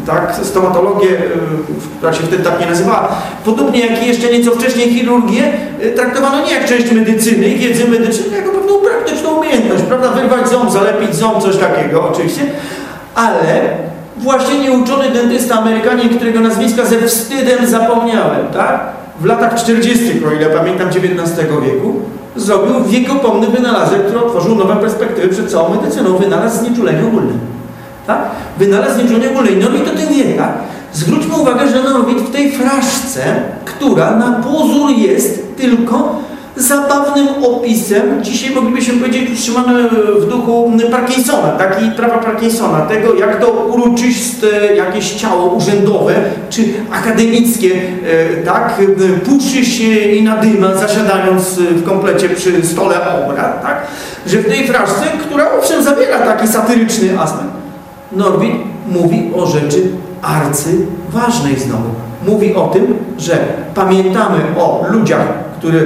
[0.06, 1.22] tak, stomatologię, e,
[1.98, 3.09] która się wtedy tak nie nazywała,
[3.44, 5.52] podobnie jak jeszcze nieco wcześniej chirurgię,
[5.97, 10.70] traktowano nie jak część medycyny i wiedzy medycznej, jako pewną praktyczną umiejętność, prawda, wyrwać ząb,
[10.70, 12.43] zalepić ząb, coś takiego oczywiście,
[13.14, 13.76] ale
[14.16, 20.46] właśnie nieuczony dentysta Amerykanin, którego nazwiska ze wstydem zapomniałem, tak, w latach 40., o ile
[20.46, 21.94] pamiętam, XIX wieku,
[22.36, 27.32] zrobił wiekopomny wynalazek, który otworzył nowe perspektywy przed całą medycyną, wynalazł znieczulenia ogólne.
[28.06, 28.18] Tak?
[28.58, 29.50] Wynalazł znieczulenia ogólne.
[29.50, 30.52] No i to ten wie, tak?
[30.92, 33.20] Zwróćmy uwagę, że Norwid w tej fraszce,
[33.64, 36.16] która na pozór jest tylko
[36.59, 39.89] zabawnym opisem, dzisiaj moglibyśmy powiedzieć, utrzymane
[40.20, 46.14] w duchu Parkinsona, taki prawa Parkinsona, tego jak to uroczyste jakieś ciało urzędowe,
[46.51, 48.80] czy akademickie, e, tak,
[49.24, 53.86] puszy się i nadyma, zasiadając w komplecie przy stole obrad, tak,
[54.26, 57.48] że w tej fraszce, która owszem zawiera taki satyryczny aspekt,
[58.12, 58.52] Norwid
[58.89, 59.82] mówi o rzeczy
[60.22, 61.90] arcyważnej znowu.
[62.26, 63.39] Mówi o tym, że
[63.74, 65.80] pamiętamy o ludziach, które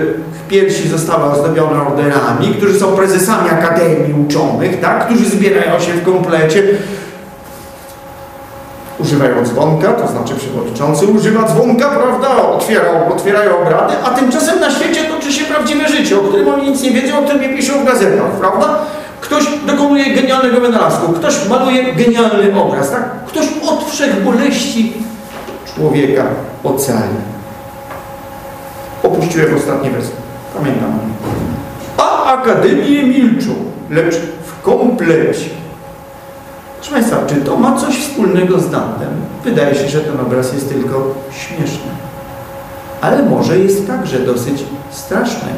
[0.48, 5.06] piersi zostały ozdobione orderami, którzy są prezesami akademii uczonych, tak?
[5.06, 6.62] którzy zbierają się w komplecie,
[8.98, 15.04] używają dzwonka, to znaczy przewodniczący używa dzwonka, prawda, otwierają, otwierają obrady, a tymczasem na świecie
[15.04, 17.86] toczy się prawdziwe życie, o którym oni nic nie wiedzą, o którym nie piszą w
[17.86, 18.78] gazetach, prawda?
[19.20, 23.04] Ktoś dokonuje genialnego wynalazku, ktoś maluje genialny obraz, tak?
[23.26, 24.92] Ktoś od wszech boleści
[25.74, 26.24] człowieka
[26.64, 27.31] ocali.
[29.02, 30.16] Opuściłem ostatni werset.
[30.58, 30.98] Pamiętam.
[31.96, 33.50] A akademie milczą,
[33.90, 34.14] lecz
[34.44, 35.50] w komplecie.
[36.76, 39.08] Proszę Państwa, czy to ma coś wspólnego z Dantem?
[39.44, 41.92] Wydaje się, że ten obraz jest tylko śmieszny.
[43.00, 45.48] Ale może jest także dosyć straszny.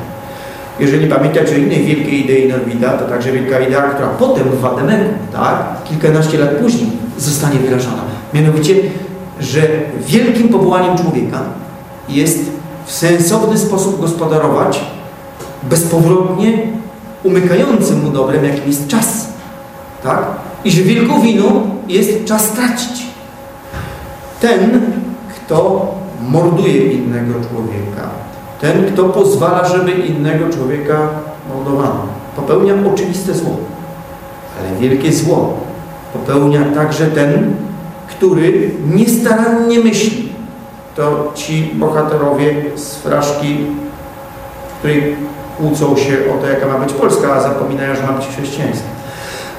[0.81, 5.15] Jeżeli pamiętać o innej wielkiej idei Norwida, to także wielka idea, która potem w Wademeku,
[5.33, 8.03] tak, kilkanaście lat później zostanie wyrażona.
[8.35, 8.75] Mianowicie,
[9.41, 9.61] że
[10.07, 11.41] wielkim powołaniem człowieka
[12.09, 12.51] jest
[12.87, 14.81] w sensowny sposób gospodarować
[15.63, 16.59] bezpowrotnie
[17.23, 19.29] umykającym mu dobrem, jakim jest czas.
[20.03, 20.25] Tak?
[20.65, 23.07] I że wielką winą jest czas tracić.
[24.41, 24.81] Ten,
[25.35, 25.87] kto
[26.29, 28.09] morduje innego człowieka,
[28.61, 31.09] ten, kto pozwala, żeby innego człowieka
[31.49, 32.07] mordowano,
[32.37, 33.57] popełnia oczywiste zło.
[34.61, 35.61] Ale wielkie zło
[36.13, 37.55] popełnia także ten,
[38.09, 40.24] który niestarannie myśli,
[40.97, 43.57] to ci bohaterowie z fraszki,
[44.79, 45.17] której
[45.59, 48.89] kłócą się o to, jaka ma być Polska, a zapominają, że ma być chrześcijaństwo.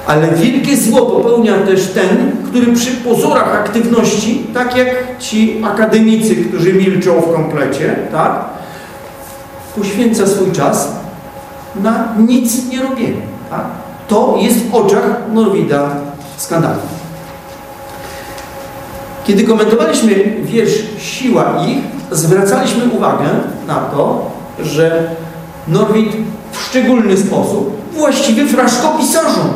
[0.06, 6.72] Ale wielkie zło popełnia też ten, który przy pozorach aktywności, tak jak ci akademicy, którzy
[6.72, 8.44] milczą w komplecie, tak,
[9.76, 10.92] poświęca swój czas
[11.82, 13.22] na nic nie robienie.
[13.50, 13.64] Tak?
[14.08, 15.90] To jest w oczach Norwida
[16.36, 16.74] skandal.
[19.26, 21.78] Kiedy komentowaliśmy wiersz Siła ich,
[22.10, 23.24] zwracaliśmy uwagę
[23.68, 24.30] na to,
[24.62, 25.10] że
[25.68, 26.12] Norwid
[26.52, 29.48] w szczególny sposób, właściwie fraszkopisarzom,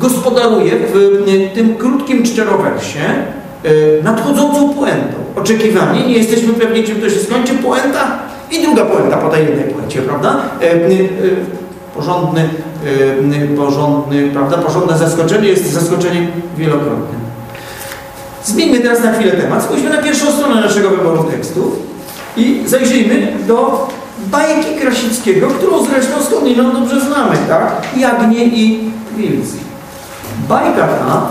[0.00, 1.22] gospodaruje w
[1.54, 5.14] tym krótkim czterowersie e, nadchodzącą puentą.
[5.36, 8.18] Oczekiwanie, nie jesteśmy pewni, czym to się skończy, puenta
[8.50, 10.36] i druga puenta po tej jednej puencie, prawda?
[10.62, 10.78] E, e,
[11.94, 12.48] porządny,
[13.56, 14.58] porządny, prawda?
[14.58, 16.26] Porządne zaskoczenie jest zaskoczeniem
[16.56, 17.23] wielokrotnym.
[18.44, 19.62] Zmieńmy teraz na chwilę temat.
[19.62, 21.76] Spójrzmy na pierwszą stronę naszego wyboru tekstów
[22.36, 23.88] i zajrzyjmy do
[24.18, 27.82] bajki Krasickiego, którą zresztą skądinąd dobrze znamy, tak?
[27.96, 29.56] Jagnie i Wilcy.
[30.48, 31.28] Bajka ta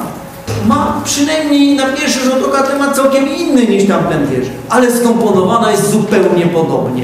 [0.68, 5.92] ma przynajmniej na pierwszy rzut oka temat całkiem inny niż tamten wiersz, ale skomponowana jest
[5.92, 7.04] zupełnie podobnie.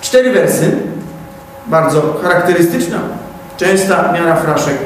[0.00, 0.76] Cztery wersy,
[1.66, 2.98] bardzo charakterystyczna,
[3.56, 4.78] częsta miara fraszek.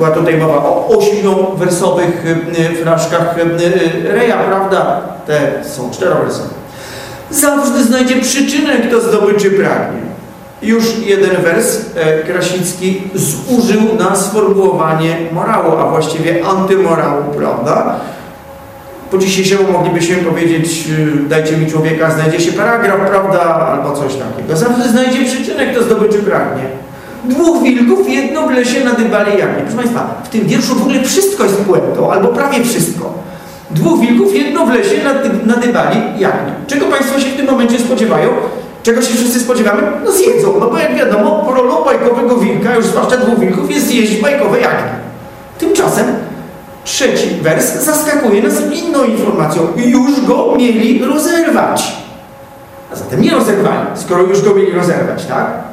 [0.00, 2.26] Była tutaj mowa o ośmiowersowych
[2.58, 5.00] y, fraszkach y, y, Reja, prawda?
[5.26, 6.48] Te są czterowersowe.
[7.30, 10.00] Zawsze znajdzie przyczynę, kto zdobyczy pragnie.
[10.62, 17.96] Już jeden wers e, Krasicki zużył na sformułowanie morału, a właściwie antymorału, prawda?
[19.10, 20.84] Po dzisiejszemu moglibyśmy powiedzieć,
[21.28, 24.56] dajcie mi człowieka, znajdzie się paragraf, prawda, albo coś takiego.
[24.56, 26.89] Zawsze znajdzie przyczynę, kto zdobyczy pragnie.
[27.24, 29.62] Dwóch wilków, jedno w lesie nadybali jagnię.
[29.62, 33.12] Proszę Państwa, w tym wierszu w ogóle wszystko jest puentą, albo prawie wszystko.
[33.70, 34.96] Dwóch wilków, jedno w lesie
[35.46, 36.52] nadybali jagnię.
[36.66, 38.28] Czego Państwo się w tym momencie spodziewają?
[38.82, 39.82] Czego się wszyscy spodziewamy?
[40.04, 44.20] No zjedzą, no bo jak wiadomo, rolą bajkowego wilka, już zwłaszcza dwóch wilków, jest zjeść
[44.20, 44.90] bajkowe jagnię.
[45.58, 46.06] Tymczasem
[46.84, 49.62] trzeci wers zaskakuje nas inną informacją.
[49.76, 51.96] Już go mieli rozerwać.
[52.92, 55.69] A zatem nie rozerwali, skoro już go mieli rozerwać, tak?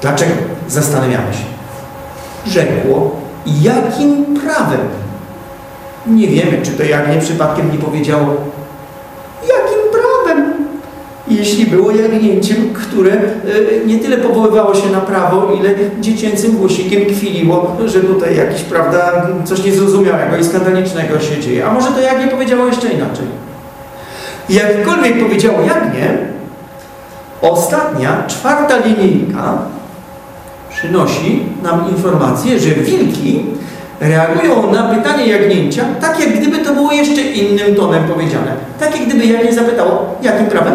[0.00, 0.32] Dlaczego?
[0.68, 1.44] Zastanawiamy się.
[2.50, 3.16] Rzekło,
[3.46, 4.80] jakim prawem?
[6.06, 8.36] Nie wiemy, czy to Jagnie przypadkiem nie powiedziało,
[9.42, 10.52] jakim prawem?
[11.28, 17.76] Jeśli było jagnięciem, które e, nie tyle powoływało się na prawo, ile dziecięcym głosikiem kwiliło,
[17.86, 21.66] że tutaj jakiś, prawda, coś niezrozumiałego i skandalicznego się dzieje.
[21.66, 23.26] A może to Jagnie powiedziało jeszcze inaczej?
[24.48, 26.18] Jakkolwiek powiedziało Jagnie,
[27.42, 29.58] ostatnia, czwarta linijka
[30.70, 33.44] przynosi nam informację, że wilki
[34.00, 38.52] reagują na pytanie jagnięcia tak, jak gdyby to było jeszcze innym tonem powiedziane.
[38.80, 40.74] Tak, jak gdyby jagnię zapytało, jakim prawem?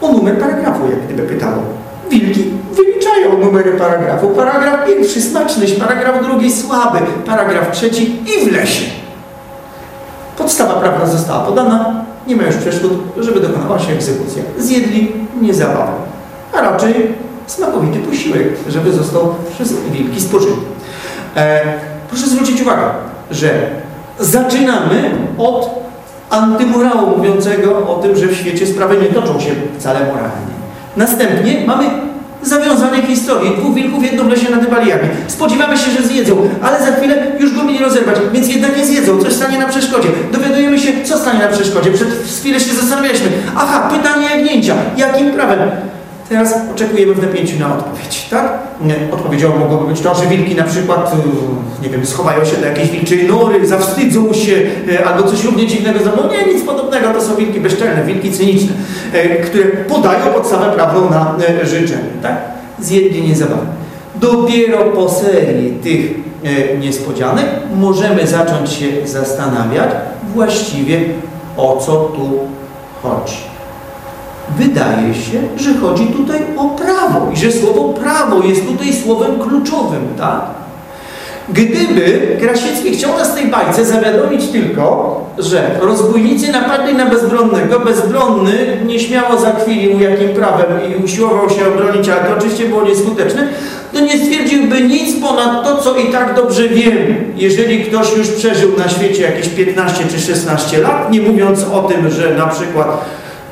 [0.00, 1.62] O numer paragrafu, jak gdyby pytało.
[2.10, 4.28] Wilki wyliczają numery paragrafu.
[4.28, 8.84] Paragraf pierwszy smacznyś, paragraf drugi słaby, paragraf trzeci i w lesie.
[10.38, 14.42] Podstawa prawna została podana, nie ma już przeszkód, żeby dokonała się egzekucja.
[14.58, 15.92] Zjedli nie zabawę,
[16.52, 16.94] a raczej
[17.46, 20.52] smakowity posiłek, żeby został przez wilki spożyty.
[21.36, 21.60] E,
[22.08, 22.82] proszę zwrócić uwagę,
[23.30, 23.70] że
[24.20, 25.86] zaczynamy od
[26.30, 30.56] antymorału mówiącego o tym, że w świecie sprawy nie toczą się wcale moralnie.
[30.96, 31.84] Następnie mamy
[32.42, 33.50] zawiązane historie.
[33.50, 35.08] Dwóch wilków jedno w lesie nadybali jagnię.
[35.28, 39.22] Spodziewamy się, że zjedzą, ale za chwilę już go mieli rozerwać, więc jednak nie zjedzą.
[39.22, 40.08] Coś stanie na przeszkodzie.
[40.32, 41.90] Dowiadujemy się, co stanie na przeszkodzie.
[41.90, 42.08] Przed
[42.38, 43.28] chwilę się zastanawialiśmy.
[43.56, 44.74] Aha, pytanie jagnięcia.
[44.96, 45.58] Jakim prawem?
[46.28, 48.58] Teraz oczekujemy w napięciu na odpowiedź, tak?
[49.12, 52.90] Odpowiedzią mogłoby być to, że wilki na przykład, y, nie wiem, schowają się do jakiejś
[52.90, 54.52] wilczej nory, zawstydzą się,
[54.88, 56.22] y, albo coś równie dziwnego zrobią.
[56.30, 58.72] Nie, nic podobnego, to są wilki bezczelne, wilki cyniczne,
[59.14, 62.36] y, które podają podstawę prawną na życzenie, tak?
[62.78, 63.76] Zjedli niezabawne.
[64.14, 66.10] Dopiero po serii tych
[66.80, 69.90] niespodzianek możemy zacząć się zastanawiać
[70.34, 71.00] właściwie
[71.56, 72.38] o co tu
[73.02, 73.55] chodzi.
[74.58, 80.08] Wydaje się, że chodzi tutaj o prawo i że słowo prawo jest tutaj słowem kluczowym,
[80.18, 80.40] tak?
[81.48, 88.52] Gdyby Krasiecki chciał nas w tej bajce zawiadomić tylko, że rozbójnicy napadli na bezbronnego, bezbronny
[88.86, 93.48] nieśmiało zakwilił jakim prawem i usiłował się obronić, ale to oczywiście było nieskuteczne,
[93.92, 97.24] to nie stwierdziłby nic ponad to, co i tak dobrze wiemy.
[97.36, 102.10] Jeżeli ktoś już przeżył na świecie jakieś 15 czy 16 lat, nie mówiąc o tym,
[102.10, 103.04] że na przykład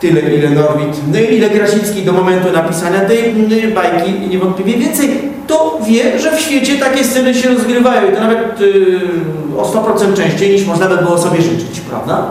[0.05, 3.35] tyle, ile Norwid, no ile Krasicki do momentu napisania tej
[3.75, 5.09] bajki niewątpliwie więcej,
[5.47, 10.17] to wie, że w świecie takie sceny się rozgrywają i to nawet yy, o 100%
[10.17, 12.25] częściej niż można by było sobie życzyć, prawda?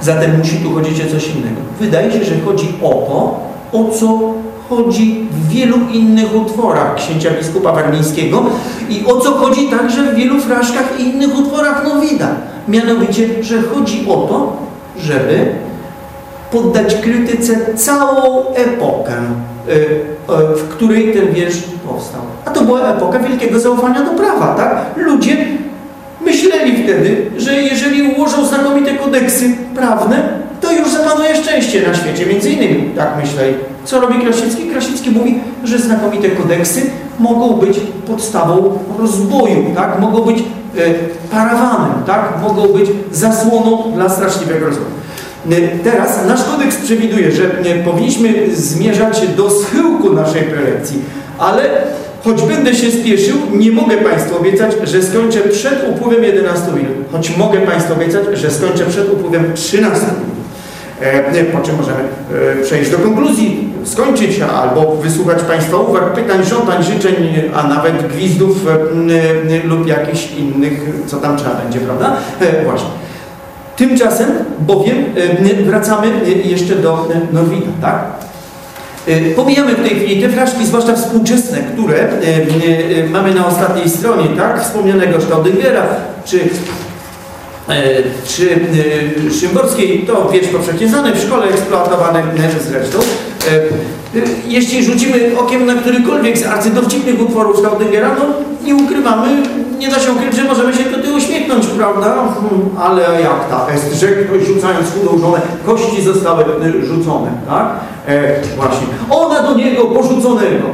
[0.00, 1.60] Zatem musi tu chodzić o coś innego.
[1.80, 3.40] Wydaje się, że chodzi o to,
[3.78, 4.34] o co
[4.68, 8.42] chodzi w wielu innych utworach księcia biskupa warmińskiego
[8.90, 12.28] i o co chodzi także w wielu fraszkach i innych utworach Nowida.
[12.68, 14.56] Mianowicie, że chodzi o to,
[14.98, 15.52] żeby
[16.52, 22.20] poddać krytyce całą epokę e, e, w której ten wiersz powstał.
[22.44, 24.84] A to była epoka wielkiego zaufania do prawa, tak?
[24.96, 25.36] Ludzie
[26.20, 32.26] myśleli wtedy, że jeżeli ułożą znakomite kodeksy prawne, to już zapanuje szczęście na świecie.
[32.26, 33.54] Między innymi tak myśleli.
[33.84, 34.62] Co robi Krasicki?
[34.62, 40.00] Krasicki mówi, że znakomite kodeksy mogą być podstawą rozwoju, tak?
[40.00, 40.42] Mogą być e,
[41.30, 42.32] parawanem, tak?
[42.42, 44.90] Mogą być zasłoną dla straszliwego rozwoju.
[45.50, 50.98] E, Teraz nasz kodeks przewiduje, że e, powinniśmy zmierzać do schyłku naszej prelekcji,
[51.38, 51.62] ale
[52.24, 56.92] choć będę się spieszył, nie mogę Państwu obiecać, że skończę przed upływem 11 minut.
[57.12, 60.30] Choć mogę Państwu obiecać, że skończę przed upływem 13 minut.
[61.00, 61.98] E, Po czym możemy
[62.60, 67.14] e, przejść do konkluzji, skończyć albo wysłuchać Państwa uwag, pytań, żądań, życzeń,
[67.54, 72.16] a nawet gwizdów e, lub jakichś innych, co tam trzeba będzie, prawda?
[72.40, 72.88] E, Właśnie.
[73.80, 74.28] Tymczasem
[74.60, 75.04] bowiem
[75.60, 78.04] e, wracamy e, jeszcze do e, Norwida, tak?
[79.36, 82.08] Pomijamy w tej chwili te fraszki, zwłaszcza współczesne, które
[83.10, 84.62] mamy na ostatniej stronie, tak?
[84.62, 85.82] Wspomnianego Staudingera,
[86.24, 86.38] czy
[88.26, 88.60] czy
[89.40, 92.22] Szymborskiej, to wiersz powszechnie znany, w szkole eksploatowany
[92.70, 92.98] zresztą.
[94.46, 98.24] Jeśli rzucimy okiem na którykolwiek z arcydowcipnych utworów Staudingera, no
[98.64, 99.42] nie ukrywamy,
[99.78, 101.20] nie da się ukryć, że możemy się do tyłu
[101.78, 102.14] prawda?
[102.80, 107.66] Ale jak ta est, że ktoś rzucając chudą żonę, kości zostały e, rzucone, tak?
[108.06, 108.86] E, właśnie.
[109.10, 110.66] Ona do niego porzuconego.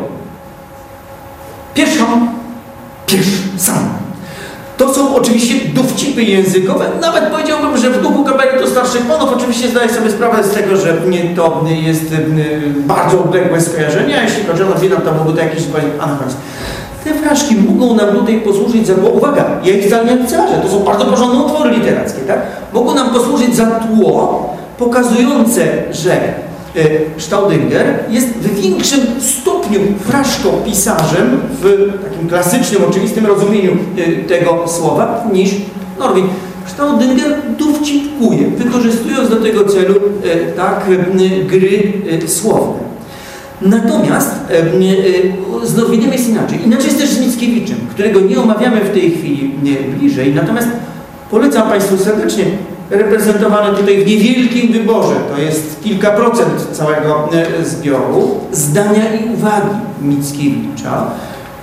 [1.75, 2.05] Pieszą,
[3.07, 3.89] piesz sam.
[4.77, 9.89] To są oczywiście dowcipy językowe, nawet powiedziałbym, że w duchu kabaretu starszych panów oczywiście zdaję
[9.89, 10.95] sobie sprawę z tego, że
[11.37, 12.27] to jest y,
[12.77, 15.63] bardzo odległe skojarzenia, jeśli chodzi o Norwina, to byłby to jakiś
[16.01, 16.37] anachronizm.
[17.07, 20.69] Te fraszki mogą nam tutaj posłużyć za, bo uwaga, ja ich wcale nie lekceważę, to
[20.69, 22.39] są bardzo porządne utwory literackie, tak?
[22.73, 26.33] Mogą nam posłużyć za tło pokazujące, że e,
[27.19, 35.51] Staudinger jest w większym stopniu fraszkopisarzem w takim klasycznym, oczywistym rozumieniu e, tego słowa niż
[35.99, 36.25] Norwid.
[36.67, 40.87] Staudinger dowcipkuje, wykorzystując do tego celu e, tak
[41.47, 41.93] gry
[42.27, 42.86] słowne.
[43.63, 46.65] Natomiast e, z Norwidem jest inaczej.
[46.65, 49.55] Inaczej jest też z Mickiewiczem, którego nie omawiamy w tej chwili
[49.99, 50.35] bliżej.
[50.35, 50.69] Natomiast
[51.31, 52.45] polecam Państwu serdecznie
[52.91, 59.77] reprezentowany tutaj w niewielkim wyborze, to jest kilka procent całego e, zbioru, zdania i uwagi
[60.03, 61.11] Mickiewicza,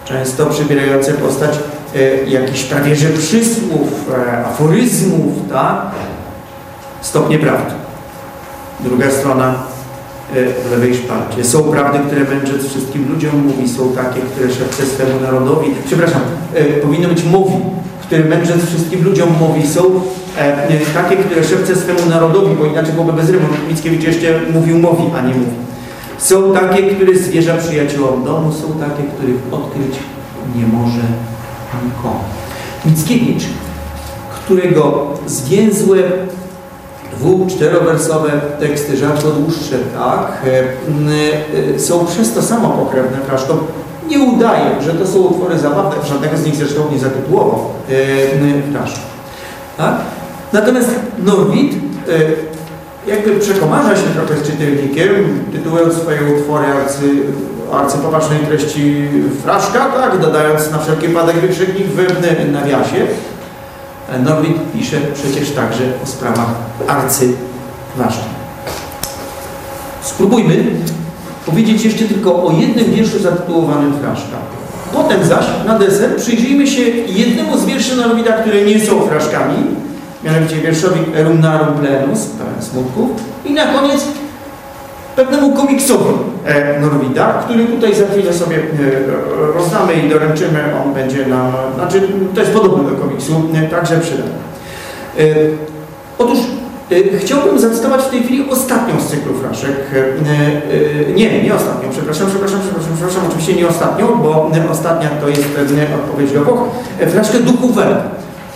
[0.06, 1.60] często przybierające postać
[1.96, 5.82] e, jakichś prawie że przysłów, e, aforyzmów, tak?
[7.02, 7.74] Stopnie prawdy.
[8.80, 9.54] Druga strona
[10.68, 11.44] w lewej szparcie.
[11.44, 15.68] Są prawdy, które mędrzec wszystkim ludziom mówi, są takie, które szepce swemu narodowi.
[15.86, 16.22] Przepraszam,
[16.54, 17.56] e, powinno być mówi,
[18.02, 19.82] które mędrzec wszystkim ludziom mówi, są
[20.38, 23.48] e, e, takie, które szepce swemu narodowi, bo inaczej byłoby bez rymu.
[23.70, 25.56] Mickiewicz jeszcze mówił mówi, a nie mówi.
[26.18, 29.96] Są takie, które zwierza przyjaciołom domu, są takie, których odkryć
[30.56, 31.02] nie może
[31.86, 32.20] nikomu.
[32.86, 33.44] Mickiewicz,
[34.36, 35.98] którego zwięzłe
[37.20, 40.64] dwu, czterowersowe teksty, rzadko dłuższe, tak, e,
[41.76, 43.58] e, są przez to samo pokrewne fraszką.
[44.10, 47.60] Nie udaje, że to są utwory zabawne, żadnego z nich zresztą nie zatytułował
[47.90, 49.00] e, fraszką.
[49.78, 49.96] Tak?
[50.54, 50.90] Natomiast
[51.24, 52.54] Norwid e,
[53.08, 55.10] jakby przekomarza się trochę z czytelnikiem,
[55.52, 57.04] tytułując swoje utwory arcy,
[57.74, 59.08] arcypoważnej treści
[59.44, 63.08] fraszka, tak, dodając na wszelki wypadek wykrzyknik w nawiasie.
[64.24, 66.50] Norwid pisze przecież także o sprawach
[66.88, 68.34] arcyważnych.
[70.02, 70.66] Spróbujmy
[71.46, 74.38] powiedzieć jeszcze tylko o jednym wierszu zatytułowanym Fraszka.
[74.94, 79.56] Potem zaś na deser przyjrzyjmy się jednemu z wierszy Norwida, które nie są fraszkami,
[80.24, 83.10] mianowicie wierszowi Rumnarum Plenus, pełen smutków,
[83.46, 84.06] i na koniec
[85.16, 86.14] pewnemu komiksowi
[86.46, 88.62] e, Norwida, który tutaj za chwilę sobie e,
[89.58, 90.60] rozdamy i doręczymy.
[90.86, 92.02] On będzie nam, znaczy
[92.36, 94.24] to jest podobny do komiksu, e, także przyda.
[95.20, 95.24] E,
[96.18, 96.40] otóż
[97.20, 99.76] chciałbym zacytować w tej chwili ostatnią z cyklu fraszek.
[101.16, 105.44] Nie, nie ostatnią, przepraszam, przepraszam, przepraszam, przepraszam, oczywiście nie ostatnią, bo ostatnia to jest
[105.96, 106.30] odpowiedź.
[107.00, 108.00] E, fraszkę Duchu Werb.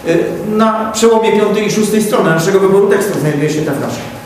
[0.07, 0.15] E,
[0.57, 4.16] Na przełomie piątej i szóstej strony naszego wyboru tekstu znajduje się ta fraszka.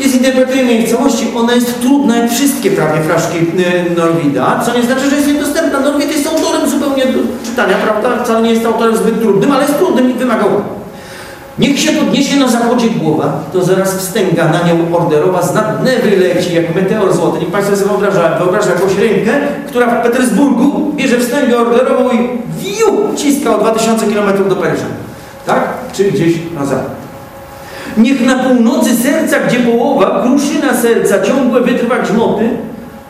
[0.00, 4.76] Nie zinterpretujemy jej w całości, ona jest trudna jak wszystkie prawie fraszki y, Norwida, co
[4.76, 5.80] nie znaczy, że jest niedostępna.
[5.80, 8.24] Norwid jest autorem zupełnie do czytania, prawda?
[8.24, 10.78] Wcale nie jest autorem zbyt trudnym, ale jest trudnym i wymaga uwagi.
[11.58, 16.16] Niech się podniesie na zachodzie głowa, to zaraz wstęga na nią orderowa z nad Newy
[16.16, 17.38] leci jak meteor złoty.
[17.40, 19.32] Niech Państwo sobie wyobraża, wyobraża jakąś rękę,
[19.66, 22.18] która w Petersburgu bierze wstęgę orderową i
[22.58, 24.84] wiu, ciska o 2000 km do Paryża.
[25.46, 25.68] Tak?
[25.92, 26.90] Czy gdzieś na zachód.
[27.98, 32.48] Niech na północy serca, gdzie połowa, kruszyna serca, ciągłe wytrwa grzmoty,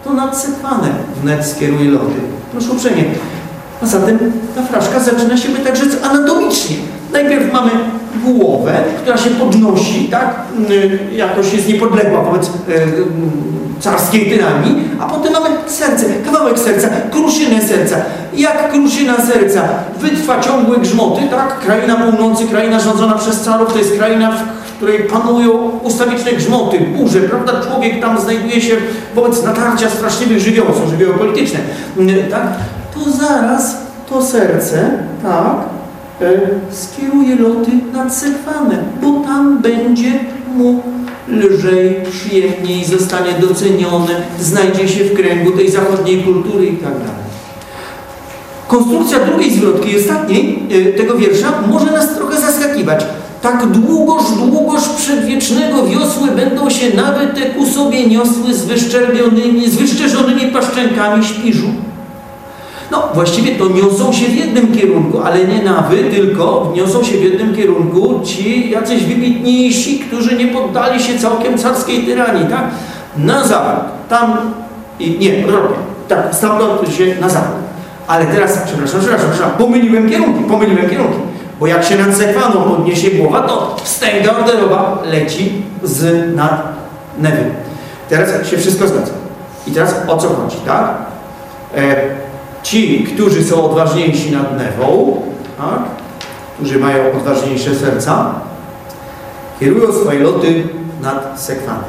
[0.05, 0.89] to nadsypane
[1.23, 2.15] wnet skieruje loty.
[2.53, 3.05] Proszę uprzejmie.
[3.83, 4.19] A zatem
[4.55, 6.77] ta fraszka zaczyna się, by tak rzec, anatomicznie.
[7.13, 7.71] Najpierw mamy
[8.25, 10.35] głowę, która się podnosi, tak?
[10.71, 12.51] Y, Jakoś jest niepodległa wobec y,
[13.81, 17.97] carskiej tyranii, a potem mamy serce, kawałek serca, kruszynę serca.
[18.35, 19.63] Jak kruszyna serca
[20.01, 21.59] wytrwa ciągłe grzmoty, tak?
[21.61, 25.53] Kraina północy, kraina rządzona przez carów, to jest kraina, w której panują
[25.83, 27.53] ustawiczne grzmoty, burze, prawda?
[27.61, 28.77] Człowiek tam znajduje się
[29.15, 31.59] wobec natarcia straszliwych żywiołów, są żywioły polityczne,
[32.31, 32.47] tak?
[32.95, 33.77] To zaraz
[34.09, 34.91] to serce,
[35.23, 35.57] tak,
[36.21, 36.41] e,
[36.71, 40.13] skieruje loty nad Sekwanę, bo tam będzie
[40.57, 40.83] mu
[41.29, 47.29] lżej, przyjemniej, zostanie docenione, znajdzie się w kręgu tej zachodniej kultury i tak dalej.
[48.69, 53.07] Konstrukcja drugiej zwrotki, ostatniej e, tego wiersza może nas trochę zaskakiwać.
[53.49, 59.77] Tak długoż, długoż przedwiecznego wiosły będą się nawet te ku sobie niosły z wyszczerbionymi, z
[59.77, 61.69] wyszczerzonymi paszczękami śpiżu.
[62.91, 67.23] No, właściwie to niosą się w jednym kierunku, ale nie nawy, tylko niosą się w
[67.23, 72.65] jednym kierunku ci jacyś wybitniejsi, którzy nie poddali się całkiem carskiej tyranii, tak?
[73.17, 74.37] Na zachód, tam
[75.01, 75.77] i nie, odwrotnie,
[76.09, 77.57] tak, stamtąd się na zachód.
[78.07, 81.38] Ale teraz, przepraszam, przepraszam, przepraszam, pomyliłem kierunki, pomyliłem kierunki.
[81.61, 86.79] Bo jak się nad Sekwaną podniesie głowa, to wstęga orderowa leci z nad
[87.19, 87.45] Newy.
[88.09, 89.13] Teraz się wszystko zgadza.
[89.67, 90.95] I teraz o co chodzi, tak?
[91.77, 91.97] E,
[92.63, 95.23] ci, którzy są odważniejsi nad Newą,
[95.59, 95.79] tak?
[96.57, 98.35] którzy mają odważniejsze serca,
[99.61, 100.69] kierują swoje loty
[101.03, 101.83] nad Sekwaną.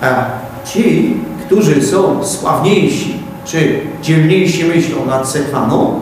[0.00, 0.24] A
[0.64, 1.16] ci,
[1.46, 6.00] którzy są sławniejsi, czy dzielniejsi myślą nad Sekwaną,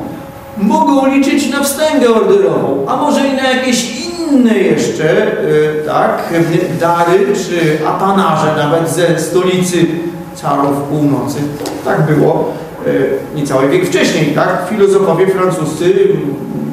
[0.58, 4.00] mogą liczyć na wstęgę orderową, a może i na jakieś
[4.30, 6.34] inne jeszcze, y, tak,
[6.80, 9.86] dary, czy apanarze nawet ze stolicy
[10.34, 11.38] carów północy.
[11.84, 12.52] Tak było
[12.86, 14.66] y, niecały wiek wcześniej, tak?
[14.70, 15.94] Filozofowie francuscy,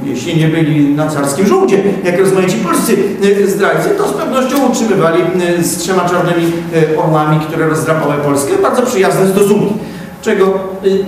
[0.04, 5.24] jeśli nie byli na carskim żołdzie, jak rozmaici polscy y, zdrajcy, to z pewnością utrzymywali
[5.62, 6.52] z trzema czarnymi
[6.98, 9.74] orłami, które rozdrapały Polskę, bardzo przyjazne stosunki
[10.28, 10.54] czego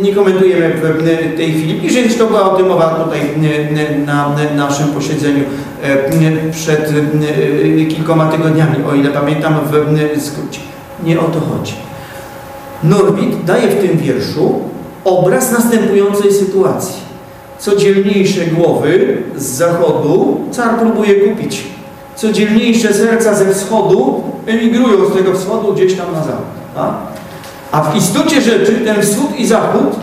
[0.02, 1.74] nie komentujemy w tej chwili.
[1.74, 3.20] Bliżej zresztą była o tym mowa tutaj
[4.06, 5.44] na naszym posiedzeniu
[6.52, 6.94] przed
[7.90, 10.60] kilkoma tygodniami, o ile pamiętam w skrócie.
[11.04, 11.74] Nie o to chodzi.
[12.84, 14.60] Norwid daje w tym wierszu
[15.06, 16.96] obraz następującej sytuacji.
[17.60, 21.64] Co dzielniejsze głowy z zachodu car próbuje kupić.
[22.16, 26.46] Co dzielniejsze serca ze wschodu emigrują z tego wschodu gdzieś tam na zachód.
[26.76, 26.94] Tak?
[27.72, 29.96] A w istocie rzeczy ten wschód i zachód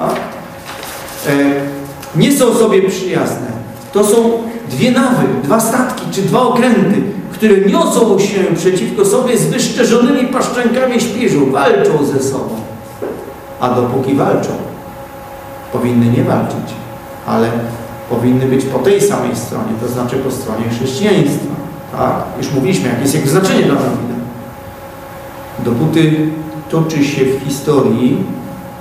[0.00, 0.14] a, e,
[2.16, 3.46] nie są sobie przyjazne.
[3.92, 7.02] To są dwie nawy, dwa statki czy dwa okręty,
[7.32, 12.56] które niosą się przeciwko sobie z wyszczerzonymi paszczękami śpiżu, walczą ze sobą.
[13.60, 14.50] A dopóki walczą,
[15.72, 16.74] powinny nie walczyć,
[17.26, 17.48] ale
[18.10, 21.54] powinny być po tej samej stronie, to znaczy po stronie chrześcijaństwa.
[21.92, 22.12] Tak?
[22.38, 24.14] Już mówiliśmy, jakie jest jego znaczenie dla Dawida.
[25.64, 26.28] Dopóty
[26.74, 28.16] toczy się w historii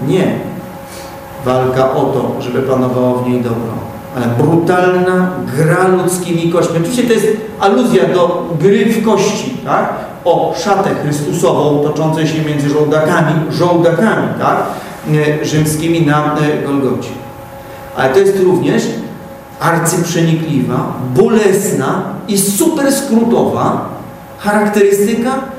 [0.08, 0.36] nie
[1.46, 3.74] walka o to, żeby panowało w niej dobro,
[4.16, 6.78] ale brutalna gra ludzkimi kośćmi.
[6.78, 7.28] Oczywiście to jest
[7.60, 9.94] aluzja do gry w kości, tak?
[10.26, 14.58] O szatę Chrystusową toczącej się między żołdakami, żołdakami, tak?
[15.42, 17.10] E, rzymskimi na e, Golgocie.
[17.96, 18.84] Ale to jest również
[19.60, 23.90] arcyprzenikliwa, bolesna i super skrótowa
[24.40, 25.53] charakterystyka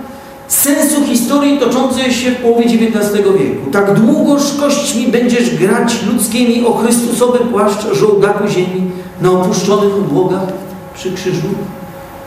[0.55, 3.71] sensu historii toczącej się w połowie XIX wieku.
[3.73, 8.91] Tak długoż kośćmi będziesz grać ludzkimi o Chrystusowy płaszcz żołdaku ziemi
[9.21, 10.53] na opuszczonych obłogach
[10.95, 11.49] przy krzyżu.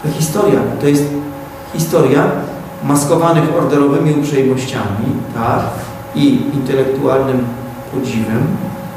[0.04, 1.04] To historia, to jest
[1.74, 2.24] historia
[2.84, 5.60] maskowanych orderowymi uprzejmościami tak,
[6.16, 7.46] i intelektualnym
[7.94, 8.48] podziwem,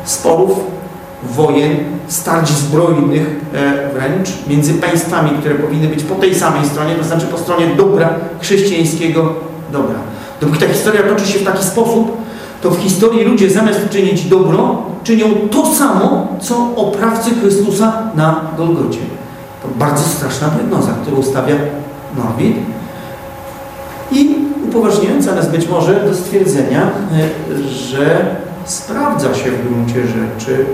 [0.05, 0.80] sporów
[1.24, 1.76] wojen,
[2.09, 7.26] starć zbrojnych e, wręcz między państwami, które powinny być po tej samej stronie, to znaczy
[7.26, 8.10] po stronie dobra,
[8.40, 9.34] chrześcijańskiego
[9.72, 9.94] dobra.
[10.40, 12.16] Dopóki ta historia toczy się w taki sposób,
[12.62, 19.01] to w historii ludzie zamiast czynić dobro, czynią to samo, co oprawcy Chrystusa na Golgocie.
[19.62, 21.55] To bardzo straszna prognoza, którą stawia
[22.16, 22.56] Norwid
[24.12, 24.34] i
[24.68, 30.66] upoważniająca nas być może do stwierdzenia, e, że sprawdza się w gruncie rzeczy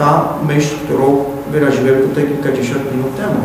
[0.00, 3.40] ta myśl, którą wyraziłem tutaj kilkadziesiąt minut temu,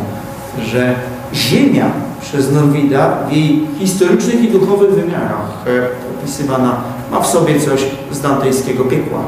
[0.65, 0.95] że
[1.33, 1.85] Ziemia
[2.21, 5.87] przez Norwida w jej historycznych i duchowych wymiarach e,
[6.19, 6.75] opisywana
[7.11, 9.19] ma w sobie coś z dantejskiego piekła.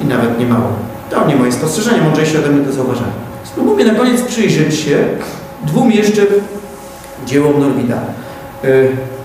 [0.00, 0.68] I nawet nie mało.
[1.10, 3.12] To nie moje spostrzeżenie, mądrzejsi ode mnie to zauważają.
[3.44, 5.04] Spróbujmy na koniec przyjrzeć się
[5.62, 6.22] dwóm jeszcze
[7.26, 7.98] dziełom Norwida.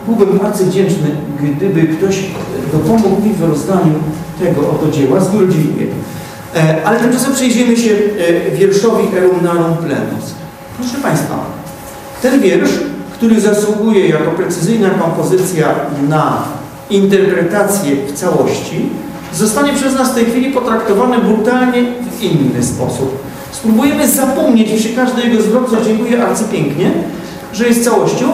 [0.08, 1.10] Byłbym bardzo wdzięczny,
[1.42, 2.24] gdyby ktoś
[2.74, 3.94] dopomógł mi w rozdaniu
[4.40, 5.20] tego oto dzieła.
[5.20, 5.88] Z góry dziękuję.
[6.86, 7.90] Ale tymczasem przejrzyjmy się
[8.54, 9.40] wierszowi Erum
[9.78, 10.26] Plenus.
[10.78, 11.46] Proszę Państwa,
[12.22, 12.72] ten wiersz,
[13.14, 15.68] który zasługuje jako precyzyjna kompozycja
[16.10, 16.44] na
[16.90, 18.90] interpretację w całości,
[19.34, 21.84] zostanie przez nas w tej chwili potraktowany brutalnie
[22.20, 23.24] w inny sposób.
[23.52, 26.92] Spróbujemy zapomnieć przy każdej jego zwrotce, dziękuję arcypięknie,
[27.54, 28.32] że jest całością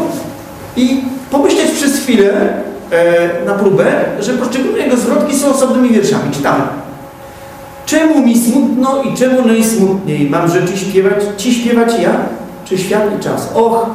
[0.75, 2.53] i pomyśleć przez chwilę
[2.91, 3.85] e, na próbę,
[4.19, 6.33] że poszczególne jego zwrotki są osobnymi wierszami.
[6.33, 6.63] Czytamy.
[7.87, 10.29] Czemu mi smutno i czemu najsmutniej?
[10.29, 12.15] Mam rzeczy śpiewać, ci śpiewać ja,
[12.65, 13.49] czy świat i czas?
[13.53, 13.85] Och,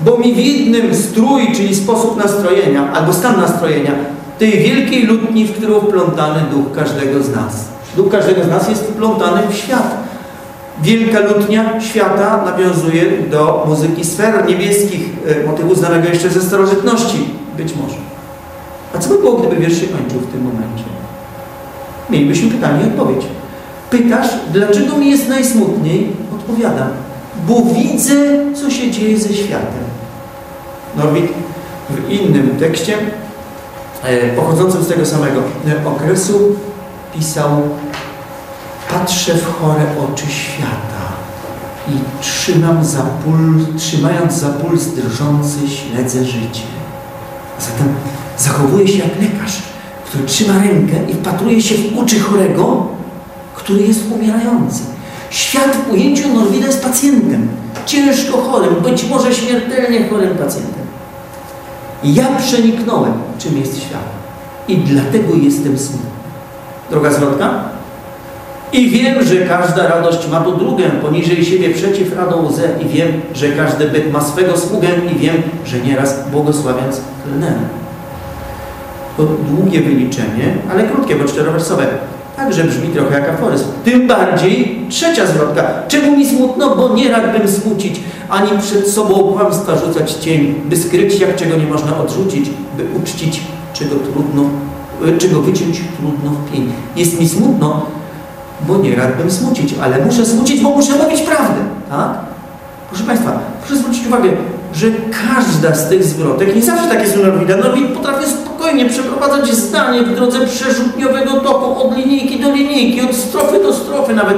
[0.00, 3.92] bo mi widnym strój, czyli sposób nastrojenia, albo stan nastrojenia,
[4.38, 7.64] tej wielkiej lutni, w którą wplątany duch każdego z nas.
[7.96, 9.96] Duch każdego z nas jest wplątany w świat.
[10.82, 17.18] Wielka lutnia świata nawiązuje do muzyki sfer niebieskich, e, motywu znanego jeszcze ze starożytności,
[17.56, 17.96] być może.
[18.94, 20.87] A co by było, gdyby wiersz się kończył w tym momencie?
[22.10, 23.26] Mielibyśmy pytanie i odpowiedź.
[23.90, 26.12] Pytasz, dlaczego mi jest najsmutniej?
[26.34, 26.88] Odpowiadam,
[27.48, 28.14] bo widzę,
[28.54, 29.84] co się dzieje ze światem.
[30.96, 31.26] Norwid
[31.90, 32.98] w innym tekście,
[34.02, 35.42] e, pochodzącym z tego samego
[35.84, 36.56] okresu,
[37.14, 37.62] pisał
[38.90, 41.08] Patrzę w chore oczy świata
[41.88, 46.62] i trzymam za puls, trzymając za puls drżący śledzę życie.
[47.60, 47.94] Zatem
[48.38, 49.62] zachowuje się jak lekarz,
[50.08, 52.86] który trzyma rękę i wpatruje się w oczy chorego,
[53.54, 54.82] który jest umierający.
[55.30, 57.48] Świat w ujęciu Norwida jest pacjentem,
[57.86, 60.86] ciężko chorym, być może śmiertelnie chorym pacjentem.
[62.04, 64.08] Ja przeniknąłem, czym jest świat
[64.68, 66.10] i dlatego jestem smutny.
[66.90, 67.50] Droga zwrotka?
[68.72, 73.48] I wiem, że każda radość ma drugą, poniżej siebie przeciw radą łzę i wiem, że
[73.48, 75.36] każdy byt ma swego sługę i wiem,
[75.66, 77.52] że nieraz błogosławiąc klnę.
[79.18, 81.86] To długie wyliczenie, ale krótkie, bo czterowersowe.
[82.36, 83.64] Także brzmi trochę jak aforyzm.
[83.84, 85.64] Tym bardziej trzecia zwrotka.
[85.88, 86.76] Czemu mi smutno?
[86.76, 91.66] Bo nie radbym smucić, ani przed sobą kłamstwa rzucać cień, by skryć, jak czego nie
[91.66, 93.40] można odrzucić, by uczcić,
[93.72, 94.44] czego trudno,
[95.18, 96.72] czego wyciąć trudno w pień.
[96.96, 97.86] Jest mi smutno,
[98.68, 101.60] bo nie radbym smucić, ale muszę smucić, bo muszę mówić prawdę.
[101.90, 102.10] Tak?
[102.90, 104.28] Proszę Państwa, proszę zwrócić uwagę,
[104.72, 104.86] że
[105.28, 110.14] każda z tych zwrotek, nie zawsze takie są Norwida, Norwid potrafi spokojnie przeprowadzać zdanie w
[110.14, 114.36] drodze przerzutniowego toku od linijki do linijki, od strofy do strofy nawet.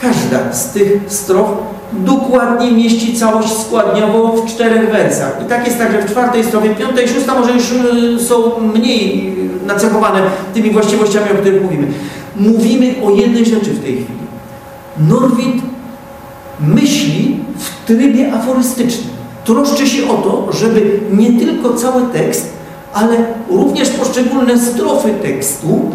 [0.00, 1.48] Każda z tych strof
[1.92, 5.42] dokładnie mieści całość składniową w czterech wersach.
[5.46, 9.34] I tak jest także w czwartej strofie, piątej, szósta może już y, są mniej
[9.66, 10.20] nacechowane
[10.54, 11.86] tymi właściwościami, o których mówimy.
[12.36, 14.24] Mówimy o jednej rzeczy w tej chwili.
[14.98, 15.62] Norwid
[16.60, 19.13] myśli w trybie aforystycznym.
[19.44, 22.52] Troszczy się o to, żeby nie tylko cały tekst,
[22.92, 23.16] ale
[23.50, 25.90] również poszczególne strofy tekstu,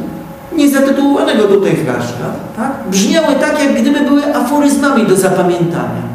[0.55, 2.25] niezatytułowanego tutaj fraszka,
[2.57, 6.09] tak, brzmiały tak, jak gdyby były aforyzmami do zapamiętania.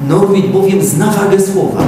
[0.00, 1.82] Norwid bowiem zna wagę słowa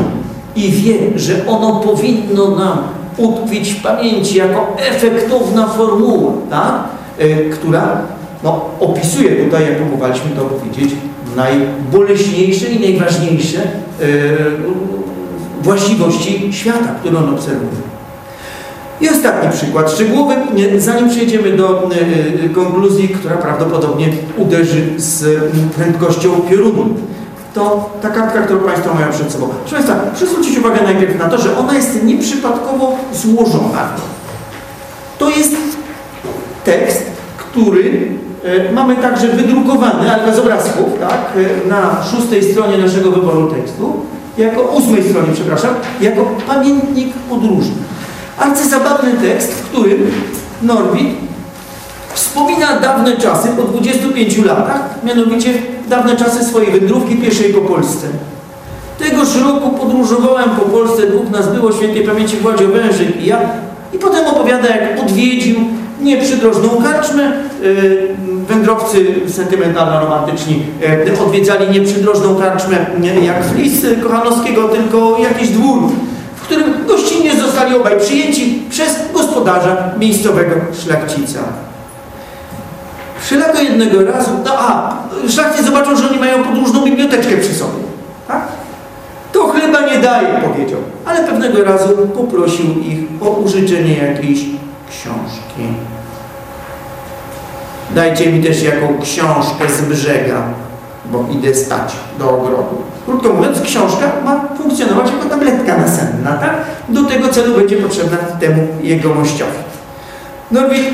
[0.57, 2.79] i wie, że ono powinno nam
[3.17, 6.85] utkwić w pamięci jako efektowna formuła, tak?
[7.21, 8.03] Y, która
[8.45, 10.95] no, opisuje tutaj, jak próbowaliśmy to powiedzieć,
[11.37, 13.59] najboleśniejsze i najważniejsze
[14.01, 14.07] yy,
[15.63, 17.83] właściwości świata, które on obserwuje.
[19.01, 20.35] I ostatni przykład szczegółowy,
[20.79, 21.91] zanim przejdziemy do
[22.43, 25.41] yy, konkluzji, która prawdopodobnie uderzy z
[25.77, 26.95] prędkością piorunu.
[27.55, 29.49] To ta kartka, którą Państwo mają przed sobą.
[29.49, 33.89] Proszę Państwa, proszę zwrócić uwagę najpierw na to, że ona jest nieprzypadkowo złożona.
[35.19, 35.57] To jest
[36.65, 37.03] tekst,
[37.37, 38.32] który e,
[38.75, 43.93] mamy także wydrukowany, ale bez obrazków, tak, e, na szóstej stronie naszego wyboru tekstu,
[44.39, 47.71] jako ósmej stronie, przepraszam, jako pamiętnik podróży.
[48.39, 50.11] Arcyzabawny tekst, w którym
[50.63, 51.09] Norwid
[52.15, 55.51] wspomina dawne czasy po 25 latach, mianowicie
[55.89, 58.07] dawne czasy swojej wędrówki pieszej po Polsce.
[58.99, 63.39] Tegoż roku podróżowałem po Polsce, dwóch nas było, świętej pamięci Władzio Wężyk i ja,
[63.93, 65.57] i potem opowiada, jak odwiedził
[66.01, 67.33] nieprzydrożną karczmę.
[67.63, 68.09] Y,
[68.49, 70.63] wędrowcy sentymentalno-romantyczni
[71.09, 72.77] y, odwiedzali nieprzydrożną karczmę
[73.23, 75.83] jak flis Kochanowskiego, tylko jakiś dwór,
[76.37, 81.39] w którym gościnnie zostali obaj przyjęci przez gospodarza miejscowego szlachcica.
[83.21, 84.97] Wszelako jednego razu, no a,
[85.29, 87.83] szlachcic zobaczył, że oni mają podróżną biblioteczkę przy sobie.
[88.29, 88.49] Tak?
[89.33, 90.81] To chleba nie daje, powiedział.
[91.05, 94.41] Ale pewnego razu poprosił ich o użyczenie jakiejś
[94.91, 95.92] książki.
[97.95, 100.43] Dajcie mi też jaką książkę z brzega.
[101.13, 102.83] bo idę stać do ogrodu.
[103.07, 106.57] Krótko mówiąc, książka ma funkcjonować jako tabletka nasenna, tak?
[106.89, 109.59] Do tego celu będzie potrzebna temu jegomościowi.
[110.51, 110.85] Norwid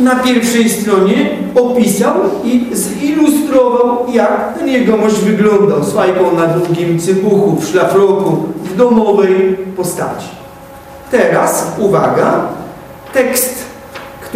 [0.00, 2.14] na pierwszej stronie opisał
[2.44, 5.94] i zilustrował, jak ten jegomość wyglądał z
[6.36, 10.28] na długim cybuchu, w szlafroku, w domowej postaci.
[11.10, 12.40] Teraz, uwaga,
[13.12, 13.65] tekst,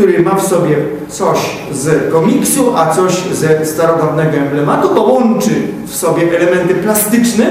[0.01, 0.77] który ma w sobie
[1.09, 1.39] coś
[1.72, 5.51] z komiksu, a coś ze starodawnego emblematu, to łączy
[5.86, 7.44] w sobie elementy plastyczne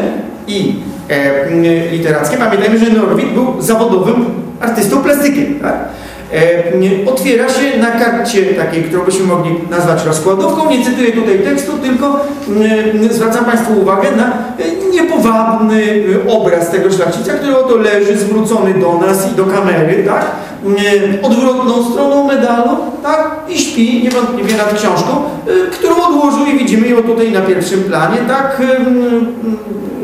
[0.48, 0.76] i
[1.10, 2.38] e, literackie.
[2.38, 4.26] Pamiętajmy, że Norwid był zawodowym
[4.62, 5.60] artystą plastykiem.
[5.60, 5.76] Tak?
[6.34, 10.70] E, otwiera się na karcie takiej, którą byśmy mogli nazwać rozkładówką.
[10.70, 12.26] Nie cytuję tutaj tekstu, tylko
[13.10, 19.08] e, zwracam Państwu uwagę na e, niepowabny obraz tego szlachcica, który oto leży zwrócony do
[19.08, 20.26] nas i do kamery, tak?
[21.22, 23.36] odwrotną stroną medalu, tak?
[23.50, 25.24] I śpi niewątpliwie nad książką,
[25.72, 28.62] którą odłożył i widzimy ją tutaj na pierwszym planie, tak?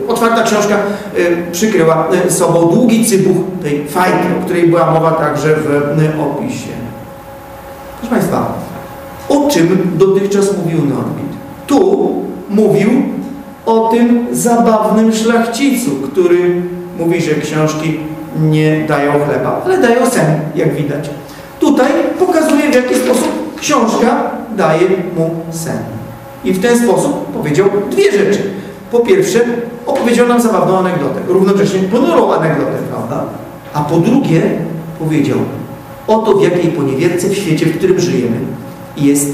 [0.07, 0.75] Otwarta książka
[1.17, 5.69] y, przykryła y, sobą długi cybuch tej fajki, o której była mowa także w
[6.01, 6.69] y, opisie.
[7.99, 8.53] Proszę Państwa,
[9.29, 11.35] o czym dotychczas mówił Norbit?
[11.67, 12.11] Tu
[12.49, 12.89] mówił
[13.65, 16.61] o tym zabawnym szlachcicu, który
[16.99, 17.99] mówi, że książki
[18.41, 20.25] nie dają chleba, ale dają sen,
[20.55, 21.09] jak widać.
[21.59, 24.87] Tutaj pokazuje, w jaki sposób książka daje
[25.17, 25.77] mu sen.
[26.43, 28.51] I w ten sposób powiedział dwie rzeczy.
[28.91, 29.39] Po pierwsze,
[29.85, 33.23] opowiedział nam zabawną anegdotę, równocześnie ponurą anegdotę, prawda?
[33.73, 34.41] A po drugie,
[34.99, 35.37] powiedział,
[36.07, 38.37] oto w jakiej poniewierce w świecie, w którym żyjemy,
[38.97, 39.33] jest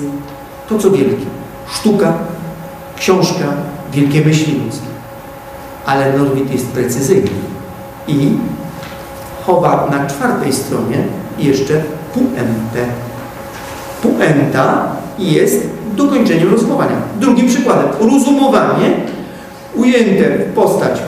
[0.69, 1.25] to, co wielkie.
[1.69, 2.13] Sztuka,
[2.97, 3.45] książka,
[3.93, 4.87] wielkie myśli ludzkie.
[5.85, 7.29] Ale Norwid jest precyzyjny
[8.07, 8.37] i
[9.45, 10.97] chowa na czwartej stronie
[11.39, 11.81] jeszcze
[12.13, 12.85] puentę.
[14.01, 14.87] Puenta
[15.19, 16.95] jest dokończeniem rozumowania.
[17.19, 18.91] Drugim przykładem, rozumowanie
[19.75, 20.99] ujęte w postać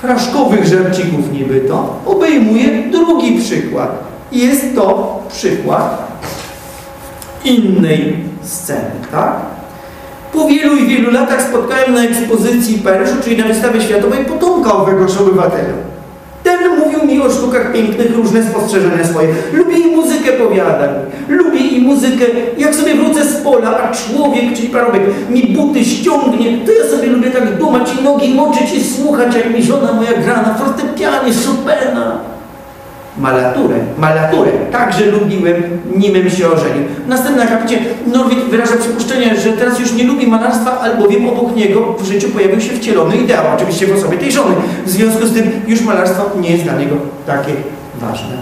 [0.00, 4.04] fraszkowych żarcików niby to, obejmuje drugi przykład.
[4.32, 6.12] Jest to przykład
[7.44, 9.36] innej sceny, tak?
[10.32, 15.16] Po wielu i wielu latach spotkałem na ekspozycji Paryżu, czyli na wystawie światowej, potomka owegoż
[15.16, 15.93] obywatela.
[16.44, 19.28] Ten mówił mi o sztukach pięknych różne spostrzeżenia swoje.
[19.52, 21.36] Lubię i muzykę, powiada mi.
[21.36, 22.24] Lubię i muzykę.
[22.58, 27.08] Jak sobie wrócę z pola, a człowiek, czyli parobek, mi buty ściągnie, to ja sobie
[27.08, 31.32] lubię tak dumać i nogi moczyć i słuchać, jak mi żona moja gra na fortepianie
[31.32, 32.33] Chopina.
[33.18, 34.50] Malaturę, malaturę.
[34.72, 35.62] Także lubiłem,
[35.96, 36.82] nimem się ożenił.
[37.04, 41.96] W następnym akapicie Norwid wyraża przypuszczenie, że teraz już nie lubi malarstwa, albowiem obok niego
[41.98, 44.54] w życiu pojawił się wcielony ideał, oczywiście w osobie tej żony.
[44.86, 46.96] W związku z tym już malarstwo nie jest dla niego
[47.26, 47.52] takie
[48.00, 48.36] ważne.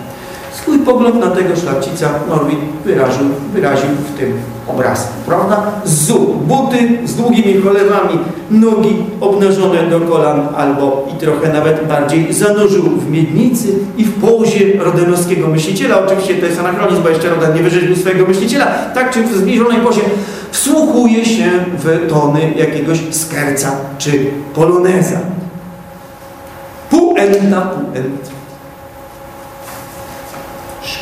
[0.55, 4.33] Swój pogląd na tego szlachcica Norwid wyraził, wyraził w tym
[4.69, 5.63] obrazku, prawda?
[5.85, 6.13] Z
[6.47, 8.19] buty z długimi cholewami,
[8.51, 14.79] nogi obnażone do kolan albo i trochę nawet bardziej zanurzył w miednicy i w pozie
[14.79, 16.07] rodenowskiego myśliciela.
[16.07, 18.67] Oczywiście to jest anachronizm, bo jeszcze Roden nie wyrzeźbił swojego myśliciela.
[18.95, 20.01] Tak czy w zbliżonej pozie
[20.51, 25.19] wsłuchuje się w tony jakiegoś skerca czy poloneza.
[26.91, 28.42] Puenta, puent.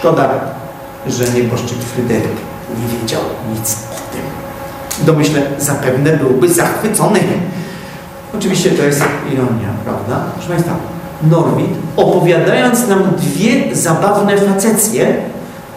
[0.00, 0.30] Szkoda,
[1.06, 2.36] że nieboszczyk Fryderyk
[2.80, 3.20] nie wiedział
[3.50, 4.22] nic o tym.
[5.06, 7.20] Domyślę, zapewne byłby zachwycony.
[8.38, 9.02] Oczywiście to jest
[9.32, 10.24] ironia, prawda?
[10.34, 10.76] Proszę Państwa,
[11.30, 15.16] Norwid, opowiadając nam dwie zabawne facecje,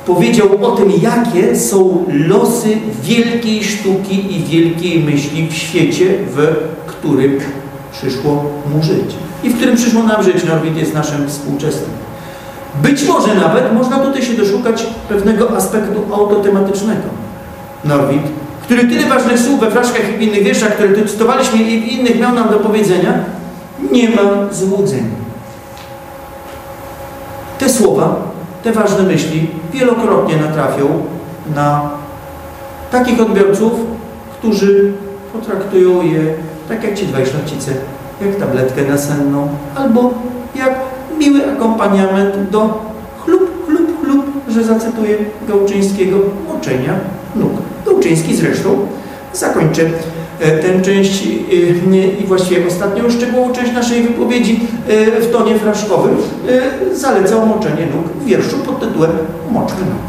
[0.06, 6.06] powiedział o tym, jakie są losy wielkiej sztuki i wielkiej myśli w świecie,
[6.36, 6.56] w
[6.88, 7.40] którym
[7.92, 9.16] przyszło mu żyć.
[9.44, 10.44] I w którym przyszło nam żyć.
[10.44, 11.90] Norwid jest naszym współczesnym.
[12.82, 17.10] Być może nawet można tutaj się doszukać pewnego aspektu autotematycznego.
[17.86, 18.22] Norwid,
[18.62, 21.88] który tyle ważnych słów we fraszkach i w innych wierszach, które tu cytowaliśmy i w
[21.88, 23.14] innych miał nam do powiedzenia,
[23.92, 25.10] nie ma złudzeń.
[27.60, 28.16] Te słowa,
[28.64, 31.06] te ważne myśli wielokrotnie natrafią
[31.56, 31.90] na
[32.92, 33.72] takich odbiorców,
[34.40, 34.94] którzy
[35.34, 36.20] potraktują je
[36.70, 37.72] tak jak ci dwaj szlachcice,
[38.22, 40.14] jak tabletkę nasenną albo
[40.56, 40.93] jak
[41.24, 42.82] miły akompaniament do
[43.26, 45.18] chlup, chlup, chlup, że zacytuję
[45.48, 46.18] Gałczyńskiego,
[46.48, 46.94] moczenia
[47.36, 47.52] nóg.
[47.86, 48.88] Gałczyński zresztą
[49.34, 49.92] zakończy
[50.40, 56.18] e, tę część e, i właściwie ostatnią szczegółową część naszej wypowiedzi e, w tonie fraszkowym
[56.94, 59.12] zalecał moczenie nóg w wierszu pod tytułem
[59.52, 60.00] Moczmy nóg.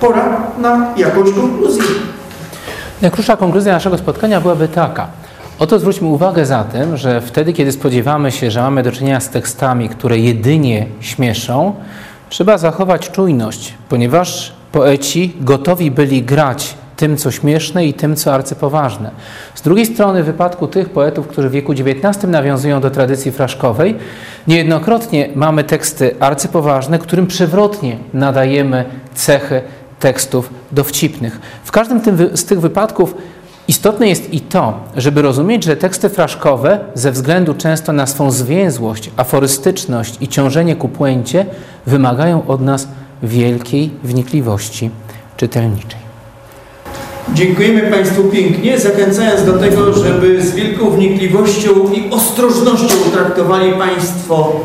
[0.00, 1.82] Pora na jakąś konkluzję.
[3.02, 5.21] Najkrótsza konkluzja naszego spotkania byłaby taka.
[5.62, 9.88] Oto zwróćmy uwagę zatem, że wtedy, kiedy spodziewamy się, że mamy do czynienia z tekstami,
[9.88, 11.74] które jedynie śmieszą,
[12.28, 19.10] trzeba zachować czujność, ponieważ poeci gotowi byli grać tym, co śmieszne i tym, co arcypoważne.
[19.54, 23.96] Z drugiej strony, w wypadku tych poetów, którzy w wieku XIX nawiązują do tradycji fraszkowej,
[24.46, 28.84] niejednokrotnie mamy teksty arcypoważne, którym przewrotnie nadajemy
[29.14, 29.62] cechy
[30.00, 31.40] tekstów dowcipnych.
[31.64, 33.14] W każdym tym, z tych wypadków
[33.72, 39.10] istotne jest i to, żeby rozumieć, że teksty fraszkowe ze względu często na swą zwięzłość,
[39.16, 41.46] aforystyczność i ciążenie ku puencie
[41.86, 42.88] wymagają od nas
[43.22, 44.90] wielkiej wnikliwości
[45.36, 46.00] czytelniczej.
[47.34, 54.60] Dziękujemy Państwu pięknie, zachęcając do tego, żeby z wielką wnikliwością i ostrożnością traktowali Państwo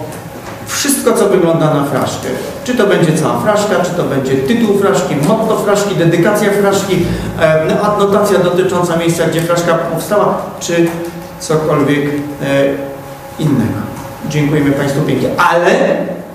[0.66, 2.30] wszystko, co wygląda na fraszkę.
[2.68, 6.96] Czy to będzie cała fraszka, czy to będzie tytuł fraszki, motto fraszki, dedykacja fraszki,
[7.42, 10.88] e, adnotacja dotycząca miejsca, gdzie fraszka powstała, czy
[11.40, 12.66] cokolwiek e,
[13.40, 13.80] innego.
[14.30, 15.30] Dziękujemy Państwu pięknie.
[15.38, 15.72] Ale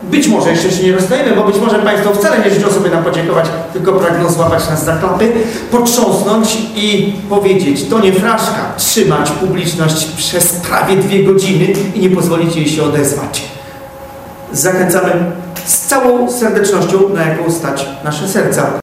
[0.02, 3.04] być może jeszcze się nie rozstajemy, bo być może Państwo wcale nie życzą sobie nam
[3.04, 5.32] podziękować, tylko pragną złapać nas za klapy,
[5.70, 12.56] potrząsnąć i powiedzieć, to nie fraszka, trzymać publiczność przez prawie dwie godziny i nie pozwolić
[12.56, 13.51] jej się odezwać.
[14.52, 15.12] Zachęcamy
[15.64, 18.81] z całą serdecznością, na jaką stać nasze serca.